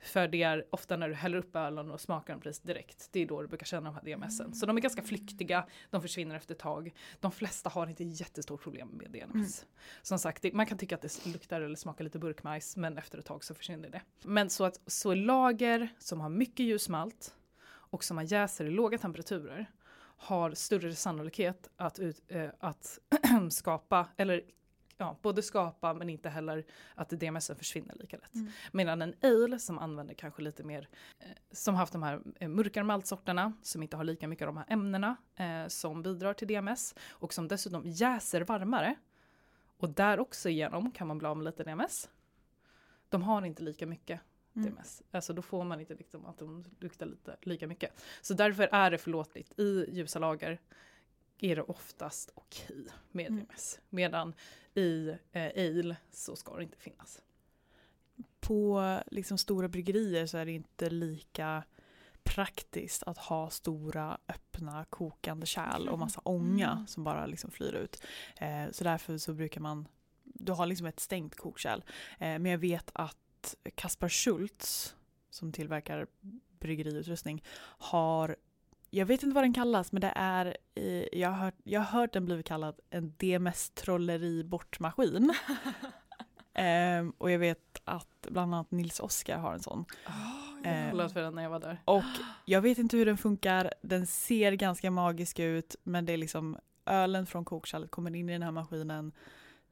För 0.00 0.28
det 0.28 0.42
är 0.42 0.64
ofta 0.70 0.96
när 0.96 1.08
du 1.08 1.14
häller 1.14 1.38
upp 1.38 1.56
ölen 1.56 1.90
och 1.90 2.00
smakar 2.00 2.32
den 2.32 2.40
precis 2.40 2.62
direkt, 2.62 3.08
det 3.12 3.20
är 3.20 3.26
då 3.26 3.42
du 3.42 3.48
brukar 3.48 3.66
känna 3.66 3.90
de 3.90 3.94
här 3.94 4.16
DMSen. 4.16 4.54
Så 4.54 4.66
de 4.66 4.76
är 4.76 4.80
ganska 4.80 5.02
flyktiga, 5.02 5.66
de 5.90 6.02
försvinner 6.02 6.36
efter 6.36 6.54
ett 6.54 6.60
tag. 6.60 6.94
De 7.20 7.32
flesta 7.32 7.70
har 7.70 7.86
inte 7.86 8.04
jättestort 8.04 8.62
problem 8.62 8.88
med 8.88 9.10
DMS. 9.10 9.66
Som 10.02 10.18
sagt, 10.18 10.42
det, 10.42 10.52
man 10.52 10.66
kan 10.66 10.78
tycka 10.78 10.94
att 10.94 11.02
det 11.02 11.26
luktar 11.26 11.60
eller 11.60 11.76
smakar 11.76 12.04
lite 12.04 12.18
burkmajs, 12.18 12.76
men 12.76 12.98
efter 12.98 13.18
ett 13.18 13.26
tag 13.26 13.44
så 13.44 13.54
försvinner 13.54 13.88
det. 13.88 14.02
Men 14.22 14.50
så 14.50 14.64
att 14.64 14.80
så 14.86 15.14
lager 15.14 15.88
som 15.98 16.20
har 16.20 16.28
mycket 16.28 16.66
ljusmalt 16.66 17.34
och 17.66 18.04
som 18.04 18.16
har 18.16 18.24
jäser 18.24 18.64
i 18.64 18.70
låga 18.70 18.98
temperaturer 18.98 19.70
har 20.16 20.54
större 20.54 20.94
sannolikhet 20.94 21.70
att, 21.76 21.98
ut, 21.98 22.22
eh, 22.28 22.48
att 22.58 22.98
skapa, 23.50 24.08
eller 24.16 24.42
ja, 24.96 25.18
både 25.22 25.42
skapa 25.42 25.94
men 25.94 26.10
inte 26.10 26.28
heller 26.28 26.64
att 26.94 27.10
DMSen 27.10 27.56
försvinner 27.56 27.94
lika 27.94 28.16
lätt. 28.16 28.34
Mm. 28.34 28.50
Medan 28.72 29.02
en 29.02 29.14
ale 29.22 29.58
som 29.58 29.78
använder 29.78 30.14
kanske 30.14 30.42
lite 30.42 30.62
mer, 30.62 30.88
eh, 31.18 31.26
som 31.50 31.74
haft 31.74 31.92
de 31.92 32.02
här 32.02 32.20
eh, 32.40 32.48
mörkare 32.48 32.84
maltsorterna, 32.84 33.52
som 33.62 33.82
inte 33.82 33.96
har 33.96 34.04
lika 34.04 34.28
mycket 34.28 34.48
av 34.48 34.54
de 34.54 34.56
här 34.56 34.66
ämnena 34.68 35.16
eh, 35.36 35.66
som 35.68 36.02
bidrar 36.02 36.34
till 36.34 36.48
DMS 36.48 36.94
och 37.08 37.34
som 37.34 37.48
dessutom 37.48 37.82
jäser 37.86 38.40
varmare. 38.40 38.94
Och 39.76 39.90
där 39.90 40.20
också 40.20 40.48
igenom 40.48 40.90
kan 40.90 41.06
man 41.06 41.18
bli 41.18 41.28
av 41.28 41.36
med 41.36 41.44
lite 41.44 41.64
DMS. 41.64 42.08
De 43.08 43.22
har 43.22 43.42
inte 43.42 43.62
lika 43.62 43.86
mycket 43.86 44.20
Mm. 44.56 44.70
DMS. 44.74 45.02
Alltså 45.10 45.32
då 45.32 45.42
får 45.42 45.64
man 45.64 45.80
inte 45.80 45.94
liksom 45.94 46.26
att 46.26 46.38
de 46.38 46.64
luktar 46.80 47.06
lite 47.06 47.36
lika 47.42 47.66
mycket. 47.66 48.04
Så 48.22 48.34
därför 48.34 48.68
är 48.72 48.90
det 48.90 48.98
förlåtligt. 48.98 49.58
I 49.58 49.86
ljusa 49.88 50.18
lager 50.18 50.60
är 51.44 51.56
det 51.56 51.62
oftast 51.62 52.30
okej 52.34 52.86
med 53.10 53.26
Mm. 53.26 53.44
DMS. 53.44 53.80
Medan 53.90 54.34
i 54.74 55.08
eh, 55.32 55.52
ale 55.56 55.96
så 56.10 56.36
ska 56.36 56.56
det 56.56 56.62
inte 56.62 56.78
finnas. 56.78 57.22
På 58.40 59.00
liksom 59.06 59.38
stora 59.38 59.68
bryggerier 59.68 60.26
så 60.26 60.38
är 60.38 60.44
det 60.46 60.52
inte 60.52 60.90
lika 60.90 61.64
praktiskt 62.22 63.02
att 63.02 63.18
ha 63.18 63.50
stora 63.50 64.18
öppna 64.28 64.84
kokande 64.84 65.46
kärl 65.46 65.88
och 65.88 65.98
massa 65.98 66.20
ånga 66.24 66.70
Mm. 66.72 66.86
som 66.86 67.04
bara 67.04 67.26
liksom 67.26 67.50
flyr 67.50 67.72
ut. 67.72 68.02
Eh, 68.36 68.70
så 68.70 68.84
därför 68.84 69.18
så 69.18 69.32
brukar 69.34 69.60
man, 69.60 69.88
du 70.22 70.52
har 70.52 70.66
liksom 70.66 70.86
ett 70.86 71.00
stängt 71.00 71.34
kokkärl. 71.36 71.78
Eh, 72.18 72.38
men 72.38 72.46
jag 72.46 72.58
vet 72.58 72.90
att 72.94 73.54
Kaspar 73.74 74.08
Schultz 74.08 74.94
som 75.30 75.52
tillverkar 75.52 76.06
bryggeriutrustning 76.58 77.44
har 77.78 78.36
jag 78.94 79.06
vet 79.06 79.22
inte 79.22 79.34
vad 79.34 79.44
den 79.44 79.54
kallas 79.54 79.92
men 79.92 80.00
det 80.00 80.12
är, 80.16 80.56
jag, 81.12 81.28
har 81.28 81.36
hört, 81.36 81.54
jag 81.64 81.80
har 81.80 82.00
hört 82.00 82.12
den 82.12 82.24
blivit 82.24 82.46
kallad 82.46 82.80
en 82.90 83.14
DMS 83.16 83.70
trolleri 83.70 84.44
bortmaskin. 84.44 85.34
Ehm, 86.56 87.10
och 87.18 87.30
jag 87.30 87.38
vet 87.38 87.82
att 87.84 88.26
bland 88.30 88.54
annat 88.54 88.70
Nils 88.70 89.00
Oskar 89.00 89.38
har 89.38 89.54
en 89.54 89.60
sån. 89.62 89.84
Jag 90.62 90.84
Eh, 90.84 90.90
kollade 90.90 91.10
för 91.10 91.20
den 91.20 91.34
när 91.34 91.42
jag 91.42 91.50
var 91.50 91.60
där. 91.60 91.82
Och 91.84 92.04
jag 92.44 92.60
vet 92.60 92.78
inte 92.78 92.96
hur 92.96 93.06
den 93.06 93.18
funkar, 93.18 93.74
den 93.82 94.06
ser 94.06 94.52
ganska 94.52 94.90
magisk 94.90 95.38
ut 95.38 95.76
men 95.82 96.06
det 96.06 96.12
är 96.12 96.16
liksom 96.16 96.56
ölen 96.86 97.26
från 97.26 97.44
kokkärlet 97.44 97.90
kommer 97.90 98.14
in 98.14 98.28
i 98.28 98.32
den 98.32 98.42
här 98.42 98.50
maskinen, 98.50 99.12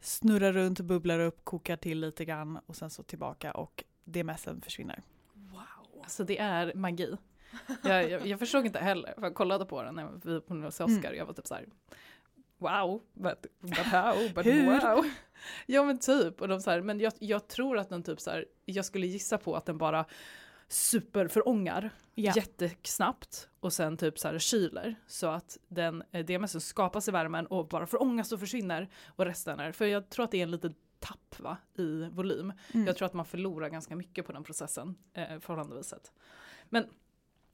snurrar 0.01 0.53
runt, 0.53 0.81
bubblar 0.81 1.19
upp, 1.21 1.45
kokar 1.45 1.77
till 1.77 2.01
lite 2.01 2.25
grann 2.25 2.59
och 2.67 2.77
sen 2.77 2.91
så 2.91 3.03
tillbaka 3.03 3.53
och 3.53 3.85
DMSen 4.05 4.61
försvinner. 4.61 5.03
Wow. 5.35 6.03
Alltså 6.03 6.25
det 6.25 6.39
är 6.39 6.75
magi. 6.75 7.17
Jag, 7.83 8.11
jag, 8.11 8.27
jag 8.27 8.39
förstod 8.39 8.67
inte 8.67 8.79
heller, 8.79 9.13
för 9.15 9.23
jag 9.23 9.35
kollade 9.35 9.65
på 9.67 9.83
den 9.83 9.95
när 9.95 10.09
vi 10.25 10.33
var 10.33 10.41
på 10.41 10.55
Oscar 10.67 10.85
Mm. 10.85 11.15
jag 11.17 11.27
var 11.27 11.35
typ 11.35 11.47
så 11.47 11.55
här. 11.55 11.67
Wow, 12.59 13.03
but, 13.13 13.47
but 13.61 13.77
how, 13.79 14.15
but 14.35 14.47
Hur? 14.47 14.67
wow. 14.95 15.05
Ja 15.67 15.85
men 15.85 15.99
typ, 15.99 16.41
och 16.41 16.49
de 16.49 16.61
så 16.61 16.71
här, 16.71 16.81
men 16.81 17.01
jag, 17.01 17.13
jag 17.19 17.49
tror 17.49 17.79
att 17.79 17.89
den 17.89 18.03
typ 18.03 18.21
så 18.21 18.31
här, 18.31 18.47
jag 18.65 18.85
skulle 18.85 19.07
gissa 19.07 19.39
på 19.39 19.57
att 19.57 19.67
den 19.67 19.79
bara 19.79 20.05
superförångar 20.69 21.91
Ja. 22.15 22.33
jättesnabbt 22.37 23.49
och 23.61 23.73
sen 23.73 23.97
typ 23.97 24.19
så 24.19 24.29
här 24.29 24.39
kyler 24.39 24.95
så 25.07 25.27
att 25.27 25.59
den 25.69 26.03
eh, 26.13 26.25
DMSen 26.25 26.61
skapas 26.61 27.09
i 27.09 27.11
värmen 27.11 27.47
och 27.47 27.69
bara 27.69 27.87
förångas 27.87 28.33
och 28.33 28.41
försvinner 28.41 28.89
och 29.07 29.25
resten 29.25 29.61
är, 29.61 29.73
för 29.73 29.87
jag 29.87 30.09
tror 30.09 30.25
att 30.25 30.31
det 30.31 30.39
är 30.39 30.43
en 30.43 30.51
liten 30.51 30.75
tapp 30.99 31.41
va, 31.41 31.57
i 31.79 32.09
volym. 32.11 32.53
Mm. 32.75 32.87
Jag 32.87 32.97
tror 32.97 33.07
att 33.07 33.13
man 33.15 33.25
förlorar 33.27 33.69
ganska 33.69 33.97
mycket 33.97 34.27
på 34.27 34.33
den 34.33 34.45
processen 34.45 34.95
eh, 35.15 35.39
förhållandevis 35.41 35.87
sett. 35.87 36.13
Men 36.69 36.87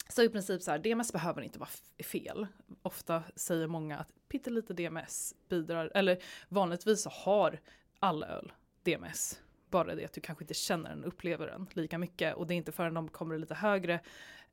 så 0.09 0.23
i 0.23 0.29
princip 0.29 0.63
så 0.63 0.71
här, 0.71 0.79
DMS 0.79 1.13
behöver 1.13 1.43
inte 1.43 1.59
vara 1.59 1.71
fel. 2.05 2.47
Ofta 2.83 3.23
säger 3.37 3.67
många 3.67 3.99
att 3.99 4.13
pyttelite 4.29 4.75
DMS 4.75 5.35
bidrar, 5.49 5.91
eller 5.95 6.23
vanligtvis 6.49 7.03
så 7.03 7.11
har 7.11 7.61
all 7.99 8.25
öl 8.25 8.53
DMS. 8.83 9.41
Bara 9.71 9.95
det 9.95 10.05
att 10.05 10.13
du 10.13 10.21
kanske 10.21 10.45
inte 10.45 10.55
känner 10.55 10.91
den, 10.91 11.05
upplever 11.05 11.47
den 11.47 11.67
lika 11.73 11.99
mycket. 11.99 12.37
Och 12.37 12.47
det 12.47 12.55
är 12.55 12.57
inte 12.57 12.73
förrän 12.73 12.95
de 12.95 13.09
kommer 13.09 13.35
i 13.35 13.39
lite 13.39 13.55
högre 13.55 14.01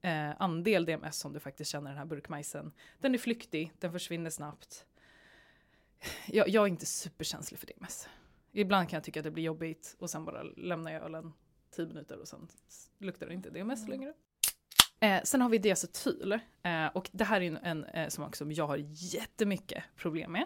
eh, 0.01 0.41
andel 0.41 0.85
DMS 0.85 1.17
som 1.17 1.33
du 1.33 1.39
faktiskt 1.39 1.71
känner 1.71 1.89
den 1.89 1.97
här 1.97 2.05
burkmajsen. 2.05 2.71
Den 2.99 3.13
är 3.13 3.17
flyktig, 3.17 3.71
den 3.79 3.91
försvinner 3.91 4.29
snabbt. 4.29 4.85
Jag, 6.27 6.49
jag 6.49 6.63
är 6.63 6.67
inte 6.67 6.85
superkänslig 6.85 7.59
för 7.59 7.67
DMS. 7.67 8.09
Ibland 8.51 8.89
kan 8.89 8.97
jag 8.97 9.03
tycka 9.03 9.19
att 9.19 9.23
det 9.23 9.31
blir 9.31 9.43
jobbigt 9.43 9.95
och 9.99 10.09
sen 10.09 10.25
bara 10.25 10.43
lämnar 10.43 10.91
jag 10.91 11.03
ölen 11.03 11.33
10 11.71 11.87
minuter 11.87 12.17
och 12.17 12.27
sen 12.27 12.47
luktar 12.97 13.27
det 13.27 13.33
inte 13.33 13.49
DMS 13.49 13.87
längre. 13.87 14.13
Eh, 15.05 15.21
sen 15.23 15.41
har 15.41 15.49
vi 15.49 15.57
diacetyl 15.57 16.31
eh, 16.63 16.85
och 16.93 17.09
det 17.11 17.23
här 17.23 17.41
är 17.41 17.47
en, 17.47 17.57
en 17.57 17.83
eh, 17.83 18.07
smak 18.09 18.35
som 18.35 18.51
jag 18.51 18.67
har 18.67 18.77
jättemycket 18.89 19.83
problem 19.95 20.31
med. 20.31 20.45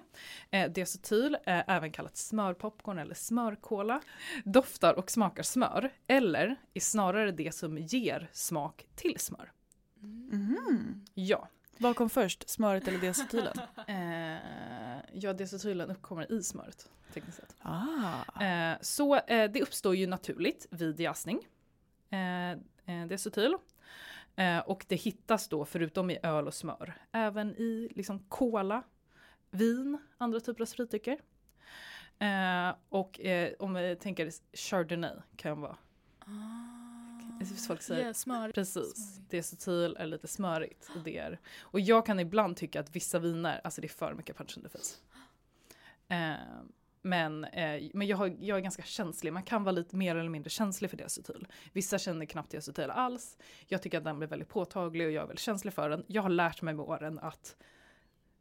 Eh, 0.52 0.72
diacetyl, 0.72 1.38
eh, 1.46 1.70
även 1.70 1.92
kallat 1.92 2.18
smörpopcorn 2.18 3.00
eller 3.00 3.16
smörkola, 3.16 4.02
doftar 4.46 4.94
och 4.94 5.12
smakar 5.12 5.44
smör 5.44 5.90
eller 6.08 6.56
är 6.74 6.80
snarare 6.80 7.32
det 7.32 7.56
som 7.56 7.78
ger 7.78 8.30
smak 8.34 8.88
till 8.96 9.20
smör. 9.20 9.52
Mhm. 10.02 11.06
Ja, 11.14 11.50
Vad 11.78 11.96
kom 11.96 12.10
först, 12.10 12.50
smöret 12.50 12.88
eller 12.88 13.00
diacetylen? 13.00 13.54
eh, 13.88 14.38
ja 15.14 15.34
diacetylen 15.34 15.92
uppkommer 15.92 16.32
i 16.32 16.44
smöret 16.44 16.90
tekniskt 17.14 17.38
sett. 17.38 17.56
ah. 17.62 18.44
Eh, 18.44 18.78
så 18.82 19.20
det 19.28 19.62
uppstår 19.62 19.96
ju 19.96 20.08
naturligt 20.08 20.68
vid 20.70 21.00
jäsning. 21.00 21.40
Eh, 22.10 23.08
diacetyl. 23.08 23.56
Eh, 24.40 24.60
och 24.60 24.86
det 24.88 24.96
hittas 24.96 25.48
då 25.48 25.66
förutom 25.66 26.10
i 26.10 26.20
öl 26.24 26.48
och 26.48 26.54
smör 26.54 26.94
även 27.12 27.50
i 27.56 27.90
liksom 27.96 28.20
cola, 28.20 28.84
vin, 29.52 29.98
andra 30.18 30.40
typer 30.40 30.62
av 30.62 30.66
spritdrycker. 30.66 31.18
Eh, 32.20 32.76
och 32.90 33.20
eh, 33.20 33.54
om 33.60 33.74
vi 33.74 33.96
tänker 33.96 34.32
chardonnay 34.54 35.16
kan 35.36 35.62
vara 35.62 35.78
Ah. 36.20 37.46
Folk 37.68 37.82
säger- 37.82 38.02
Yeah, 38.02 38.14
smör. 38.14 38.52
Precis, 38.52 38.74
Smörigt. 39.16 39.30
diacetyl 39.30 39.96
är 40.00 40.06
lite 40.06 40.28
smörigt. 40.28 40.90
Och, 40.96 41.02
det 41.04 41.18
är, 41.18 41.40
och 41.60 41.80
jag 41.80 42.06
kan 42.06 42.20
ibland 42.20 42.58
tycka 42.58 42.80
att 42.80 42.96
vissa 42.96 43.20
viner, 43.20 43.62
alltså 43.64 43.82
det 43.82 43.88
är 43.88 43.90
för 43.90 44.14
mycket 44.14 44.38
punch 44.38 44.58
in 44.58 44.64
the 44.64 44.70
face. 44.70 44.96
Men 47.02 47.44
eh, 47.44 47.90
men 47.94 48.08
jag, 48.08 48.18
har, 48.18 48.36
jag 48.40 48.58
är 48.58 48.62
ganska 48.62 48.84
känslig, 48.84 49.34
man 49.34 49.44
kan 49.44 49.64
vara 49.64 49.72
lite 49.72 49.96
mer 49.96 50.16
eller 50.16 50.30
mindre 50.30 50.50
känslig 50.50 50.90
för 50.90 50.98
diacetyl. 50.98 51.48
Vissa 51.74 51.98
känner 51.98 52.26
knappt 52.26 52.52
diacetyl 52.52 52.90
alls. 52.90 53.38
Jag 53.68 53.82
tycker 53.82 53.98
att 53.98 54.04
den 54.04 54.18
blir 54.18 54.28
väldigt 54.28 54.50
påtaglig 54.50 55.08
och 55.08 55.14
jag 55.14 55.24
är 55.24 55.28
väldigt 55.28 55.44
känslig 55.44 55.74
för 55.74 55.90
den. 55.90 56.04
Jag 56.08 56.22
har 56.22 56.30
lärt 56.30 56.62
mig 56.62 56.74
med 56.74 56.86
åren 56.86 57.20
att 57.20 57.56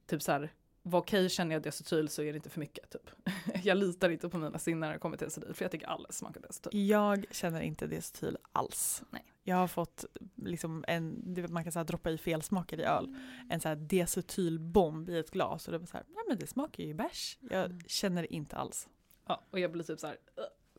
typ 0.07 0.23
så 0.23 0.33
här, 0.33 0.53
vad 0.83 1.03
okej 1.03 1.29
känner 1.29 1.55
jag 1.55 1.63
diacetyl 1.63 2.09
så 2.09 2.23
är 2.23 2.33
det 2.33 2.37
inte 2.37 2.51
för 2.51 2.61
mycket. 2.61 2.91
Typ. 2.91 3.11
jag 3.65 3.77
litar 3.77 4.11
inte 4.11 4.29
på 4.29 4.39
mina 4.39 4.59
sinnen 4.59 4.81
när 4.81 4.93
det 4.93 4.99
kommer 4.99 5.17
till 5.17 5.25
diacetyl 5.25 5.55
för 5.55 5.65
jag 5.65 5.73
tycker 5.73 5.87
alldeles 5.87 6.17
smakar 6.17 6.41
diacetyl. 6.41 6.89
Jag 6.89 7.27
känner 7.31 7.61
inte 7.61 7.87
diacetyl 7.87 8.37
alls. 8.53 9.03
Nej. 9.11 9.25
Jag 9.49 9.57
har 9.57 9.68
fått 9.68 10.05
liksom 10.36 10.84
en, 10.88 11.36
man 11.51 11.62
kan 11.64 11.72
säga 11.72 11.84
droppa 11.84 12.11
i 12.11 12.18
felsmaker 12.18 12.80
i 12.80 12.84
öl, 12.84 13.14
en 13.51 13.61
så 13.61 13.68
här 13.68 13.76
diacetylbomb 13.76 15.11
i 15.11 15.18
ett 15.18 15.30
glas 15.30 15.66
och 15.68 15.72
det 15.72 15.78
var 15.78 15.86
så 15.86 15.96
här, 15.96 16.05
nej 16.09 16.24
men 16.28 16.38
det 16.38 16.46
smakar 16.46 16.84
ju 16.84 16.94
bärs. 16.94 17.38
Jag 17.40 17.64
Mm. 17.64 17.80
känner 17.86 18.22
det 18.22 18.34
inte 18.34 18.57
alls. 18.57 18.88
Ja, 19.26 19.44
och 19.51 19.59
jag 19.61 19.72
blir 19.72 19.84
typ 19.84 20.01
så 20.01 20.07
här 20.07 20.16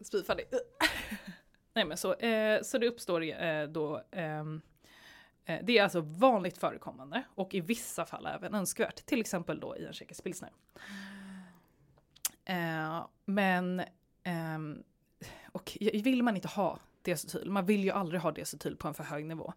spyfärdig. 0.02 0.46
Nej 1.74 1.86
men 1.86 1.98
så, 1.98 2.14
eh, 2.14 2.62
så 2.62 2.78
det 2.78 2.88
uppstår 2.88 3.24
eh, 3.24 3.68
då 3.68 4.04
ehm, 4.12 4.62
eh, 5.46 5.60
det 5.64 5.78
är 5.78 5.84
alltså 5.84 6.02
vanligt 6.02 6.58
förekommande 6.58 7.24
och 7.36 7.54
i 7.54 7.62
vissa 7.62 8.06
fall 8.06 8.26
även 8.26 8.54
önskvärt. 8.56 9.06
Till 9.06 9.20
exempel 9.20 9.60
då 9.60 9.78
i 9.78 9.86
en 9.86 9.94
tjeckisk 9.94 10.24
pilsner. 10.24 10.52
Eh, 12.46 13.06
men 13.26 13.82
ehm, 14.24 14.84
och 15.52 15.78
vill 15.80 16.24
man 16.24 16.36
inte 16.36 16.48
ha 16.48 16.80
diacetyl, 17.10 17.50
man 17.50 17.66
vill 17.66 17.84
ju 17.84 17.92
aldrig 17.92 18.22
ha 18.22 18.32
diacetyl 18.32 18.76
på 18.76 18.88
en 18.88 18.94
för 18.94 19.04
hög 19.04 19.26
nivå. 19.26 19.54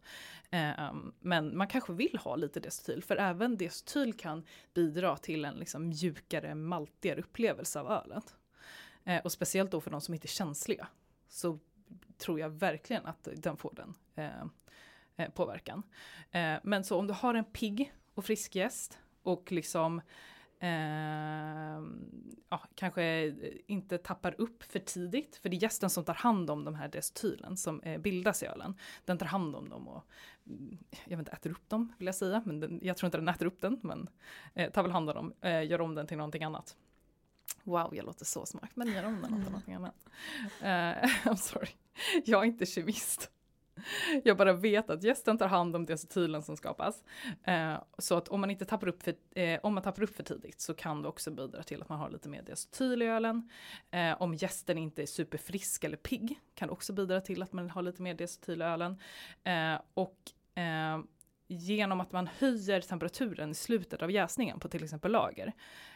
Eh, 0.51 0.91
um, 0.91 1.15
men 1.21 1.57
man 1.57 1.69
kanske 1.69 1.93
vill 1.93 2.19
ha 2.25 2.37
lite 2.37 2.61
diacetyl 2.61 3.03
för 3.03 3.17
även 3.17 3.57
diacetyl 3.57 4.13
kan 4.13 4.45
bidra 4.75 5.17
till 5.17 5.45
en 5.45 5.55
liksom 5.55 5.89
mjukare, 5.89 6.55
maltigare 6.55 7.21
upplevelse 7.21 7.81
av 7.81 7.91
ölet. 7.91 8.35
Eh, 9.05 9.23
och 9.23 9.33
speciellt 9.33 9.71
då 9.71 9.81
för 9.81 9.91
de 9.91 10.01
som 10.01 10.15
inte 10.15 10.27
är 10.27 10.29
känsliga. 10.29 10.87
Så 11.29 11.59
tror 12.19 12.41
jag 12.41 12.51
verkligen 12.51 13.07
att 13.07 13.29
den 13.35 13.57
får 13.57 13.75
den 13.75 13.95
eh, 15.17 15.29
påverkan. 15.31 15.83
Men 16.63 16.85
så 16.85 16.99
om 16.99 17.07
du 17.07 17.13
har 17.13 17.35
en 17.35 17.45
pigg 17.45 17.93
och 18.15 18.25
frisk 18.25 18.55
gäst 18.55 18.99
och 19.23 19.53
liksom 19.53 20.01
eh, 20.63 21.83
ja, 22.49 22.61
kanske 22.75 23.35
inte 23.67 23.99
tappar 23.99 24.35
upp 24.41 24.63
för 24.63 24.79
tidigt. 24.79 25.37
För 25.37 25.49
det 25.49 25.57
är 25.57 25.63
gästen 25.63 25.91
som 25.91 26.05
tar 26.05 26.15
hand 26.15 26.51
om 26.51 26.65
de 26.65 26.75
här 26.75 26.89
diacetylen 26.89 27.57
som 27.57 27.81
eh, 27.81 28.01
bildas 28.01 28.43
i 28.43 28.47
ölen. 28.47 28.75
Den 29.05 29.19
tar 29.19 29.27
hand 29.27 29.57
om 29.57 29.69
dem 29.69 29.89
och 29.89 30.05
mm, 30.47 30.79
jag 31.05 31.17
vet 31.17 31.19
inte, 31.19 31.33
äter 31.33 31.51
upp 31.51 31.69
dem 31.69 31.93
vill 31.99 32.07
jag 32.07 32.15
säga. 32.15 32.43
Men 32.45 32.61
den, 32.61 32.81
jag 32.83 32.97
tror 32.97 33.07
inte 33.07 33.19
den 33.19 33.29
äter 33.29 33.47
upp 33.47 33.61
den 33.61 33.81
men 33.83 34.09
eh, 34.55 34.71
tar 34.71 34.83
väl 34.83 34.93
hand 34.93 35.11
om 35.11 35.15
dem, 35.15 35.33
eh, 35.41 35.67
gör 35.67 35.81
om 35.81 35.95
den 35.95 36.07
till 36.07 36.17
någonting 36.17 36.45
annat. 36.45 36.77
Wow, 37.65 37.97
jag 37.97 38.07
låter 38.07 38.25
så 38.25 38.47
smart, 38.47 38.71
men 38.75 38.93
gör 38.93 39.05
om 39.05 39.21
den 39.23 39.43
till 39.43 39.53
någonting 39.53 39.75
annat. 39.75 39.95
Eh, 40.61 40.67
I'm 41.25 41.37
sorry, 41.37 41.69
jag 42.25 42.43
är 42.43 42.47
inte 42.47 42.67
kemist. 42.67 43.31
Jag 44.25 44.37
bara 44.37 44.53
vet 44.53 44.91
att 44.91 45.03
gästen 45.03 45.39
tar 45.39 45.49
hand 45.49 45.77
om 45.77 45.87
diacetylen 45.87 46.43
som 46.43 46.57
skapas. 46.57 47.05
Eh, 47.45 47.75
så 47.99 48.17
att 48.17 48.29
om 48.29 48.41
man 48.41 48.51
inte 48.51 48.65
tappar 48.65 48.89
upp 48.89 49.03
för, 49.03 49.15
eh, 49.35 49.61
om 49.63 49.75
man 49.75 49.83
tappar 49.83 50.03
upp 50.03 50.17
för 50.17 50.23
tidigt 50.23 50.61
så 50.61 50.75
kan 50.75 51.03
det 51.03 51.09
också 51.09 51.31
bidra 51.31 51.63
till 51.63 51.83
att 51.83 51.89
man 51.89 51.99
har 51.99 52.11
lite 52.11 52.29
mer 52.29 52.43
diacetyl 52.43 53.03
i 53.03 53.07
ölen. 53.07 53.51
Eh, 53.91 54.23
om 54.23 54.35
gästen 54.35 54.79
inte 54.79 55.03
är 55.03 55.07
superfrisk 55.07 55.85
eller 55.85 55.97
pigg 55.97 56.41
kan 56.55 56.69
det 56.69 56.73
också 56.73 56.93
bidra 56.93 57.21
till 57.21 57.43
att 57.43 57.53
man 57.53 57.71
har 57.71 57.83
lite 57.83 58.03
mer 58.03 58.15
diacetyl 58.15 58.63
i 58.63 58.65
ölen. 58.65 58.99
Eh, 59.45 59.81
och 59.95 60.19
eh, 60.63 60.99
genom 61.53 62.01
att 62.01 62.13
man 62.13 62.29
höjer 62.39 62.81
temperaturen 62.81 63.51
i 63.51 63.55
slutet 63.55 64.03
av 64.03 64.11
jäsningen 64.11 64.59
på 64.61 64.69
till 64.69 64.85
exempel 64.85 65.13
lager, 65.13 65.53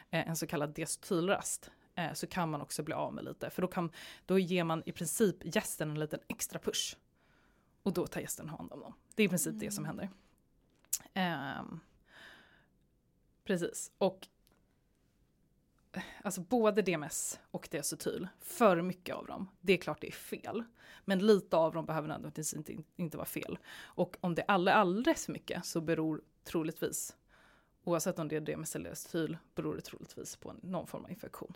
eh, 0.09 0.29
en 0.29 0.35
så 0.35 0.47
kallad 0.47 0.73
diacetylrast, 0.73 1.71
eh, 1.95 2.13
så 2.13 2.27
kan 2.27 2.49
man 2.49 2.61
också 2.61 2.83
bli 2.83 2.93
av 2.93 3.13
med 3.13 3.25
lite. 3.25 3.49
För 3.49 3.61
då, 3.61 3.67
kan, 3.67 3.91
då 4.25 4.39
ger 4.39 4.63
man 4.63 4.83
i 4.85 4.91
princip 4.91 5.55
gästen 5.55 5.89
en 5.89 5.99
liten 5.99 6.19
extra 6.27 6.59
push. 6.59 6.95
Och 7.87 7.93
då 7.93 8.07
tar 8.07 8.21
gästen 8.21 8.49
hand 8.49 8.73
om 8.73 8.79
dem. 8.79 8.93
Det 9.15 9.23
är 9.23 9.25
i 9.25 9.29
princip 9.29 9.59
det 9.59 9.71
som 9.71 9.85
händer. 9.85 10.09
Ehm, 11.13 11.79
precis. 13.43 13.91
Och 13.97 14.27
alltså 16.23 16.41
både 16.41 16.81
DMS 16.81 17.39
och 17.51 17.67
diacetyl, 17.71 18.27
för 18.39 18.81
mycket 18.81 19.15
av 19.15 19.25
dem, 19.25 19.49
det 19.61 19.73
är 19.73 19.77
klart 19.77 20.01
det 20.01 20.07
är 20.07 20.11
fel. 20.11 20.63
Men 21.05 21.19
lite 21.19 21.57
av 21.57 21.73
dem 21.73 21.85
behöver 21.85 22.07
nödvändigtvis 22.07 22.53
inte, 22.53 22.75
inte 22.95 23.17
vara 23.17 23.27
fel. 23.27 23.57
Och 23.81 24.17
om 24.19 24.35
det 24.35 24.41
är 24.41 24.51
alla 24.51 24.73
alldeles 24.73 25.25
för 25.25 25.33
mycket 25.33 25.65
så 25.65 25.81
beror 25.81 26.21
troligtvis, 26.43 27.15
oavsett 27.83 28.19
om 28.19 28.27
det 28.27 28.35
är 28.35 28.41
DMS 28.41 28.75
eller 28.75 28.85
diacetyl, 28.85 29.37
beror 29.55 29.75
det 29.75 29.81
troligtvis 29.81 30.35
på 30.35 30.55
någon 30.61 30.87
form 30.87 31.05
av 31.05 31.11
infektion. 31.11 31.53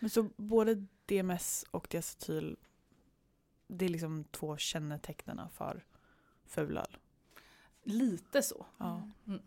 Men 0.00 0.10
så 0.10 0.28
både 0.36 0.86
DMS 1.06 1.64
och 1.70 1.86
diacetyl, 1.90 2.56
det 3.72 3.84
är 3.84 3.88
liksom 3.88 4.24
två 4.24 4.56
kännetecknena 4.56 5.48
för 5.48 5.84
fulöl. 6.46 6.96
Lite 7.82 8.42
så. 8.42 8.66
Ja. 8.78 9.10
Mm. 9.26 9.40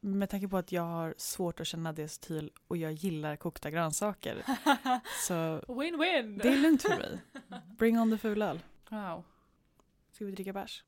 Med 0.00 0.30
tanke 0.30 0.48
på 0.48 0.56
att 0.56 0.72
jag 0.72 0.82
har 0.82 1.14
svårt 1.16 1.60
att 1.60 1.66
känna 1.66 1.92
diacetyl 1.92 2.50
och 2.66 2.76
jag 2.76 2.92
gillar 2.92 3.36
kokta 3.36 3.70
grönsaker 3.70 4.42
så 5.26 5.60
Win-win! 5.60 6.42
det 6.42 6.48
är 6.48 6.58
lugnt 6.58 6.82
för 6.82 6.96
mig. 6.98 7.20
Bring 7.78 8.00
on 8.00 8.10
the 8.10 8.18
fulöl. 8.18 8.60
Wow. 8.88 9.24
Ska 10.12 10.24
vi 10.24 10.32
dricka 10.32 10.52
bärs? 10.52 10.84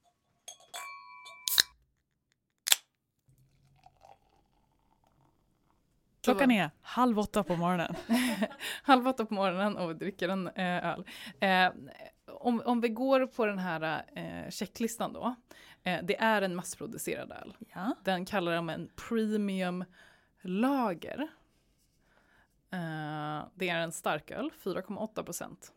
Klockan 6.33 6.51
är 6.51 6.71
halv 6.83 7.19
åtta 7.19 7.45
på 7.45 7.57
morgonen. 7.57 7.95
Halv 8.83 9.09
åtta 9.09 9.27
på 9.27 9.35
morgonen 9.35 9.77
och 9.77 9.97
dricker 9.97 10.29
en 10.29 10.49
eh, 10.49 10.87
öl. 10.87 11.05
Eh, 11.41 11.73
om, 12.27 12.63
om 12.65 12.81
vi 12.81 12.89
går 12.89 13.27
på 13.27 13.47
den 13.47 13.59
här 13.59 14.05
eh, 14.15 14.51
checklistan 14.51 15.13
då. 15.13 15.35
Eh, 15.83 16.01
det 16.03 16.17
är 16.17 16.43
en 16.43 16.55
massproducerad 16.55 17.33
öl. 17.33 17.57
Ja. 17.75 17.95
Den 18.05 18.25
kallar 18.25 18.57
de 18.57 18.69
en 18.69 18.91
premium 19.09 19.85
lager. 20.43 21.29
Eh, 22.71 23.47
det 23.55 23.69
är 23.69 23.79
en 23.79 23.93
starköl, 23.93 24.51
4,8 24.63 25.23
procent. 25.23 25.73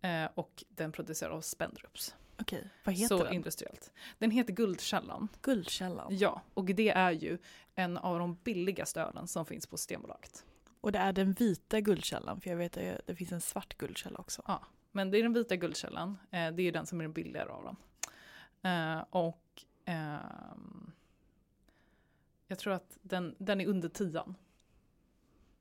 Eh, 0.00 0.26
och 0.34 0.64
den 0.68 0.92
produceras 0.92 1.32
av 1.32 1.40
Spendrups. 1.40 2.14
Okej, 2.40 2.70
vad 2.84 2.94
heter 2.94 3.16
Så 3.16 3.24
den? 3.24 3.32
industriellt. 3.32 3.92
Den 4.18 4.30
heter 4.30 4.52
Guldkällan. 4.52 5.28
Guldkällan. 5.42 6.16
Ja, 6.16 6.42
och 6.54 6.64
det 6.64 6.88
är 6.88 7.10
ju 7.10 7.38
en 7.74 7.96
av 7.96 8.18
de 8.18 8.34
billigaste 8.44 9.00
ölen 9.00 9.28
som 9.28 9.46
finns 9.46 9.66
på 9.66 9.76
Systembolaget. 9.76 10.44
Och 10.80 10.92
det 10.92 10.98
är 10.98 11.12
den 11.12 11.32
vita 11.32 11.80
guldkällan 11.80 12.40
för 12.40 12.50
jag 12.50 12.56
vet 12.56 12.76
att 12.76 13.06
det 13.06 13.14
finns 13.14 13.32
en 13.32 13.40
svart 13.40 13.78
guldkälla 13.78 14.18
också. 14.18 14.60
Men 14.92 15.10
det 15.10 15.18
är 15.18 15.22
den 15.22 15.32
vita 15.32 15.56
guldkällan. 15.56 16.18
Eh, 16.30 16.50
det 16.50 16.62
är 16.62 16.72
den 16.72 16.86
som 16.86 17.00
är 17.00 17.04
den 17.04 17.12
billigare 17.12 17.48
av 17.50 17.64
dem. 17.64 17.76
Eh, 18.62 19.04
och 19.10 19.64
ehm, 19.84 20.92
jag 22.46 22.58
tror 22.58 22.72
att 22.72 22.98
den, 23.02 23.34
den 23.38 23.60
är 23.60 23.66
under 23.66 23.88
tian. 23.88 24.34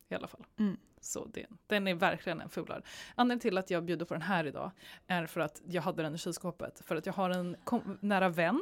I 0.10 0.16
alla 0.16 0.28
fall. 0.28 0.46
Mm. 0.58 0.78
Så 1.02 1.26
det, 1.26 1.46
den 1.68 1.88
är 1.88 1.94
verkligen 1.94 2.42
en 2.42 2.50
fulare. 2.50 2.82
Anledningen 3.16 3.40
till 3.40 3.58
att 3.58 3.70
jag 3.70 3.84
bjuder 3.84 4.06
på 4.06 4.14
den 4.14 4.22
här 4.22 4.46
idag 4.46 4.72
är 5.08 5.26
för 5.26 5.42
att 5.42 5.62
jag 5.66 5.82
hade 5.82 6.04
den 6.04 6.16
i 6.16 6.18
kylskåpet. 6.18 6.82
För 6.86 6.96
att 6.96 7.06
jag 7.06 7.14
har 7.14 7.30
en 7.30 7.56
nära 8.00 8.30
vän 8.30 8.62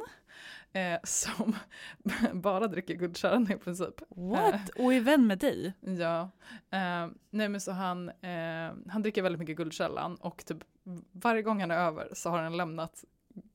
eh, 0.72 0.98
som 1.04 1.56
bara 2.32 2.66
dricker 2.66 2.94
guldkällan 2.94 3.52
i 3.52 3.56
princip. 3.56 3.94
What? 4.08 4.68
Och 4.68 4.94
är 4.94 5.00
vän 5.00 5.26
med 5.26 5.38
dig? 5.38 5.72
Ja, 5.80 6.30
eh, 6.70 7.08
nej 7.30 7.48
men 7.48 7.60
så 7.60 7.72
han, 7.72 8.08
eh, 8.08 8.72
han 8.88 9.02
dricker 9.02 9.22
väldigt 9.22 9.40
mycket 9.40 9.56
Guldkällan 9.56 10.16
och 10.16 10.44
typ 10.44 10.58
varje 11.12 11.42
gång 11.42 11.60
han 11.60 11.70
är 11.70 11.78
över 11.78 12.08
så 12.12 12.30
har 12.30 12.42
han 12.42 12.56
lämnat 12.56 13.04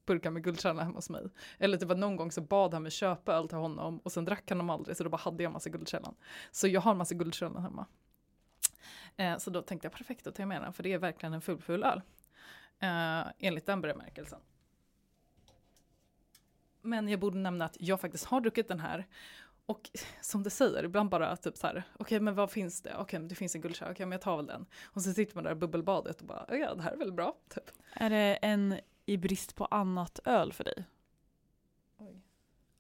burkar 0.06 0.32
med 0.32 0.44
Guldkällan 0.44 0.86
hemma 0.86 0.98
hos 0.98 1.10
mig. 1.10 1.24
Eller 1.60 1.78
typ 1.78 1.92
att 1.92 1.98
någon 1.98 2.16
gång 2.16 2.32
så 2.32 2.42
bad 2.42 2.74
han 2.74 2.84
mig 2.84 2.92
köpa 2.92 3.34
öl 3.34 3.48
till 3.48 3.58
honom 3.58 3.98
och 3.98 4.12
sen 4.12 4.26
drack 4.26 4.44
han 4.50 4.58
dem 4.58 4.70
aldrig 4.70 4.98
så 4.98 5.04
då 5.04 5.10
bara 5.10 5.18
hade 5.18 5.44
jag 5.44 5.52
massa 5.52 5.70
Guldkällan. 5.70 6.16
Så 6.52 6.68
jag 6.68 6.82
har 6.82 6.96
massa 6.96 7.16
Guldkällan 7.16 7.64
hemma. 7.64 7.86
Eh, 9.18 9.38
så 9.38 9.50
då 9.50 9.62
tänkte 9.62 9.86
jag 9.86 9.94
perfekt 9.94 10.28
att 10.28 10.36
ta 10.36 10.46
med 10.46 10.62
den 10.62 10.74
för 10.74 10.84
det 10.84 10.94
är 10.94 10.98
verkligen 10.98 11.34
en 11.34 11.42
full 11.42 11.62
full 11.62 11.84
öl. 11.84 12.02
Eh, 12.80 13.24
enligt 13.40 13.66
den 13.66 13.82
bemärkelsen. 13.82 14.40
Men 16.82 17.08
jag 17.08 17.20
borde 17.20 17.38
nämna 17.38 17.66
att 17.66 17.78
jag 17.80 18.02
faktiskt 18.02 18.26
har 18.26 18.42
druckit 18.42 18.68
den 18.68 18.80
här 18.80 19.08
och 19.66 19.90
som 20.22 20.44
du 20.44 20.50
säger, 20.50 20.84
ibland 20.84 21.10
bara 21.10 21.36
typ 21.38 21.58
så 21.58 21.68
här, 21.68 21.84
okej 22.00 22.20
men 22.20 22.36
vad 22.36 22.52
finns 22.52 22.82
det? 22.82 22.96
Okej 22.98 23.20
men 23.20 23.28
det 23.28 23.36
finns 23.36 23.56
en 23.56 23.62
guldkärra, 23.62 23.92
okej 23.92 24.06
men 24.06 24.12
jag 24.12 24.22
tar 24.22 24.38
väl 24.38 24.46
den. 24.46 24.66
Och 24.86 25.02
så 25.02 25.14
sitter 25.14 25.36
man 25.36 25.44
där 25.44 25.52
i 25.52 25.56
bubbelbadet 25.56 26.22
och 26.22 26.28
bara, 26.28 26.46
ja 26.58 26.76
det 26.76 26.82
här 26.82 26.92
är 26.92 26.98
väl 26.98 27.12
bra. 27.12 27.38
Typ. 27.50 27.64
Är 27.94 28.10
det 28.10 28.36
en 28.42 28.80
i 29.06 29.18
brist 29.18 29.56
på 29.56 29.66
annat 29.66 30.20
öl 30.26 30.54
för 30.54 30.64
dig? 30.64 30.84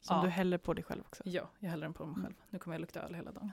Som 0.01 0.17
Ja. 0.17 0.23
du 0.23 0.29
häller 0.29 0.57
på 0.57 0.73
dig 0.73 0.83
själv 0.83 1.01
också? 1.01 1.23
Ja, 1.25 1.49
jag 1.59 1.69
häller 1.69 1.83
den 1.85 1.93
på 1.93 2.05
mig 2.05 2.23
själv. 2.23 2.35
Nu 2.49 2.59
kommer 2.59 2.75
jag 2.75 2.81
lukta 2.81 3.01
öl 3.01 3.13
hela 3.13 3.31
dagen. 3.31 3.51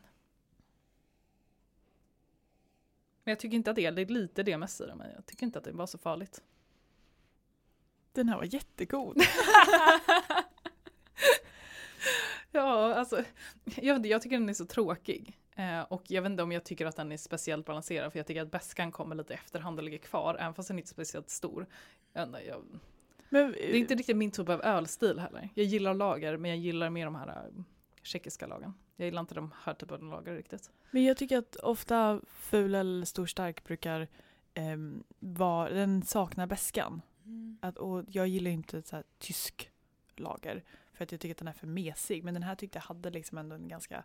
Men 3.30 3.32
jag 3.32 3.38
tycker 3.38 3.56
inte 3.56 3.70
att 3.70 3.76
det 3.76 3.86
är, 3.86 3.92
det 3.92 4.02
är 4.02 4.06
lite 4.06 4.42
det 4.42 4.56
det, 4.56 4.94
men 4.94 5.10
jag 5.14 5.26
tycker 5.26 5.46
inte 5.46 5.58
att 5.58 5.64
det 5.64 5.72
var 5.72 5.86
så 5.86 5.98
farligt. 5.98 6.42
Den 8.12 8.28
här 8.28 8.36
var 8.36 8.44
jättegod. 8.44 9.16
Ja, 12.52 12.94
alltså, 12.94 13.24
jag, 13.64 14.06
jag 14.06 14.22
tycker 14.22 14.38
den 14.38 14.48
är 14.48 14.54
så 14.54 14.66
tråkig. 14.66 15.38
Eh, 15.56 15.80
och 15.80 16.02
jag 16.06 16.22
vet 16.22 16.30
inte 16.30 16.42
om 16.42 16.52
jag 16.52 16.64
tycker 16.64 16.86
att 16.86 16.96
den 16.96 17.12
är 17.12 17.16
speciellt 17.16 17.66
balanserad, 17.66 18.12
för 18.12 18.18
jag 18.18 18.26
tycker 18.26 18.42
att 18.42 18.50
bäskan 18.50 18.92
kommer 18.92 19.14
lite 19.14 19.34
efterhand 19.34 19.78
och 19.78 19.84
ligger 19.84 19.98
kvar, 19.98 20.36
även 20.40 20.54
fast 20.54 20.68
den 20.68 20.78
inte 20.78 20.88
är 20.88 20.92
speciellt 20.92 21.30
stor. 21.30 21.66
Jag, 22.12 22.36
jag, 22.46 22.64
Men, 23.28 23.52
det 23.52 23.76
är 23.76 23.78
inte 23.78 23.94
riktigt 23.94 24.16
min 24.16 24.30
typ 24.30 24.48
av 24.48 24.62
ölstil 24.62 25.18
heller. 25.18 25.48
Jag 25.54 25.66
gillar 25.66 25.94
lager, 25.94 26.36
men 26.36 26.50
jag 26.50 26.58
gillar 26.58 26.90
mer 26.90 27.04
de 27.04 27.14
här 27.14 27.28
äh, 27.28 27.62
tjeckiska 28.02 28.46
lagen. 28.46 28.74
Jag 28.96 29.04
gillar 29.04 29.20
inte 29.20 29.34
de 29.34 29.52
här 29.64 29.74
typen 29.74 29.94
av 29.96 30.02
lager 30.02 30.34
riktigt. 30.34 30.70
Men 30.90 31.04
jag 31.04 31.16
tycker 31.16 31.38
att 31.38 31.56
ofta 31.56 32.20
ful 32.26 32.74
eller 32.74 33.04
stor 33.04 33.26
stark 33.26 33.64
brukar 33.64 34.08
um, 34.54 35.04
vara, 35.18 35.70
den 35.70 36.02
saknar 36.02 36.46
bäskan. 36.46 37.02
Att, 37.60 37.78
och 37.78 38.04
jag 38.08 38.28
gillar 38.28 38.50
inte 38.50 38.82
så 38.82 38.96
här, 38.96 39.04
tysk 39.18 39.70
lager 40.16 40.64
för 40.92 41.04
att 41.04 41.12
jag 41.12 41.20
tycker 41.20 41.34
att 41.34 41.38
den 41.38 41.48
är 41.48 41.52
för 41.52 41.66
mesig. 41.66 42.24
Men 42.24 42.34
den 42.34 42.42
här 42.42 42.54
tyckte 42.54 42.78
jag 42.78 42.82
hade 42.82 43.10
liksom 43.10 43.38
ändå 43.38 43.56
en 43.56 43.68
ganska 43.68 44.04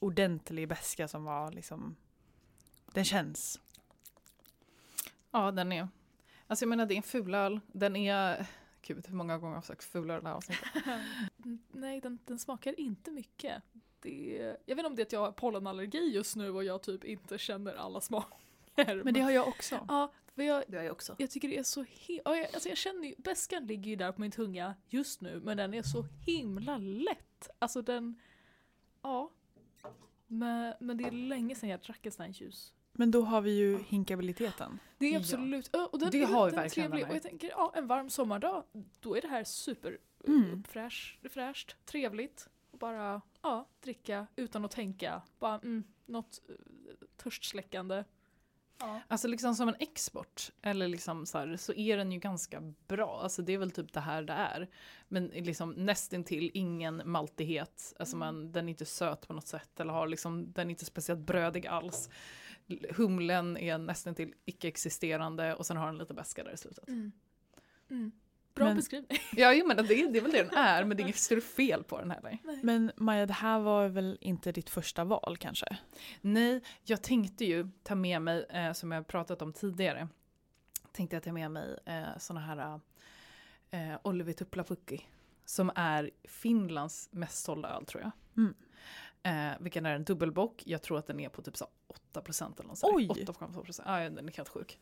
ordentlig 0.00 0.68
bäska 0.68 1.08
som 1.08 1.24
var 1.24 1.52
liksom, 1.52 1.96
den 2.92 3.04
känns. 3.04 3.60
Ja, 5.30 5.50
den 5.50 5.72
är, 5.72 5.88
alltså 6.46 6.64
jag 6.64 6.68
menar 6.68 6.86
det 6.86 6.94
är 6.94 6.96
en 6.96 7.02
fulöl. 7.02 7.60
Den 7.66 7.96
är, 7.96 8.46
gud 8.82 9.06
hur 9.08 9.14
många 9.14 9.38
gånger 9.38 9.50
har 9.50 9.56
jag 9.56 9.64
sagt 9.64 9.84
fulöl 9.84 10.18
i 10.18 10.22
det 10.22 10.28
här 10.28 10.36
avsnittet? 10.36 10.68
Nej, 11.72 12.00
den, 12.00 12.18
den 12.24 12.38
smakar 12.38 12.80
inte 12.80 13.10
mycket. 13.10 13.62
Det, 14.00 14.56
jag 14.66 14.76
vet 14.76 14.78
inte 14.78 14.86
om 14.86 14.96
det 14.96 15.02
är 15.02 15.06
att 15.06 15.12
jag 15.12 15.20
har 15.20 15.32
pollenallergi 15.32 16.12
just 16.14 16.36
nu 16.36 16.50
och 16.50 16.64
jag 16.64 16.82
typ 16.82 17.04
inte 17.04 17.38
känner 17.38 17.74
alla 17.74 18.00
smaker. 18.00 19.02
Men 19.04 19.14
det 19.14 19.20
har 19.20 19.30
jag 19.30 19.48
också. 19.48 19.86
Ja, 19.88 20.12
för 20.34 20.42
jag, 20.42 20.64
Det 20.68 20.76
har 20.76 20.84
jag 20.84 20.92
också. 20.92 21.14
jag 21.18 21.30
tycker 21.30 21.48
det 21.48 21.58
är 21.58 21.62
så 21.62 21.84
himla... 21.88 22.22
Ja, 22.24 22.46
alltså 22.54 22.68
jag 22.68 22.78
känner 22.78 23.08
ju, 23.08 23.14
bäskan 23.18 23.66
ligger 23.66 23.90
ju 23.90 23.96
där 23.96 24.12
på 24.12 24.20
min 24.20 24.30
tunga 24.30 24.74
just 24.88 25.20
nu, 25.20 25.40
men 25.44 25.56
den 25.56 25.74
är 25.74 25.82
så 25.82 26.06
himla 26.26 26.78
lätt. 26.78 27.50
Alltså 27.58 27.82
den... 27.82 28.20
Ja. 29.02 29.30
Men, 30.26 30.74
men 30.80 30.96
det 30.96 31.04
är 31.04 31.10
länge 31.10 31.54
sedan 31.54 31.68
jag 31.68 31.80
drack 31.80 32.06
en 32.06 32.12
sån 32.12 32.24
här 32.24 32.32
ljus. 32.32 32.74
Men 32.92 33.10
då 33.10 33.22
har 33.22 33.40
vi 33.40 33.50
ju 33.50 33.78
hinkabiliteten. 33.78 34.78
Det 34.98 35.14
är 35.14 35.18
absolut... 35.18 35.70
ja, 35.72 35.88
Och 35.92 35.98
den, 35.98 36.10
Det 36.10 36.24
har 36.24 36.46
den 36.50 36.56
verkligen 36.60 36.90
trevlig. 36.90 37.04
den 37.04 37.10
Och 37.10 37.16
jag 37.16 37.22
tänker, 37.22 37.48
ja, 37.48 37.72
en 37.74 37.86
varm 37.86 38.10
sommardag, 38.10 38.64
då 39.00 39.16
är 39.16 39.20
det 39.20 39.28
här 39.28 39.44
super 39.44 39.98
Mm. 40.26 40.60
uppfräsch, 40.60 41.18
fräscht, 41.30 41.76
trevligt. 41.84 42.48
Och 42.70 42.78
bara, 42.78 43.20
ja, 43.42 43.68
dricka 43.80 44.26
utan 44.36 44.64
att 44.64 44.70
tänka. 44.70 45.22
Bara, 45.38 45.54
mm, 45.54 45.84
något 46.06 46.40
uh, 46.50 46.56
törstsläckande. 47.16 48.04
Ja. 48.78 49.00
Alltså 49.08 49.28
liksom 49.28 49.54
som 49.54 49.68
en 49.68 49.74
export, 49.78 50.50
eller 50.62 50.88
liksom 50.88 51.26
så, 51.26 51.38
här, 51.38 51.56
så 51.56 51.72
är 51.72 51.96
den 51.96 52.12
ju 52.12 52.18
ganska 52.18 52.60
bra. 52.88 53.20
Alltså 53.22 53.42
det 53.42 53.52
är 53.52 53.58
väl 53.58 53.70
typ 53.70 53.92
det 53.92 54.00
här 54.00 54.22
det 54.22 54.32
är. 54.32 54.68
Men 55.08 55.26
liksom 55.26 55.70
nästintill 55.70 56.50
ingen 56.54 57.02
maltighet. 57.04 57.94
Alltså 57.98 58.16
man, 58.16 58.52
den 58.52 58.68
är 58.68 58.70
inte 58.70 58.84
söt 58.84 59.28
på 59.28 59.32
något 59.32 59.46
sätt. 59.46 59.80
Eller 59.80 59.92
har 59.92 60.06
liksom, 60.06 60.52
den 60.52 60.66
är 60.66 60.70
inte 60.70 60.84
speciellt 60.84 61.20
brödig 61.20 61.66
alls. 61.66 62.10
Humlen 62.96 63.56
är 63.56 63.78
nästintill 63.78 64.34
icke-existerande 64.44 65.54
och 65.54 65.66
sen 65.66 65.76
har 65.76 65.86
den 65.86 65.98
lite 65.98 66.14
beska 66.14 66.44
där 66.44 66.52
i 66.52 66.56
slutet. 66.56 66.88
Mm. 66.88 67.12
Mm. 67.90 68.12
Bra 68.54 68.64
Men- 68.64 68.76
beskrivning. 68.76 69.18
Ja, 69.36 69.52
jo, 69.54 69.66
men 69.66 69.76
det, 69.76 69.82
är- 69.82 70.12
det 70.12 70.18
är 70.18 70.22
väl 70.22 70.32
det 70.32 70.42
den 70.42 70.54
är, 70.58 70.84
men 70.84 70.96
det 70.96 71.00
är 71.00 71.04
inget 71.04 71.16
större 71.16 71.40
fel 71.40 71.84
på 71.84 71.98
den 71.98 72.10
heller. 72.10 72.38
Men 72.62 72.92
Maja, 72.96 73.26
det 73.26 73.32
här 73.32 73.58
var 73.58 73.88
väl 73.88 74.18
inte 74.20 74.52
ditt 74.52 74.70
första 74.70 75.04
val 75.04 75.36
kanske? 75.40 75.76
Nej, 76.20 76.60
jag 76.84 77.02
tänkte 77.02 77.44
ju 77.44 77.68
ta 77.82 77.94
med 77.94 78.22
mig, 78.22 78.46
eh, 78.50 78.72
som 78.72 78.92
jag 78.92 79.06
pratat 79.06 79.42
om 79.42 79.52
tidigare, 79.52 80.08
tänkte 80.92 81.16
jag 81.16 81.22
ta 81.22 81.32
med 81.32 81.50
mig 81.50 81.78
eh, 81.86 82.18
såna 82.18 82.40
här 82.40 82.80
eh, 83.70 83.94
Olivi 84.04 84.34
Tuplapukki, 84.34 85.06
som 85.44 85.70
är 85.74 86.10
Finlands 86.24 87.08
mest 87.12 87.44
sålda 87.44 87.68
öl 87.68 87.86
tror 87.86 88.02
jag. 88.02 88.10
Mm. 88.36 88.54
Eh, 89.22 89.56
vilken 89.60 89.86
är 89.86 89.94
en 89.94 90.04
dubbelbock, 90.04 90.62
jag 90.66 90.82
tror 90.82 90.98
att 90.98 91.06
den 91.06 91.20
är 91.20 91.28
på 91.28 91.42
typ 91.42 91.56
så 91.56 91.66
8% 92.12 92.60
eller 92.60 92.68
något. 92.68 92.80
Oj! 92.82 93.08
8,2%, 93.08 93.82
ja 93.86 94.10
den 94.10 94.28
är 94.28 94.32
helt 94.32 94.48
sjuk. 94.48 94.78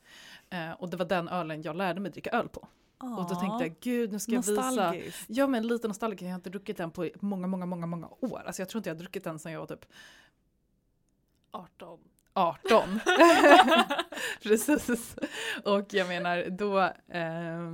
Eh, 0.51 0.73
och 0.73 0.91
det 0.91 0.97
var 0.97 1.05
den 1.05 1.29
ölen 1.29 1.63
jag 1.63 1.77
lärde 1.77 2.01
mig 2.01 2.11
dricka 2.11 2.31
öl 2.31 2.49
på. 2.49 2.69
Och 2.99 3.29
då 3.29 3.35
tänkte 3.35 3.65
jag, 3.65 3.77
gud 3.81 4.13
nu 4.13 4.19
ska 4.19 4.33
jag 4.33 4.47
visa. 4.47 4.95
Ja 5.27 5.47
men 5.47 5.67
lite 5.67 5.89
nostalgisk, 5.89 6.23
jag 6.23 6.29
har 6.29 6.35
inte 6.35 6.51
druckit 6.51 6.77
den 6.77 6.91
på 6.91 7.11
många, 7.21 7.47
många, 7.47 7.67
många, 7.67 7.87
många 7.87 8.09
år. 8.21 8.43
Alltså 8.47 8.63
jag 8.63 8.69
tror 8.69 8.79
inte 8.79 8.91
jag 8.91 8.95
har 8.95 8.99
druckit 8.99 9.25
den 9.25 9.39
sedan 9.39 9.53
jag 9.53 9.61
var 9.61 9.67
typ 9.67 9.85
18. 11.51 11.99
18. 12.33 13.01
Precis. 14.43 15.17
Och 15.65 15.95
jag 15.95 16.09
menar 16.09 16.51
då, 16.51 16.81
eh, 17.09 17.71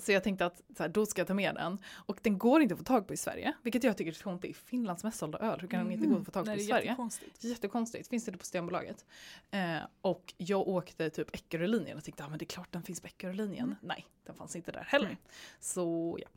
så 0.00 0.12
jag 0.12 0.24
tänkte 0.24 0.46
att 0.46 0.62
så 0.76 0.82
här, 0.82 0.88
då 0.88 1.06
ska 1.06 1.20
jag 1.20 1.28
ta 1.28 1.34
med 1.34 1.54
den. 1.54 1.78
Och 1.94 2.18
den 2.22 2.38
går 2.38 2.62
inte 2.62 2.74
att 2.74 2.78
få 2.78 2.84
tag 2.84 3.06
på 3.06 3.14
i 3.14 3.16
Sverige, 3.16 3.52
vilket 3.62 3.84
jag 3.84 3.96
tycker 3.96 4.10
är 4.10 4.14
så 4.14 4.24
konstigt. 4.24 4.56
Finlands 4.56 5.04
mest 5.04 5.18
sålda 5.18 5.38
öl, 5.38 5.60
hur 5.60 5.68
kan 5.68 5.84
den 5.84 5.92
inte 5.92 6.06
gå 6.06 6.18
att 6.18 6.24
få 6.24 6.30
tag 6.30 6.44
på 6.44 6.50
Nej, 6.50 6.54
i 6.54 6.58
det 6.58 6.64
är 6.64 6.66
Sverige? 6.66 6.84
jättekonstigt. 6.84 7.44
Jättekonstigt, 7.44 8.08
finns 8.08 8.24
det 8.24 8.32
på 8.32 8.38
Systembolaget. 8.38 9.04
Eh, 9.50 9.78
och 10.00 10.34
jag 10.36 10.68
åkte 10.68 11.10
typ 11.10 11.34
Eckerölinjen 11.34 11.98
och 11.98 12.04
tänkte 12.04 12.22
att 12.22 12.26
ah, 12.26 12.30
men 12.30 12.38
det 12.38 12.44
är 12.44 12.46
klart 12.46 12.72
den 12.72 12.82
finns 12.82 13.00
på 13.00 13.06
Eckerölinjen. 13.06 13.66
Mm. 13.66 13.76
Nej, 13.80 14.06
den 14.24 14.34
fanns 14.34 14.56
inte 14.56 14.72
där 14.72 14.84
heller. 14.88 15.06
Nej. 15.08 15.18
Så 15.60 16.18
ja. 16.22 16.28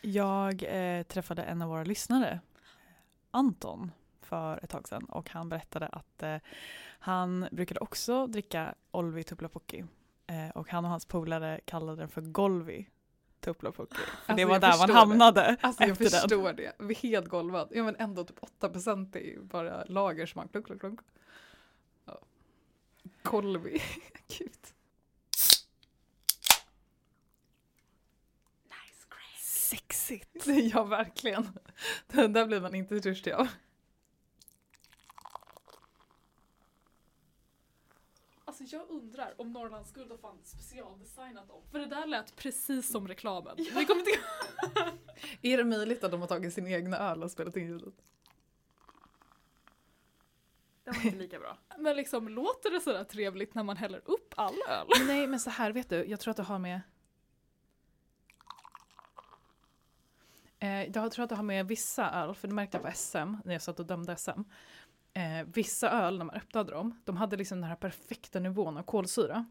Jag 0.00 0.62
eh, 0.68 1.02
träffade 1.02 1.42
en 1.42 1.62
av 1.62 1.68
våra 1.68 1.84
lyssnare, 1.84 2.40
Anton, 3.30 3.90
för 4.20 4.64
ett 4.64 4.70
tag 4.70 4.88
sedan 4.88 5.04
och 5.04 5.30
han 5.30 5.48
berättade 5.48 5.86
att 5.86 6.22
eh, 6.22 6.36
han 6.98 7.48
brukade 7.52 7.80
också 7.80 8.26
dricka 8.26 8.74
Olvi 8.90 9.24
Tuplapukki 9.24 9.84
eh, 10.26 10.48
och 10.54 10.68
han 10.70 10.84
och 10.84 10.90
hans 10.90 11.06
polare 11.06 11.60
kallade 11.64 12.02
den 12.02 12.08
för 12.08 12.20
Golvi 12.20 12.88
Tuplapukki. 13.40 13.94
För 13.96 14.02
Alltså, 14.32 14.34
det 14.36 14.44
var 14.44 14.58
där 14.60 14.68
man 14.68 14.72
förstår 14.78 14.86
det. 14.86 14.92
hamnade 14.92 15.56
Alltså 15.60 15.82
jag 15.82 15.90
efter 15.90 16.04
den. 16.04 16.10
förstår 16.20 16.52
det. 16.52 16.72
Vi 16.78 16.94
är 16.94 16.98
helt 16.98 17.28
golvad. 17.28 17.68
Ja 17.74 17.82
men 17.84 17.96
ändå 17.96 18.24
typ 18.24 18.40
8% 18.60 19.16
är 19.16 19.20
ju 19.20 19.42
bara 19.42 19.84
lagersmak. 19.84 20.50
Klunk, 20.52 20.66
klunk, 20.66 20.80
klunk. 20.80 21.00
Ja. 22.04 22.18
Kolvi. 23.22 23.82
Gud. 24.38 24.50
Sexigt! 29.40 30.46
Ja 30.46 30.84
verkligen. 30.84 31.48
Den 32.06 32.32
där 32.32 32.46
blir 32.46 32.60
man 32.60 32.74
inte 32.74 33.00
törstig 33.00 33.30
av. 33.32 33.48
Alltså 38.64 38.76
jag 38.76 38.90
undrar 38.90 39.34
om 39.40 39.52
Norrlands 39.52 39.92
guld 39.92 40.10
har 40.10 40.18
fan 40.18 40.38
specialdesignat 40.44 41.48
dem. 41.48 41.62
För 41.70 41.78
det 41.78 41.86
där 41.86 42.06
lät 42.06 42.36
precis 42.36 42.90
som 42.90 43.08
reklamen. 43.08 43.56
Vi 43.56 43.84
kommer 43.86 44.00
inte... 44.00 44.10
Är 45.42 45.56
det 45.56 45.64
möjligt 45.64 46.04
att 46.04 46.10
de 46.10 46.20
har 46.20 46.28
tagit 46.28 46.54
sin 46.54 46.66
egna 46.66 46.96
öl 46.96 47.22
och 47.22 47.30
spelat 47.30 47.56
in 47.56 47.66
ljudet? 47.66 47.94
Den 50.84 50.94
var 50.94 51.04
inte 51.04 51.18
lika 51.18 51.38
bra. 51.38 51.58
Men 51.78 51.96
liksom 51.96 52.28
låter 52.28 52.70
det 52.70 52.80
sådär 52.80 53.04
trevligt 53.04 53.54
när 53.54 53.62
man 53.62 53.76
häller 53.76 54.02
upp 54.04 54.34
all 54.36 54.54
öl? 54.68 54.86
Nej 55.06 55.26
men 55.26 55.40
så 55.40 55.50
här 55.50 55.72
vet 55.72 55.88
du, 55.88 56.04
jag 56.04 56.20
tror 56.20 56.30
att 56.30 56.36
det 56.36 56.42
har 56.42 56.58
med 56.58 56.80
Eh, 60.58 60.84
jag 60.84 61.12
tror 61.12 61.22
att 61.22 61.28
det 61.28 61.36
har 61.36 61.42
med 61.42 61.66
vissa 61.66 62.10
öl, 62.10 62.34
för 62.34 62.48
det 62.48 62.54
märkte 62.54 62.76
jag 62.76 62.84
på 62.84 62.92
SM 62.94 63.34
när 63.44 63.52
jag 63.52 63.62
satt 63.62 63.80
och 63.80 63.86
dömde 63.86 64.16
SM. 64.16 64.40
Eh, 65.16 65.46
vissa 65.46 65.90
öl 65.90 66.18
när 66.18 66.24
man 66.24 66.34
öppnade 66.36 66.72
dem, 66.72 67.00
de 67.04 67.16
hade 67.16 67.36
liksom 67.36 67.60
den 67.60 67.68
här 67.68 67.76
perfekta 67.76 68.40
nivån 68.40 68.76
av 68.76 68.82
kolsyra. 68.82 69.44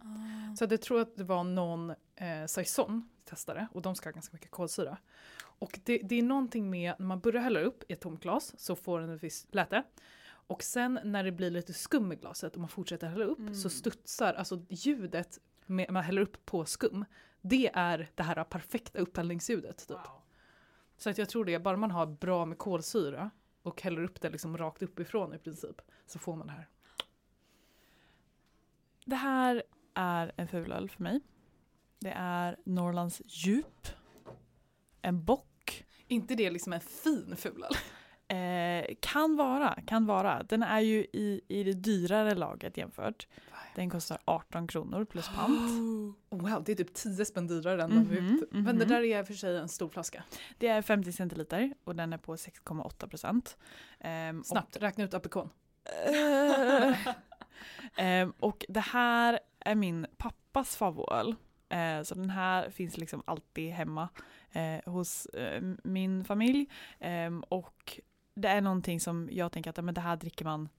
Så 0.58 0.66
att 0.66 0.72
jag 0.72 0.82
tror 0.82 1.02
att 1.02 1.16
det 1.16 1.24
var 1.24 1.44
någon 1.44 1.90
eh, 2.16 2.46
saison 2.48 3.10
testare 3.26 3.68
och 3.72 3.82
de 3.82 3.96
ska 3.96 4.10
ha 4.10 4.14
ganska 4.14 4.34
mycket 4.34 4.52
kolsyra. 4.52 4.98
Och 5.40 5.80
det, 5.84 5.98
det 6.04 6.16
är 6.20 6.24
någonting 6.24 6.70
med 6.70 6.94
när 7.00 7.06
man 7.06 7.20
börjar 7.20 7.42
hälla 7.42 7.60
upp 7.60 7.84
i 7.88 7.94
ett 7.94 8.02
tomt 8.02 8.22
glas 8.22 8.54
så 8.58 8.76
får 8.76 9.00
den 9.00 9.10
ett 9.10 9.24
visst 9.24 9.56
läte. 9.56 9.84
Och 10.26 10.64
sen 10.64 11.00
när 11.04 11.24
det 11.24 11.32
blir 11.32 11.50
lite 11.52 11.74
skum 11.74 12.12
i 12.12 12.16
glaset 12.16 12.54
och 12.54 12.60
man 12.60 12.70
fortsätter 12.70 13.08
hälla 13.08 13.26
upp 13.26 13.40
Mm. 13.40 13.56
så 13.56 13.70
studsar 13.70 14.34
alltså 14.34 14.66
ljudet 14.70 15.40
med, 15.66 15.92
man 15.92 16.04
häller 16.04 16.22
upp 16.22 16.46
på 16.46 16.66
skum. 16.66 17.06
Det 17.42 17.72
är 17.74 18.10
det 18.16 18.24
här 18.24 18.44
perfekta 18.44 19.00
upphällningsljudet. 19.00 19.88
Typ. 19.88 19.98
Så 20.98 21.10
att 21.10 21.18
jag 21.18 21.30
tror 21.30 21.46
det, 21.46 21.60
bara 21.60 21.78
man 21.78 21.92
har 21.92 22.06
bra 22.06 22.46
med 22.46 22.58
kolsyra 22.58 23.32
och 23.64 23.82
häller 23.82 24.04
upp 24.04 24.22
det 24.22 24.30
liksom 24.30 24.58
rakt 24.58 24.82
uppifrån 24.82 25.34
i 25.34 25.38
princip 25.38 25.82
så 26.06 26.20
får 26.20 26.36
man 26.36 26.48
det 26.48 26.54
här. 26.54 26.68
Det 29.06 29.16
här 29.16 29.64
är 29.94 30.32
en 30.36 30.48
fulöl 30.48 30.90
för 30.90 31.04
mig. 31.04 31.22
Det 32.00 32.14
är 32.16 32.58
Norrlands 32.64 33.22
djup. 33.26 33.88
En 35.02 35.26
bock. 35.26 35.86
inte 36.08 36.36
det 36.36 36.52
liksom 36.52 36.74
en 36.74 36.82
fin 36.82 37.36
fulöl? 37.38 37.74
Eh, 38.28 38.96
kan 39.00 39.36
vara, 39.36 39.80
kan 39.88 40.06
vara. 40.06 40.44
Den 40.44 40.64
är 40.64 40.80
ju 40.80 41.06
i, 41.14 41.42
i 41.48 41.64
det 41.64 41.74
dyrare 41.74 42.36
laget 42.36 42.78
jämfört. 42.78 43.28
Den 43.76 43.90
kostar 43.90 44.18
18 44.26 44.68
kronor 44.68 45.06
plus 45.06 45.30
pant. 45.30 45.72
Oh, 45.72 46.14
wow, 46.50 46.64
det 46.64 46.72
är 46.72 46.76
typ 46.76 46.94
10 46.94 47.26
spänn 47.26 47.48
dyrare 47.48 47.84
än 47.84 47.90
den 47.90 48.10
vi 48.10 48.22
Mhm, 48.22 48.36
ut. 48.36 48.52
Men 48.52 48.66
det 48.66 48.86
mhm. 48.86 48.88
där 48.88 49.04
är 49.04 49.24
för 49.24 49.34
sig 49.34 49.58
en 49.58 49.70
stor 49.70 49.90
flaska. 49.90 50.24
Det 50.58 50.68
är 50.68 50.82
50 50.82 51.12
centiliter 51.12 51.74
och 51.84 51.96
den 51.96 52.14
är 52.14 52.18
på 52.18 52.36
6,8 52.36 53.08
procent. 53.08 53.58
Ehm, 54.00 54.44
Snabbt, 54.44 54.78
räkna 54.78 55.04
ut 55.04 55.14
aprikon. 55.14 55.50
och, 55.86 57.14
ehm, 57.98 58.34
och 58.40 58.66
det 58.70 58.80
här 58.80 59.40
är 59.60 59.76
min 59.76 60.08
pappas 60.18 60.76
favoritöl. 60.76 61.36
Eh, 61.70 62.04
så 62.04 62.16
den 62.16 62.30
här 62.30 62.70
finns 62.70 62.98
liksom 62.98 63.24
alltid 63.26 63.72
hemma 63.72 64.10
eh, 64.52 64.92
hos 64.92 65.26
eh, 65.26 65.62
min 65.84 66.26
familj. 66.26 66.70
Ehm, 67.00 67.44
och 67.50 68.00
det 68.36 68.48
är 68.48 68.62
någonting 68.62 69.00
som 69.00 69.30
jag 69.32 69.52
tänker 69.52 69.70
att 69.70 69.84
men 69.86 69.94
det 69.94 70.02
här 70.02 70.16
dricker 70.16 70.46
man, 70.46 70.70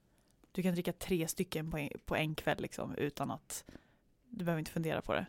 du 0.54 0.62
kan 0.62 0.72
dricka 0.74 0.92
tre 0.92 1.28
stycken 1.28 1.70
på 1.70 1.78
en, 1.78 1.88
på 2.04 2.16
en 2.16 2.34
kväll 2.34 2.58
liksom, 2.62 2.94
utan 2.94 3.30
att, 3.30 3.64
du 4.28 4.44
behöver 4.44 4.58
inte 4.58 4.70
fundera 4.70 5.02
på 5.02 5.12
det. 5.14 5.26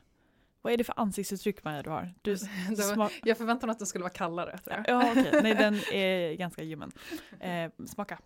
Vad 0.62 0.74
är 0.74 0.78
det 0.78 0.84
för 0.84 1.00
ansiktsuttryck 1.00 1.64
Maja 1.64 1.84
du 1.84 1.90
har? 1.90 2.14
Du, 2.22 2.36
var- 2.96 3.12
Jag 3.24 3.38
förväntade 3.38 3.68
mig 3.68 3.72
att 3.72 3.80
den 3.80 3.88
skulle 3.88 4.04
vara 4.04 4.14
kallare. 4.14 4.58
Tror 4.58 4.76
jag. 4.76 4.86
ja 4.88 5.12
okej, 5.12 5.40
nej 5.44 5.56
den 5.60 5.76
är 5.94 6.34
ganska 6.34 6.64
ljummen. 6.64 6.92
Eh, 7.40 7.72
smaka. 7.88 8.20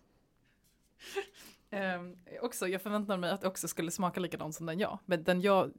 Ehm, 1.70 2.16
också, 2.42 2.68
jag 2.68 2.82
förväntade 2.82 3.18
mig 3.18 3.30
att 3.30 3.40
det 3.40 3.48
också 3.48 3.68
skulle 3.68 3.90
smaka 3.90 4.20
likadant 4.20 4.54
som 4.54 4.66
den 4.66 4.78
jag. 4.78 4.98
Men 5.04 5.24
den 5.24 5.40
jag, 5.40 5.72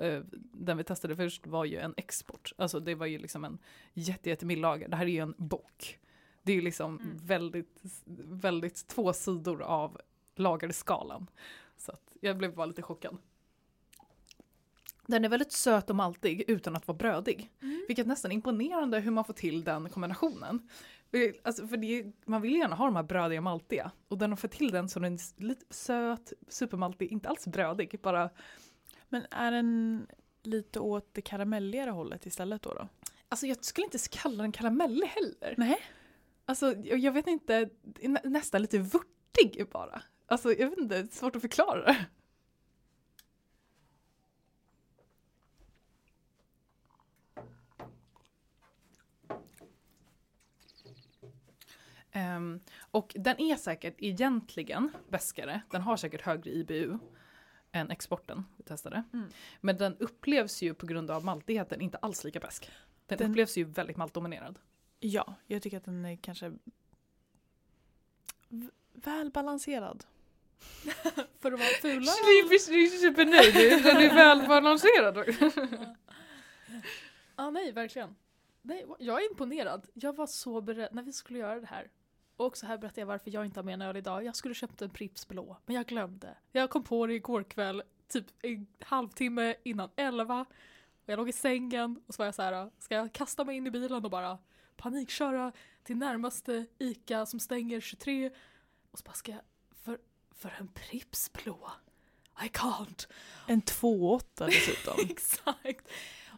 eh, 0.00 0.20
den 0.52 0.76
vi 0.76 0.84
testade 0.84 1.16
först 1.16 1.46
var 1.46 1.64
ju 1.64 1.78
en 1.78 1.94
export. 1.96 2.52
Alltså 2.56 2.80
det 2.80 2.94
var 2.94 3.06
ju 3.06 3.18
liksom 3.18 3.44
en 3.44 3.58
jätte, 3.92 4.28
jättemild 4.30 4.62
lager. 4.62 4.88
Det 4.88 4.96
här 4.96 5.04
är 5.04 5.10
ju 5.10 5.18
en 5.22 5.34
bock. 5.38 5.98
Det 6.42 6.52
är 6.52 6.56
ju 6.56 6.62
liksom 6.62 6.98
Mm. 6.98 7.16
väldigt, 7.16 7.82
väldigt 8.24 8.86
två 8.86 9.12
sidor 9.12 9.62
av 9.62 10.00
lagerskalan. 10.40 11.26
Så 11.76 11.92
att 11.92 12.16
jag 12.20 12.38
blev 12.38 12.54
bara 12.54 12.66
lite 12.66 12.82
chockad. 12.82 13.16
Den 15.06 15.24
är 15.24 15.28
väldigt 15.28 15.52
söt 15.52 15.90
och 15.90 15.96
maltig 15.96 16.44
utan 16.48 16.76
att 16.76 16.88
vara 16.88 16.98
brödig. 16.98 17.50
Mm. 17.62 17.84
Vilket 17.88 18.06
nästan 18.06 18.30
är 18.30 18.34
imponerande 18.34 19.00
hur 19.00 19.10
man 19.10 19.24
får 19.24 19.32
till 19.32 19.64
den 19.64 19.90
kombinationen. 19.90 20.68
Alltså 21.42 21.66
för 21.66 21.76
det, 21.76 22.12
man 22.24 22.42
vill 22.42 22.56
gärna 22.56 22.76
ha 22.76 22.84
de 22.84 22.96
här 22.96 23.02
brödiga 23.02 23.40
maltiga. 23.40 23.90
Och 24.08 24.18
den 24.18 24.30
har 24.30 24.36
fått 24.36 24.50
till 24.50 24.70
den 24.70 24.88
så 24.88 25.00
den 25.00 25.14
är 25.14 25.42
lite 25.42 25.74
söt, 25.74 26.32
supermaltig, 26.48 27.12
inte 27.12 27.28
alls 27.28 27.46
brödig. 27.46 28.00
Bara, 28.02 28.30
Men 29.08 29.26
är 29.30 29.52
den 29.52 30.06
lite 30.42 30.80
åt 30.80 31.14
det 31.14 31.22
karamelligare 31.22 31.90
hållet 31.90 32.26
istället 32.26 32.62
då? 32.62 32.74
då? 32.74 32.88
alltså 33.30 33.46
jag 33.46 33.64
skulle 33.64 33.84
inte 33.84 33.98
kalla 34.10 34.42
den 34.42 34.52
karamellig 34.52 35.06
heller. 35.06 35.54
Nej. 35.56 35.78
Alltså 36.44 36.74
jag, 36.76 37.12
vet 37.12 37.26
inte, 37.26 37.68
nästan 38.24 38.62
lite 38.62 38.78
vörtig 38.78 39.66
bara. 39.72 40.02
Alltså 40.30 40.52
jag 40.52 40.70
vet 40.70 40.78
inte, 40.78 40.94
det 40.94 41.00
är 41.00 41.14
svårt 41.14 41.36
att 41.36 41.42
förklara 41.42 41.84
det. 41.84 42.06
Ehm, 52.12 52.60
och 52.80 53.12
den 53.18 53.40
är 53.40 53.56
säkert 53.56 53.94
egentligen 53.98 54.90
bäskare, 55.08 55.60
den 55.70 55.82
har 55.82 55.96
säkert 55.96 56.22
högre 56.22 56.50
IBU 56.50 56.98
än 57.72 57.90
exporten 57.90 58.44
vi 58.56 58.62
testade. 58.64 59.04
Mm. 59.12 59.28
Men 59.60 59.76
den 59.76 59.96
upplevs 59.96 60.62
ju 60.62 60.74
på 60.74 60.86
grund 60.86 61.10
av 61.10 61.24
maltigheten 61.24 61.80
inte 61.80 61.98
alls 61.98 62.24
lika 62.24 62.40
bäsk. 62.40 62.70
Den, 63.06 63.18
Den- 63.18 63.30
upplevs 63.30 63.56
ju 63.58 63.64
väldigt 63.64 63.96
maltdominerad. 63.96 64.58
Ja, 65.00 65.34
jag 65.46 65.62
tycker 65.62 65.76
att 65.76 65.84
den 65.84 66.04
är 66.04 66.16
kanske 66.16 66.52
välbalanserad. 68.92 70.04
För 71.40 71.52
att 71.52 71.58
vara 71.58 71.68
fula. 71.80 72.12
supernöjd, 72.88 73.54
den 73.84 73.96
är 73.96 74.14
välbalanserad. 74.14 75.18
Ja, 77.36 77.50
nej, 77.50 77.72
verkligen. 77.72 78.16
Nej, 78.62 78.86
jag 78.98 79.22
är 79.22 79.30
imponerad. 79.30 79.86
Jag 79.94 80.16
var 80.16 80.26
så 80.26 80.60
beredd 80.60 80.88
när 80.92 81.02
vi 81.02 81.12
skulle 81.12 81.38
göra 81.38 81.60
det 81.60 81.66
här. 81.66 81.90
Och 82.36 82.46
också 82.46 82.66
här 82.66 82.78
berättar 82.78 83.02
jag 83.02 83.06
varför 83.06 83.30
jag 83.30 83.44
inte 83.44 83.60
har 83.60 83.64
med 83.64 83.74
en 83.74 83.82
öl 83.82 83.96
idag. 83.96 84.24
Jag 84.24 84.36
skulle 84.36 84.54
köpt 84.54 84.82
en 84.82 84.90
Pripps 84.90 85.28
blå, 85.28 85.56
men 85.66 85.76
jag 85.76 85.86
glömde. 85.86 86.36
Jag 86.52 86.70
kom 86.70 86.84
på 86.84 87.06
det 87.06 87.14
igår 87.14 87.42
kväll, 87.42 87.82
typ 88.08 88.26
en 88.42 88.66
halvtimme 88.80 89.54
innan 89.62 89.90
elva. 89.96 90.40
Och 91.04 91.08
jag 91.08 91.16
låg 91.16 91.28
i 91.28 91.32
sängen 91.32 92.02
och 92.06 92.14
så 92.14 92.22
var 92.22 92.26
jag 92.26 92.34
så 92.34 92.42
här, 92.42 92.70
ska 92.78 92.94
jag 92.94 93.12
kasta 93.12 93.44
mig 93.44 93.56
in 93.56 93.66
i 93.66 93.70
bilen 93.70 94.04
och 94.04 94.10
bara 94.10 94.38
panikköra 94.76 95.52
till 95.82 95.96
närmaste 95.96 96.66
ICA 96.78 97.26
som 97.26 97.40
stänger 97.40 97.80
23? 97.80 98.30
Och 98.90 98.98
så 98.98 99.04
bara 99.04 99.14
ska 99.14 99.32
jag, 99.32 99.40
för, 100.40 100.56
en 100.58 100.68
Pripps 100.68 101.32
blå? 101.32 101.70
I 102.44 102.48
can't. 102.48 103.08
En 103.46 103.62
2,8 103.62 104.46
dessutom. 104.46 104.94
Exakt. 105.10 105.88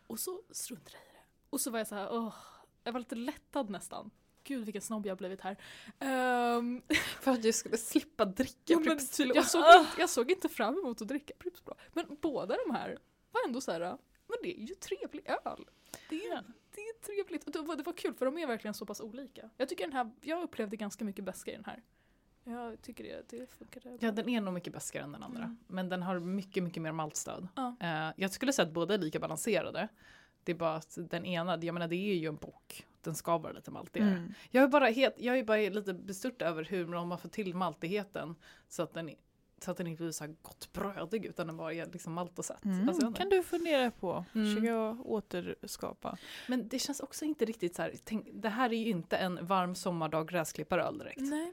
Och 0.06 0.20
så 0.20 0.42
struntade 0.50 0.96
jag 0.96 1.02
i 1.04 1.12
det. 1.12 1.24
Och 1.50 1.60
så 1.60 1.70
var 1.70 1.78
jag 1.78 1.86
så 1.86 1.94
här, 1.94 2.08
åh, 2.12 2.34
jag 2.84 2.92
var 2.92 3.00
lite 3.00 3.14
lättad 3.14 3.70
nästan. 3.70 4.10
Gud 4.44 4.64
vilken 4.64 4.82
snobb 4.82 5.06
jag 5.06 5.18
blivit 5.18 5.40
här. 5.40 5.56
Ehm, 5.98 6.82
För 7.20 7.30
att 7.30 7.44
jag 7.44 7.54
skulle 7.54 7.76
slippa 7.78 8.24
dricka 8.24 8.76
Pripps 8.76 9.16
Blå. 9.16 9.32
jag, 9.34 9.46
såg 9.46 9.60
inte, 9.60 10.00
jag 10.00 10.10
såg 10.10 10.30
inte 10.30 10.48
fram 10.48 10.78
emot 10.78 11.02
att 11.02 11.08
dricka 11.08 11.34
Pripps 11.38 11.64
Blå. 11.64 11.74
Men 11.92 12.16
båda 12.20 12.56
de 12.66 12.74
här 12.74 12.98
var 13.32 13.44
ändå 13.46 13.60
så 13.60 13.72
här, 13.72 13.80
men 14.26 14.38
det 14.42 14.60
är 14.60 14.66
ju 14.66 14.74
trevlig 14.74 15.26
öl. 15.26 15.68
Det 16.08 16.26
är, 16.26 16.44
det 16.74 16.80
är 16.80 17.02
trevligt. 17.02 17.44
Och 17.44 17.52
det 17.52 17.62
var, 17.62 17.76
det 17.76 17.82
var 17.82 17.92
kul 17.92 18.14
för 18.14 18.26
de 18.26 18.38
är 18.38 18.46
verkligen 18.46 18.74
så 18.74 18.86
pass 18.86 19.00
olika. 19.00 19.50
Jag 19.56 19.68
tycker 19.68 19.84
den 19.84 19.92
här, 19.96 20.10
jag 20.20 20.42
upplevde 20.42 20.76
ganska 20.76 21.04
mycket 21.04 21.24
bäska 21.24 21.50
i 21.50 21.54
den 21.54 21.64
här. 21.64 21.82
Jag 22.44 22.82
tycker 22.82 23.04
det, 23.04 23.28
det 23.28 23.50
funkade 23.50 23.88
bra. 23.88 23.98
Ja, 24.00 24.12
den 24.12 24.28
är 24.28 24.40
nog 24.40 24.54
mycket 24.54 24.72
bäskare 24.72 25.02
än 25.02 25.12
den 25.12 25.22
andra. 25.22 25.42
Mm. 25.42 25.58
Men 25.66 25.88
den 25.88 26.02
har 26.02 26.18
mycket, 26.20 26.62
mycket 26.62 26.82
mer 26.82 26.92
maltstöd. 26.92 27.48
Ja. 27.54 27.76
Eh, 27.80 28.14
jag 28.16 28.30
skulle 28.30 28.52
säga 28.52 28.66
att 28.66 28.74
båda 28.74 28.94
är 28.94 28.98
lika 28.98 29.20
balanserade. 29.20 29.88
Det 30.44 30.52
är 30.52 30.56
bara 30.56 30.74
att 30.74 30.98
den 31.10 31.24
ena, 31.24 31.58
jag 31.62 31.74
menar 31.74 31.88
det 31.88 31.96
är 31.96 32.14
ju 32.14 32.28
en 32.28 32.36
bock. 32.36 32.86
Den 33.00 33.14
ska 33.14 33.38
vara 33.38 33.52
lite 33.52 33.70
maltigare. 33.70 34.10
Mm. 34.10 34.34
Jag 34.50 34.64
är 34.64 34.68
bara, 34.68 34.86
helt, 34.86 35.14
jag 35.18 35.38
är 35.38 35.44
bara 35.44 35.56
lite 35.56 35.94
bestört 35.94 36.42
över 36.42 36.64
hur 36.64 36.92
de 36.92 37.10
har 37.10 37.18
fått 37.18 37.32
till 37.32 37.54
maltigheten 37.54 38.34
så 38.68 38.82
att 38.82 38.94
den, 38.94 39.10
så 39.58 39.70
att 39.70 39.76
den 39.76 39.86
inte 39.86 40.02
blir 40.02 40.12
så 40.12 40.24
här 40.24 40.34
gott 40.42 40.72
brödig 40.72 41.24
utan 41.24 41.46
den 41.46 41.56
bara 41.56 41.72
är 41.72 41.86
liksom 41.86 42.12
malt 42.12 42.38
och 42.38 42.44
sött. 42.44 42.64
Mm. 42.64 42.88
Alltså, 42.88 43.12
kan 43.12 43.28
du 43.28 43.42
fundera 43.42 43.90
på. 43.90 44.24
Mm. 44.34 44.54
Försöka 44.54 44.90
återskapa. 44.90 46.18
Men 46.48 46.68
det 46.68 46.78
känns 46.78 47.00
också 47.00 47.24
inte 47.24 47.44
riktigt 47.44 47.74
så 47.74 47.82
här, 47.82 47.94
tänk, 48.04 48.28
det 48.32 48.48
här 48.48 48.72
är 48.72 48.76
ju 48.76 48.88
inte 48.88 49.16
en 49.16 49.46
varm 49.46 49.74
sommardag 49.74 50.28
gräsklipparöl 50.28 50.98
direkt. 50.98 51.20
Nej. 51.20 51.52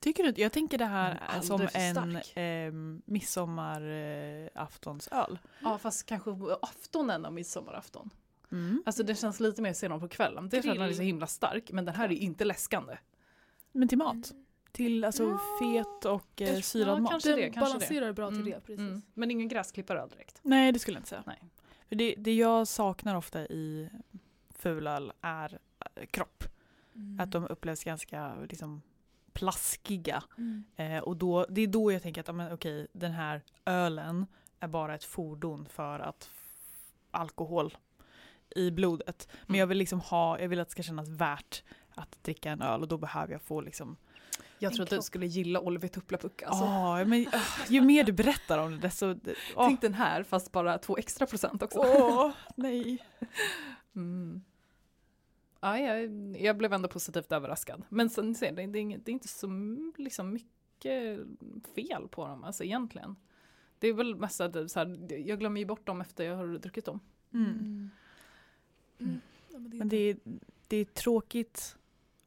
Tycker 0.00 0.32
du? 0.32 0.42
Jag 0.42 0.52
tänker 0.52 0.78
det 0.78 0.84
här 0.84 1.10
Mm, 1.10 1.22
är 1.28 1.40
som 1.40 1.60
en 1.74 1.94
stark. 1.94 2.36
eh, 2.36 2.72
midsommaraftonsöl. 3.04 5.38
Ja 5.62 5.78
fast 5.78 6.06
kanske 6.06 6.30
på 6.34 6.58
aftonen 6.62 7.24
av 7.24 7.32
midsommarafton. 7.32 8.10
Mm. 8.52 8.82
Alltså 8.86 9.02
det 9.02 9.14
känns 9.14 9.40
lite 9.40 9.62
mer 9.62 9.72
senare 9.72 10.00
på 10.00 10.08
kvällen. 10.08 10.48
Det 10.48 10.60
den 10.60 10.80
är 10.82 10.92
så 10.92 11.02
himla 11.02 11.26
stark 11.26 11.72
men 11.72 11.84
den 11.84 11.94
här 11.94 12.04
är 12.08 12.12
inte 12.12 12.44
läskande. 12.44 12.98
Men 13.72 13.88
till 13.88 13.98
mat? 13.98 14.32
Till 14.72 15.04
alltså 15.04 15.22
Ja. 15.24 15.40
fet 15.60 16.04
och 16.04 16.42
eh, 16.42 16.60
syrad 16.60 16.96
ja, 16.96 17.00
mat? 17.00 17.10
kanske 17.10 17.28
det, 17.34 17.40
kanske 17.50 17.60
det. 17.60 17.62
balanserar 17.64 18.12
bra 18.12 18.28
till 18.30 18.38
Mm, 18.40 18.50
det, 18.50 18.60
precis. 18.60 18.78
mm. 18.78 19.02
Men 19.14 19.30
ingen 19.30 19.48
gräsklipparöl 19.48 20.08
direkt. 20.08 20.38
Nej 20.42 20.72
det 20.72 20.78
skulle 20.78 20.94
jag 20.96 21.00
inte 21.00 21.08
säga. 21.08 21.22
Nej. 21.26 21.42
För 21.88 21.96
det, 21.96 22.14
det 22.18 22.34
jag 22.34 22.68
saknar 22.68 23.14
ofta 23.14 23.40
i 23.46 23.90
fulöl 24.50 25.12
är 25.20 25.58
eh, 25.94 26.06
kropp. 26.06 26.44
Mm. 26.94 27.20
Att 27.20 27.30
de 27.30 27.46
upplevs 27.46 27.84
ganska 27.84 28.34
liksom, 28.50 28.82
plaskiga. 29.38 30.22
Mm. 30.38 30.64
Eh, 30.76 30.98
och 31.02 31.16
då, 31.16 31.46
det 31.48 31.60
är 31.60 31.66
då 31.66 31.92
jag 31.92 32.02
tänker 32.02 32.20
att 32.20 32.34
men, 32.34 32.52
okej, 32.52 32.86
den 32.92 33.12
här 33.12 33.42
ölen 33.66 34.26
är 34.60 34.68
bara 34.68 34.94
ett 34.94 35.04
fordon 35.04 35.66
för 35.70 35.98
att 36.00 36.30
alkohol 37.10 37.76
i 38.56 38.70
blodet. 38.70 39.28
Men 39.30 39.48
Mm. 39.48 39.58
jag 39.60 39.66
vill 39.66 39.78
liksom 39.78 40.00
ha, 40.00 40.38
jag 40.40 40.48
vill 40.48 40.60
att 40.60 40.68
det 40.68 40.72
ska 40.72 40.82
kännas 40.82 41.08
värt 41.08 41.62
att 41.94 42.22
dricka 42.24 42.50
en 42.50 42.62
öl 42.62 42.82
och 42.82 42.88
då 42.88 42.98
behöver 42.98 43.32
jag 43.32 43.42
få 43.42 43.60
liksom 43.60 43.96
Jag 44.58 44.72
tror 44.72 44.82
att 44.84 44.90
du 44.90 45.02
skulle 45.02 45.26
gilla 45.26 45.60
Oliver 45.60 45.88
Tuplapuck. 45.88 46.42
Alltså. 46.42 46.64
Ah, 46.64 47.04
men, 47.04 47.26
ah, 47.32 47.40
ju 47.68 47.80
mer 47.80 48.04
du 48.04 48.12
berättar 48.12 48.58
om 48.58 48.70
det 48.70 48.78
desto... 48.78 49.06
Åh, 49.56 49.66
Tänk 49.68 49.80
den 49.80 49.94
här 49.94 50.22
fast 50.22 50.52
bara 50.52 50.78
två 50.78 50.96
extra 50.98 51.26
procent 51.26 51.62
också. 51.62 51.78
åh, 51.78 52.30
nej. 52.56 52.98
Mm. 53.96 54.42
Ja, 55.60 55.78
jag, 55.78 56.10
jag 56.36 56.56
blev 56.56 56.72
ändå 56.72 56.88
positivt 56.88 57.32
överraskad. 57.32 57.82
Men 57.88 58.10
sen 58.10 58.34
ser 58.34 58.52
det, 58.52 58.66
det, 58.66 58.78
är 58.78 58.80
inget, 58.80 59.04
det 59.04 59.10
är 59.10 59.12
inte 59.12 59.28
så 59.28 59.48
liksom, 59.96 60.32
mycket 60.32 61.18
fel 61.74 62.08
på 62.08 62.26
dem 62.26 62.44
alltså, 62.44 62.64
egentligen. 62.64 63.16
Det 63.78 63.88
är 63.88 63.92
väl 63.92 64.16
mest 64.16 64.40
att 64.40 64.70
så 64.70 64.78
här, 64.78 65.12
jag 65.26 65.38
glömmer 65.38 65.60
ju 65.60 65.66
bort 65.66 65.86
dem 65.86 66.00
efter 66.00 66.24
jag 66.24 66.36
har 66.36 66.58
druckit 66.58 66.84
dem. 66.84 67.00
Mm. 67.34 67.50
Mm. 67.50 67.90
Mm. 68.98 69.20
Ja, 69.48 69.58
men 69.58 69.70
det 69.70 69.76
är 69.76 69.78
Men 69.78 69.88
det 69.88 69.96
är, 69.96 70.16
det 70.68 70.76
är 70.76 70.84
tråkigt, 70.84 71.76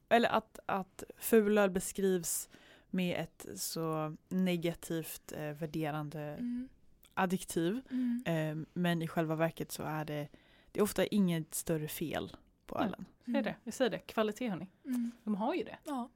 eller 0.10 0.30
att, 0.30 0.60
att 0.66 1.04
fulöl 1.18 1.70
beskrivs 1.70 2.50
med 2.90 3.22
ett 3.22 3.60
så 3.60 4.16
negativt 4.30 5.32
eh, 5.38 5.52
värderande 5.52 6.22
Mm. 6.22 6.70
adjektiv. 7.14 7.82
Mm. 7.90 8.24
Eh, 8.26 8.68
men 8.74 9.02
i 9.02 9.08
själva 9.08 9.36
verket 9.36 9.72
så 9.72 9.84
är 9.84 10.06
det, 10.06 10.28
det 10.72 10.80
är 10.80 10.84
ofta 10.84 11.06
inget 11.06 11.56
större 11.56 11.88
fel 11.88 12.36
på 12.66 12.80
ölen. 12.80 13.06
Det 13.34 13.40
är 13.40 13.44
det, 13.44 13.56
jag 13.64 13.74
säger 13.74 13.92
det, 13.92 14.00
kvalitet 14.00 14.50
hörni. 14.50 14.68
Mm. 14.86 15.12
De 15.24 15.36
har 15.36 15.54
ju 15.54 15.64
det. 15.64 15.78
Ja. 15.84 16.10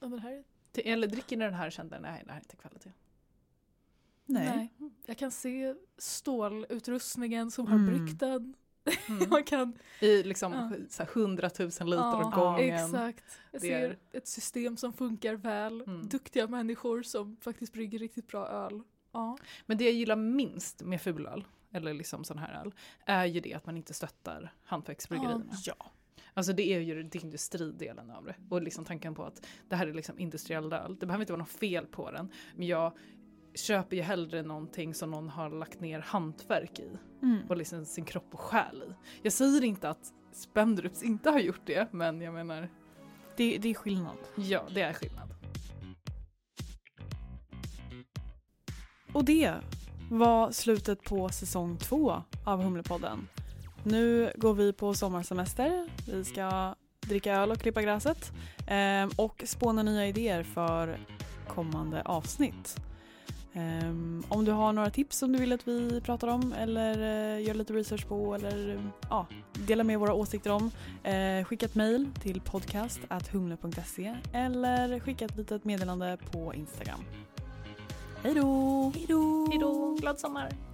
ja, 0.00 0.08
men 0.08 0.18
här 0.18 0.44
Eller 0.74 1.08
dricker 1.08 1.36
ni 1.36 1.44
den 1.44 1.54
här 1.54 1.66
och 1.66 1.72
kände 1.72 2.00
nej 2.00 2.22
det 2.26 2.30
här 2.32 2.38
är 2.38 2.42
inte 2.44 2.56
kvalitet. 2.56 2.92
Nej. 4.26 4.72
Jag 5.06 5.18
kan 5.18 5.30
se 5.30 5.74
stålutrustningen 5.98 7.50
som 7.50 7.66
Mm. 7.66 7.80
har 7.80 7.86
bryggt 7.92 8.20
den. 8.20 8.54
Mm. 9.08 9.28
Man 9.30 9.44
kan... 9.44 9.78
I 10.00 10.22
liksom 10.22 10.52
Ja. 10.52 10.70
så 10.88 11.02
här, 11.02 11.10
100 11.10 11.50
000 11.58 11.68
liter 11.68 11.86
Ja, 11.96 12.26
åt 12.28 12.34
gången. 12.34 12.74
Exakt. 12.84 13.24
Jag 13.52 13.60
Det 13.62 13.66
ser 13.66 13.90
är- 13.90 13.98
ett 14.12 14.28
system 14.28 14.76
som 14.76 14.92
funkar 14.92 15.34
väl. 15.34 15.80
Mm. 15.80 16.08
Duktiga 16.08 16.46
människor 16.46 17.02
som 17.02 17.36
faktiskt 17.40 17.72
brygger 17.72 17.98
riktigt 17.98 18.26
bra 18.26 18.48
öl. 18.48 18.82
Ja. 19.12 19.38
Men 19.66 19.78
det 19.78 19.84
jag 19.84 19.92
gillar 19.92 20.16
minst 20.16 20.82
med 20.82 21.00
fulöl 21.02 21.44
eller 21.72 21.94
liksom 21.94 22.24
sån 22.24 22.38
här 22.38 22.60
öl, 22.60 22.74
är 23.06 23.24
ju 23.24 23.40
det 23.40 23.54
att 23.54 23.66
man 23.66 23.76
inte 23.76 23.94
stöttar 23.94 24.52
hantverksbryggerierna. 24.64 25.44
Ja. 25.66 25.90
Alltså 26.34 26.52
det 26.52 26.62
är 26.72 26.80
ju 26.80 27.02
det 27.02 27.22
industridelen 27.22 28.10
av 28.10 28.24
det. 28.24 28.34
Och 28.48 28.62
liksom 28.62 28.84
tanken 28.84 29.14
på 29.14 29.24
att 29.24 29.46
det 29.68 29.76
här 29.76 29.86
är 29.86 29.94
liksom 29.94 30.18
industriell 30.18 30.72
öl. 30.72 30.96
Det 31.00 31.06
behöver 31.06 31.22
inte 31.22 31.32
vara 31.32 31.42
något 31.42 31.50
fel 31.50 31.86
på 31.86 32.10
den. 32.10 32.28
Men 32.56 32.66
jag 32.66 32.92
köper 33.54 33.96
ju 33.96 34.02
hellre 34.02 34.42
någonting 34.42 34.94
som 34.94 35.10
någon 35.10 35.28
har 35.28 35.50
lagt 35.50 35.80
ner 35.80 36.00
hantverk 36.00 36.78
i. 36.78 36.90
Mm. 37.22 37.38
Och 37.48 37.56
liksom 37.56 37.84
sin 37.84 38.04
kropp 38.04 38.26
och 38.30 38.40
själ 38.40 38.82
i. 38.88 38.94
Jag 39.22 39.32
säger 39.32 39.64
inte 39.64 39.88
att 39.90 40.12
Spendrups 40.32 41.02
inte 41.02 41.30
har 41.30 41.38
gjort 41.40 41.60
det, 41.66 41.92
men 41.92 42.20
jag 42.20 42.34
menar, 42.34 42.68
Det, 43.36 43.58
det 43.58 43.68
är 43.70 43.74
skillnad. 43.74 44.16
ja 44.36 44.66
det 44.74 44.80
är 44.80 44.92
skillnad. 44.92 45.34
Och 49.12 49.24
det 49.24 49.54
var 50.10 50.50
slutet 50.50 51.02
på 51.02 51.28
säsong 51.28 51.76
två 51.76 52.22
av 52.44 52.62
Humlepodden. 52.62 53.28
Nu 53.84 54.32
går 54.36 54.54
vi 54.54 54.72
på 54.72 54.94
sommarsemester. 54.94 55.88
Vi 56.06 56.24
ska 56.24 56.74
dricka 57.00 57.34
öl 57.34 57.50
och 57.50 57.58
klippa 57.58 57.82
gräset 57.82 58.32
ehm, 58.66 59.10
och 59.16 59.42
spåna 59.46 59.82
nya 59.82 60.06
idéer 60.06 60.42
för 60.42 60.98
kommande 61.48 62.02
avsnitt. 62.02 62.76
Ehm, 63.52 64.24
om 64.28 64.44
du 64.44 64.52
har 64.52 64.72
några 64.72 64.90
tips 64.90 65.18
som 65.18 65.32
du 65.32 65.38
vill 65.38 65.52
att 65.52 65.68
vi 65.68 66.00
pratar 66.00 66.28
om 66.28 66.52
eller 66.52 66.92
eh, 66.92 67.46
gör 67.46 67.54
lite 67.54 67.72
research 67.72 68.08
på 68.08 68.34
eller 68.34 68.82
ja, 69.10 69.26
dela 69.66 69.84
med 69.84 69.98
våra 69.98 70.14
åsikter 70.14 70.50
om. 70.50 70.70
Eh, 71.02 71.44
skicka 71.44 71.66
ett 71.66 71.74
mejl 71.74 72.08
till 72.22 72.40
podcast.humle.se 72.40 74.16
eller 74.32 75.00
skicka 75.00 75.24
ett 75.24 75.36
litet 75.36 75.64
meddelande 75.64 76.18
på 76.30 76.54
Instagram. 76.54 77.00
Hej 78.22 78.34
då! 78.34 78.92
Hej 79.50 79.58
då! 79.60 79.96
Glad 80.00 80.18
sommar! 80.18 80.69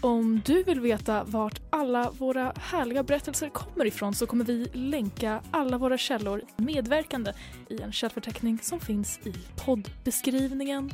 Om 0.00 0.40
du 0.44 0.62
vill 0.62 0.80
veta 0.80 1.24
vart 1.24 1.60
alla 1.70 2.10
våra 2.10 2.52
härliga 2.56 3.02
berättelser 3.02 3.48
kommer 3.48 3.84
ifrån 3.84 4.14
så 4.14 4.26
kommer 4.26 4.44
vi 4.44 4.70
länka 4.72 5.42
alla 5.50 5.78
våra 5.78 5.98
källor 5.98 6.42
medverkande 6.56 7.32
i 7.68 7.82
en 7.82 7.92
källförteckning 7.92 8.58
som 8.62 8.80
finns 8.80 9.18
i 9.26 9.34
poddbeskrivningen. 9.64 10.90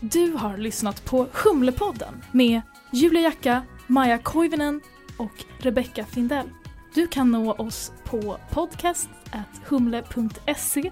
Du 0.00 0.32
har 0.32 0.56
lyssnat 0.56 1.04
på 1.04 1.26
Humlepodden 1.32 2.24
med 2.32 2.60
Julia 2.92 3.22
Jacka, 3.22 3.62
Maja 3.86 4.18
Koivinen 4.18 4.80
och 5.16 5.44
Rebecca 5.58 6.04
Findell. 6.04 6.48
Du 6.94 7.06
kan 7.06 7.30
nå 7.30 7.52
oss 7.52 7.92
på 8.04 8.36
podcast.humle.se 8.50 10.90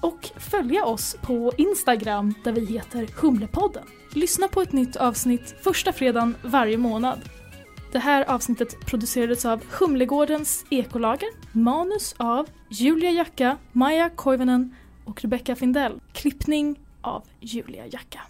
och 0.00 0.30
följa 0.36 0.84
oss 0.84 1.16
på 1.22 1.52
Instagram 1.56 2.34
där 2.44 2.52
vi 2.52 2.66
heter 2.66 3.08
Humlepodden. 3.20 3.84
Lyssna 4.12 4.48
på 4.48 4.62
ett 4.62 4.72
nytt 4.72 4.96
avsnitt 4.96 5.54
första 5.62 5.92
fredagen 5.92 6.36
varje 6.42 6.78
månad. 6.78 7.20
Det 7.92 7.98
här 7.98 8.30
avsnittet 8.30 8.86
producerades 8.86 9.44
av 9.44 9.62
Humlegårdens 9.70 10.64
ekolager, 10.70 11.28
manus 11.52 12.14
av 12.16 12.48
Julia 12.68 13.10
Jacka, 13.10 13.56
Maja 13.72 14.10
Koivunen 14.10 14.76
och 15.04 15.22
Rebecca 15.22 15.56
Findell, 15.56 16.00
klippning 16.12 16.80
av 17.00 17.22
Julia 17.40 17.86
Jacka. 17.86 18.20